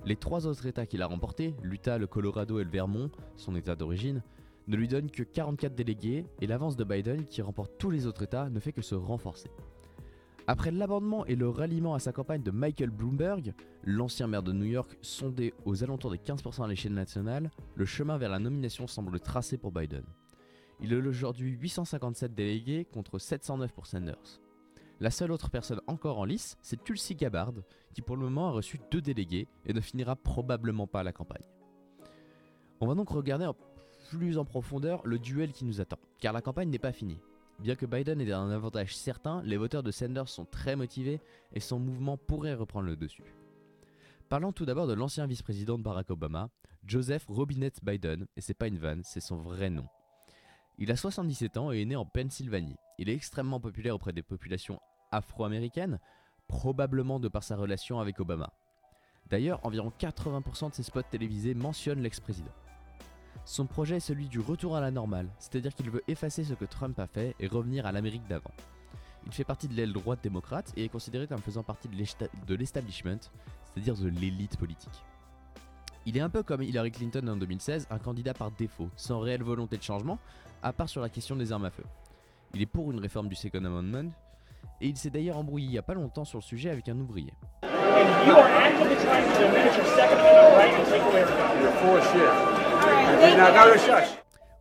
Les 0.06 0.16
trois 0.16 0.48
autres 0.48 0.66
États 0.66 0.86
qu'il 0.86 1.02
a 1.02 1.08
remportés, 1.08 1.56
l'Utah, 1.62 1.98
le 1.98 2.08
Colorado 2.08 2.60
et 2.60 2.64
le 2.64 2.70
Vermont, 2.70 3.12
son 3.36 3.56
État 3.56 3.76
d'origine, 3.76 4.24
ne 4.68 4.76
lui 4.76 4.88
donnent 4.88 5.12
que 5.12 5.24
44 5.24 5.76
délégués 5.76 6.26
et 6.42 6.48
l'avance 6.48 6.76
de 6.76 6.84
Biden, 6.84 7.26
qui 7.26 7.42
remporte 7.42 7.74
tous 7.78 7.90
les 7.90 8.06
autres 8.06 8.24
États, 8.24 8.50
ne 8.50 8.60
fait 8.60 8.72
que 8.72 8.82
se 8.82 8.96
renforcer. 8.96 9.50
Après 10.48 10.72
l'abandonnement 10.72 11.26
et 11.26 11.36
le 11.36 11.48
ralliement 11.50 11.94
à 11.94 12.00
sa 12.00 12.12
campagne 12.12 12.42
de 12.42 12.50
Michael 12.50 12.90
Bloomberg, 12.90 13.54
l'ancien 13.84 14.26
maire 14.26 14.42
de 14.42 14.52
New 14.52 14.66
York 14.66 14.98
sondé 15.02 15.54
aux 15.66 15.84
alentours 15.84 16.12
des 16.12 16.18
15% 16.18 16.64
à 16.64 16.68
l'échelle 16.68 16.94
nationale, 16.94 17.52
le 17.76 17.86
chemin 17.86 18.18
vers 18.18 18.30
la 18.30 18.40
nomination 18.40 18.88
semble 18.88 19.20
tracé 19.20 19.58
pour 19.58 19.72
Biden. 19.72 20.04
Il 20.82 20.94
a 20.94 20.98
aujourd'hui 20.98 21.52
857 21.52 22.34
délégués 22.34 22.86
contre 22.86 23.20
709 23.20 23.74
pour 23.74 23.86
Sanders. 23.86 24.40
La 25.00 25.12
seule 25.12 25.32
autre 25.32 25.50
personne 25.50 25.80
encore 25.88 26.20
en 26.20 26.26
lice, 26.26 26.58
c'est 26.62 26.84
Tulsi 26.84 27.16
Gabbard, 27.16 27.54
qui 27.94 28.02
pour 28.02 28.18
le 28.18 28.24
moment 28.24 28.50
a 28.50 28.52
reçu 28.52 28.80
deux 28.92 29.02
délégués 29.02 29.48
et 29.66 29.74
ne 29.74 29.80
finira 29.80 30.18
probablement 30.18 30.88
pas 30.88 31.04
la 31.04 31.14
campagne. 31.14 31.46
On 32.82 32.88
va 32.88 32.96
donc 32.96 33.10
regarder 33.10 33.50
plus 34.10 34.38
en 34.38 34.44
profondeur 34.44 35.02
le 35.06 35.18
duel 35.18 35.54
qui 35.54 35.64
nous 35.64 35.80
attend, 35.80 36.00
car 36.20 36.34
la 36.34 36.42
campagne 36.42 36.70
n'est 36.70 36.80
pas 36.80 36.92
finie. 36.92 37.20
Bien 37.60 37.76
que 37.76 37.86
Biden 37.86 38.20
ait 38.20 38.32
un 38.32 38.52
avantage 38.52 38.96
certain, 38.96 39.42
les 39.44 39.58
voteurs 39.58 39.84
de 39.84 39.92
Sanders 39.92 40.30
sont 40.30 40.46
très 40.46 40.76
motivés 40.76 41.22
et 41.54 41.60
son 41.60 41.80
mouvement 41.80 42.18
pourrait 42.18 42.54
reprendre 42.54 42.88
le 42.88 42.96
dessus. 42.96 43.36
Parlons 44.28 44.52
tout 44.52 44.66
d'abord 44.66 44.88
de 44.88 44.94
l'ancien 44.94 45.28
vice-président 45.28 45.78
de 45.78 45.84
Barack 45.84 46.10
Obama, 46.12 46.50
Joseph 46.86 47.26
Robinette 47.28 47.84
Biden, 47.84 48.28
et 48.36 48.42
c'est 48.42 48.54
pas 48.54 48.68
une 48.68 48.78
vanne, 48.78 49.02
c'est 49.04 49.20
son 49.22 49.38
vrai 49.38 49.70
nom. 49.70 49.86
Il 50.82 50.94
a 50.94 50.96
77 50.96 51.58
ans 51.58 51.74
et 51.74 51.82
est 51.82 51.86
né 51.86 51.98
en 51.98 52.06
Pennsylvanie. 52.06 52.78
Il 53.00 53.10
est 53.10 53.14
extrêmement 53.14 53.60
populaire 53.60 53.96
auprès 53.96 54.14
des 54.14 54.22
populations 54.22 54.80
afro-américaines, 55.12 56.00
probablement 56.48 57.20
de 57.20 57.28
par 57.28 57.44
sa 57.44 57.58
relation 57.58 58.00
avec 58.00 58.22
Obama. 58.22 58.54
D'ailleurs, 59.30 59.60
environ 59.66 59.92
80% 60.00 60.70
de 60.70 60.76
ses 60.76 60.84
spots 60.84 61.02
télévisés 61.02 61.54
mentionnent 61.54 62.02
l'ex-président. 62.02 62.54
Son 63.44 63.66
projet 63.66 63.98
est 63.98 64.00
celui 64.00 64.30
du 64.30 64.40
retour 64.40 64.78
à 64.78 64.80
la 64.80 64.90
normale, 64.90 65.30
c'est-à-dire 65.38 65.76
qu'il 65.76 65.90
veut 65.90 66.04
effacer 66.08 66.46
ce 66.46 66.54
que 66.54 66.64
Trump 66.64 66.98
a 66.98 67.08
fait 67.08 67.36
et 67.42 67.48
revenir 67.48 67.86
à 67.86 67.92
l'Amérique 67.92 68.28
d'avant. 68.30 68.54
Il 69.26 69.34
fait 69.34 69.44
partie 69.44 69.68
de 69.68 69.74
l'aile 69.74 69.92
droite 69.92 70.24
démocrate 70.24 70.72
et 70.78 70.86
est 70.86 70.90
considéré 70.90 71.28
comme 71.28 71.42
faisant 71.42 71.64
partie 71.64 71.90
de 71.90 72.56
l'establishment, 72.56 73.20
c'est-à-dire 73.66 73.96
de 73.96 74.08
l'élite 74.08 74.56
politique. 74.56 75.04
Il 76.06 76.18
est 76.18 76.22
un 76.22 76.30
peu 76.30 76.44
comme 76.44 76.62
Hillary 76.62 76.92
Clinton 76.92 77.28
en 77.28 77.36
2016, 77.36 77.88
un 77.90 78.00
candidat 78.00 78.34
par 78.34 78.52
défaut, 78.52 78.90
sans 78.96 79.20
réelle 79.20 79.44
volonté 79.44 79.78
de 79.78 79.84
changement, 79.84 80.18
à 80.64 80.74
part 80.74 80.90
sur 80.90 81.02
la 81.02 81.10
question 81.10 81.36
des 81.36 81.52
armes 81.52 81.66
à 81.66 81.70
feu. 81.70 81.84
Il 82.54 82.62
est 82.62 82.66
pour 82.66 82.92
une 82.92 83.00
réforme 83.00 83.28
du 83.28 83.36
Second 83.36 83.64
Amendment, 83.64 84.12
et 84.82 84.88
il 84.88 84.98
s'est 84.98 85.10
d'ailleurs 85.10 85.38
embrouillé 85.38 85.68
il 85.68 85.72
n'y 85.72 85.78
a 85.78 85.84
pas 85.84 85.94
longtemps 85.94 86.26
sur 86.26 86.40
le 86.40 86.44
sujet 86.44 86.70
avec 86.70 86.88
un 86.88 86.98
ouvrier. 87.00 87.34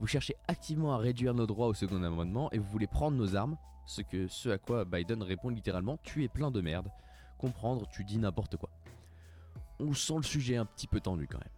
Vous 0.01 0.07
cherchez 0.07 0.37
activement 0.49 0.95
à 0.95 0.99
réduire 0.99 1.35
nos 1.35 1.47
droits 1.47 1.69
au 1.69 1.75
Second 1.75 2.03
Amendement 2.03 2.51
et 2.53 2.59
vous 2.59 2.69
voulez 2.69 2.87
prendre 2.87 3.17
nos 3.17 3.37
armes, 3.37 3.57
ce, 3.87 4.03
que, 4.03 4.29
ce 4.29 4.49
à 4.51 4.59
quoi 4.59 4.85
Biden 4.85 5.23
répond 5.23 5.49
littéralement 5.49 5.99
Tu 6.03 6.25
es 6.25 6.29
plein 6.29 6.51
de 6.51 6.61
merde. 6.61 6.89
Comprendre, 7.39 7.87
tu 7.89 8.05
dis 8.05 8.19
n'importe 8.19 8.57
quoi. 8.57 8.71
On 9.81 9.95
sent 9.95 10.17
le 10.17 10.23
sujet 10.23 10.57
un 10.57 10.65
petit 10.65 10.87
peu 10.87 11.01
tendu 11.01 11.27
quand 11.27 11.39
même. 11.39 11.49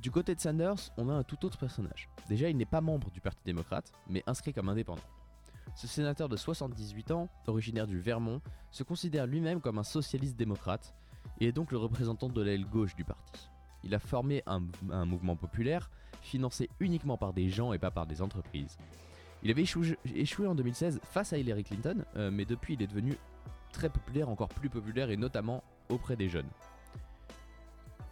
Du 0.00 0.10
côté 0.10 0.34
de 0.34 0.40
Sanders, 0.40 0.90
on 0.96 1.08
a 1.08 1.12
un 1.12 1.22
tout 1.22 1.44
autre 1.44 1.58
personnage. 1.58 2.08
Déjà, 2.28 2.48
il 2.48 2.56
n'est 2.56 2.64
pas 2.64 2.80
membre 2.80 3.10
du 3.10 3.20
Parti 3.20 3.40
démocrate, 3.44 3.92
mais 4.08 4.22
inscrit 4.26 4.52
comme 4.52 4.68
indépendant. 4.68 5.02
Ce 5.74 5.86
sénateur 5.86 6.28
de 6.28 6.36
78 6.36 7.12
ans, 7.12 7.28
originaire 7.46 7.86
du 7.86 7.98
Vermont, 7.98 8.40
se 8.70 8.82
considère 8.82 9.26
lui-même 9.26 9.60
comme 9.60 9.78
un 9.78 9.84
socialiste 9.84 10.36
démocrate 10.36 10.94
et 11.40 11.48
est 11.48 11.52
donc 11.52 11.72
le 11.72 11.78
représentant 11.78 12.28
de 12.28 12.42
l'aile 12.42 12.66
gauche 12.66 12.94
du 12.94 13.04
parti. 13.04 13.48
Il 13.84 13.94
a 13.94 13.98
formé 13.98 14.42
un, 14.46 14.60
mouvement 15.04 15.36
populaire 15.36 15.90
financé 16.20 16.70
uniquement 16.78 17.16
par 17.16 17.32
des 17.32 17.48
gens 17.48 17.72
et 17.72 17.78
pas 17.78 17.90
par 17.90 18.06
des 18.06 18.22
entreprises. 18.22 18.76
Il 19.42 19.50
avait 19.50 19.62
échoué, 19.62 20.46
en 20.46 20.54
2016 20.54 21.00
face 21.02 21.32
à 21.32 21.38
Hillary 21.38 21.64
Clinton, 21.64 22.04
euh, 22.16 22.30
mais 22.30 22.44
depuis 22.44 22.74
il 22.74 22.82
est 22.82 22.86
devenu 22.86 23.16
très 23.72 23.88
populaire, 23.88 24.28
encore 24.28 24.48
plus 24.48 24.68
populaire 24.68 25.10
et 25.10 25.16
notamment 25.16 25.64
auprès 25.88 26.16
des 26.16 26.28
jeunes. 26.28 26.48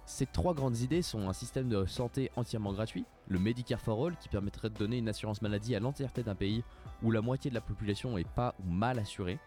Ces 0.06 0.26
trois 0.26 0.54
grandes 0.54 0.78
idées 0.78 1.02
sont 1.02 1.28
un 1.28 1.32
système 1.32 1.68
de 1.68 1.86
santé 1.86 2.30
entièrement 2.36 2.72
gratuit, 2.72 3.04
le 3.28 3.38
Medicare 3.38 3.80
for 3.80 4.06
All 4.06 4.16
qui 4.16 4.28
permettrait 4.28 4.70
de 4.70 4.74
donner 4.74 4.98
une 4.98 5.08
assurance 5.08 5.40
maladie 5.40 5.74
à 5.74 5.80
l'entièreté 5.80 6.22
d'un 6.22 6.34
pays 6.34 6.64
où 7.02 7.10
la 7.10 7.20
moitié 7.20 7.50
de 7.50 7.54
la 7.54 7.60
population 7.60 8.18
est 8.18 8.28
pas 8.28 8.54
ou 8.64 8.70
mal 8.70 8.98
assurée. 8.98 9.38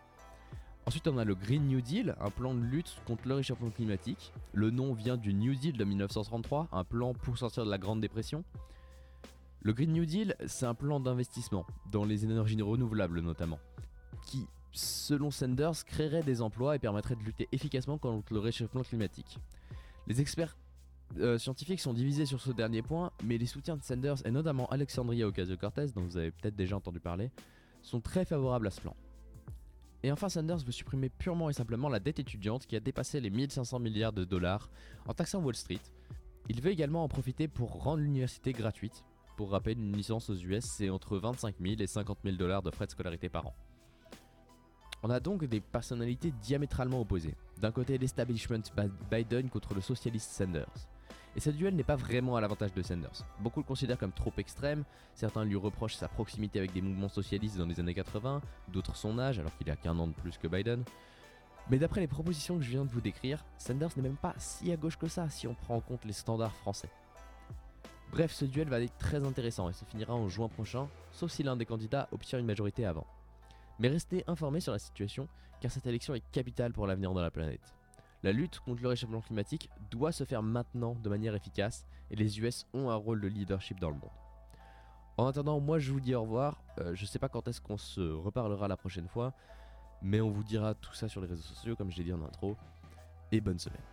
Ensuite, 0.85 1.07
on 1.07 1.17
a 1.17 1.23
le 1.23 1.35
Green 1.35 1.67
New 1.67 1.79
Deal, 1.79 2.15
un 2.19 2.29
plan 2.29 2.53
de 2.53 2.59
lutte 2.59 2.97
contre 3.05 3.27
le 3.27 3.35
réchauffement 3.35 3.69
climatique. 3.69 4.33
Le 4.53 4.69
nom 4.69 4.93
vient 4.93 5.15
du 5.15 5.33
New 5.33 5.55
Deal 5.55 5.77
de 5.77 5.83
1933, 5.85 6.67
un 6.71 6.83
plan 6.83 7.13
pour 7.13 7.37
sortir 7.37 7.63
de 7.65 7.69
la 7.69 7.77
Grande 7.77 8.01
Dépression. 8.01 8.43
Le 9.61 9.71
Green 9.71 9.93
New 9.93 10.05
Deal, 10.05 10.35
c'est 10.45 10.65
un 10.65 10.73
plan 10.73 10.99
d'investissement 10.99 11.65
dans 11.89 12.03
les 12.03 12.25
énergies 12.25 12.61
renouvelables 12.61 13.21
notamment, 13.21 13.59
qui, 14.25 14.45
selon 14.73 15.31
Sanders, 15.31 15.85
créerait 15.85 16.23
des 16.23 16.41
emplois 16.41 16.75
et 16.75 16.79
permettrait 16.79 17.15
de 17.15 17.23
lutter 17.23 17.47
efficacement 17.53 17.97
contre 17.97 18.33
le 18.33 18.39
réchauffement 18.39 18.81
climatique. 18.81 19.39
Les 20.07 20.19
experts 20.19 20.57
euh, 21.19 21.37
scientifiques 21.37 21.79
sont 21.79 21.93
divisés 21.93 22.25
sur 22.25 22.41
ce 22.41 22.51
dernier 22.51 22.81
point, 22.81 23.11
mais 23.23 23.37
les 23.37 23.45
soutiens 23.45 23.77
de 23.77 23.83
Sanders 23.83 24.25
et 24.25 24.31
notamment 24.31 24.67
Alexandria 24.67 25.27
Ocasio-Cortez, 25.27 25.87
dont 25.95 26.03
vous 26.03 26.17
avez 26.17 26.31
peut-être 26.31 26.55
déjà 26.55 26.75
entendu 26.75 26.99
parler, 26.99 27.31
sont 27.81 28.01
très 28.01 28.25
favorables 28.25 28.67
à 28.67 28.71
ce 28.71 28.81
plan. 28.81 28.95
Et 30.01 30.11
enfin, 30.11 30.27
Sanders 30.27 30.57
veut 30.57 30.71
supprimer 30.71 31.09
purement 31.09 31.49
et 31.49 31.53
simplement 31.53 31.87
la 31.87 31.99
dette 31.99 32.19
étudiante 32.19 32.65
qui 32.65 32.75
a 32.75 32.81
dépassé 32.81 33.21
les 33.21 33.29
1500 33.29 33.79
milliards 33.79 34.11
de 34.11 34.25
dollars 34.25 34.69
en 35.07 35.13
taxant 35.13 35.41
Wall 35.41 35.55
Street. 35.55 35.79
Il 36.49 36.61
veut 36.61 36.71
également 36.71 37.03
en 37.03 37.07
profiter 37.07 37.47
pour 37.47 37.83
rendre 37.83 38.01
l'université 38.01 38.51
gratuite. 38.51 39.05
Pour 39.37 39.51
rappel, 39.51 39.79
une 39.79 39.95
licence 39.95 40.29
aux 40.29 40.35
US, 40.35 40.65
c'est 40.65 40.89
entre 40.89 41.17
25 41.17 41.55
000 41.61 41.75
et 41.79 41.87
50 41.87 42.19
000 42.23 42.35
dollars 42.35 42.61
de 42.61 42.71
frais 42.71 42.85
de 42.85 42.91
scolarité 42.91 43.29
par 43.29 43.47
an. 43.47 43.53
On 45.03 45.09
a 45.09 45.21
donc 45.21 45.45
des 45.45 45.61
personnalités 45.61 46.31
diamétralement 46.41 46.99
opposées. 46.99 47.35
D'un 47.59 47.71
côté, 47.71 47.97
l'establishment 47.97 48.63
Biden 49.09 49.49
contre 49.49 49.73
le 49.73 49.81
socialiste 49.81 50.31
Sanders. 50.31 50.87
Et 51.35 51.39
ce 51.39 51.49
duel 51.49 51.75
n'est 51.75 51.83
pas 51.83 51.95
vraiment 51.95 52.35
à 52.35 52.41
l'avantage 52.41 52.73
de 52.73 52.81
Sanders. 52.83 53.25
Beaucoup 53.39 53.59
le 53.59 53.65
considèrent 53.65 53.97
comme 53.97 54.11
trop 54.11 54.33
extrême, 54.37 54.83
certains 55.15 55.45
lui 55.45 55.55
reprochent 55.55 55.95
sa 55.95 56.07
proximité 56.07 56.59
avec 56.59 56.73
des 56.73 56.81
mouvements 56.81 57.09
socialistes 57.09 57.57
dans 57.57 57.65
les 57.65 57.79
années 57.79 57.95
80, 57.95 58.41
d'autres 58.71 58.95
son 58.95 59.17
âge 59.17 59.39
alors 59.39 59.55
qu'il 59.57 59.69
a 59.71 59.75
qu'un 59.75 59.97
an 59.97 60.07
de 60.07 60.13
plus 60.13 60.37
que 60.37 60.47
Biden. 60.47 60.83
Mais 61.69 61.79
d'après 61.79 62.01
les 62.01 62.07
propositions 62.07 62.57
que 62.57 62.63
je 62.63 62.69
viens 62.69 62.85
de 62.85 62.91
vous 62.91 63.01
décrire, 63.01 63.43
Sanders 63.57 63.89
n'est 63.95 64.03
même 64.03 64.17
pas 64.17 64.35
si 64.37 64.71
à 64.71 64.77
gauche 64.77 64.97
que 64.97 65.07
ça 65.07 65.29
si 65.29 65.47
on 65.47 65.55
prend 65.55 65.75
en 65.75 65.81
compte 65.81 66.05
les 66.05 66.13
standards 66.13 66.55
français. 66.55 66.89
Bref, 68.11 68.31
ce 68.31 68.45
duel 68.45 68.69
va 68.69 68.79
être 68.79 68.97
très 68.99 69.25
intéressant 69.25 69.69
et 69.69 69.73
se 69.73 69.85
finira 69.85 70.13
en 70.13 70.29
juin 70.29 70.49
prochain, 70.49 70.87
sauf 71.11 71.31
si 71.31 71.41
l'un 71.41 71.55
des 71.55 71.65
candidats 71.65 72.09
obtient 72.11 72.37
une 72.37 72.45
majorité 72.45 72.85
avant. 72.85 73.07
Mais 73.79 73.87
restez 73.87 74.23
informés 74.27 74.59
sur 74.59 74.71
la 74.71 74.77
situation, 74.77 75.27
car 75.63 75.71
cette 75.71 75.87
élection 75.87 76.13
est 76.13 76.29
capitale 76.33 76.73
pour 76.73 76.87
l'avenir 76.87 77.13
de 77.13 77.21
la 77.21 77.31
planète. 77.31 77.73
La 78.21 78.33
lutte 78.33 78.59
contre 78.59 78.83
le 78.83 78.89
réchauffement 78.89 79.21
climatique 79.21 79.69
doit 79.91 80.11
se 80.11 80.25
faire 80.25 80.43
maintenant 80.43 80.93
de 80.93 81.07
manière 81.07 81.35
efficace 81.35 81.85
et 82.11 82.17
les 82.17 82.37
US 82.41 82.67
ont 82.73 82.89
un 82.89 82.95
rôle 82.95 83.21
de 83.21 83.29
leadership 83.29 83.79
dans 83.79 83.89
le 83.89 83.95
monde. 83.95 84.11
En 85.15 85.25
attendant, 85.25 85.61
moi 85.61 85.79
je 85.79 85.93
vous 85.93 86.01
dis 86.01 86.15
au 86.15 86.23
revoir. 86.23 86.61
Euh, 86.79 86.93
je 86.95 87.05
sais 87.05 87.17
pas 87.17 87.29
quand 87.29 87.47
est-ce 87.47 87.61
qu'on 87.61 87.77
se 87.77 88.01
reparlera 88.01 88.67
la 88.67 88.75
prochaine 88.75 89.07
fois, 89.07 89.31
mais 90.01 90.19
on 90.19 90.31
vous 90.31 90.43
dira 90.43 90.73
tout 90.73 90.93
ça 90.93 91.07
sur 91.07 91.21
les 91.21 91.27
réseaux 91.27 91.43
sociaux 91.43 91.77
comme 91.77 91.89
je 91.89 91.95
l'ai 91.95 92.03
dit 92.03 92.13
en 92.13 92.21
intro. 92.23 92.57
Et 93.31 93.39
bonne 93.39 93.57
semaine. 93.57 93.92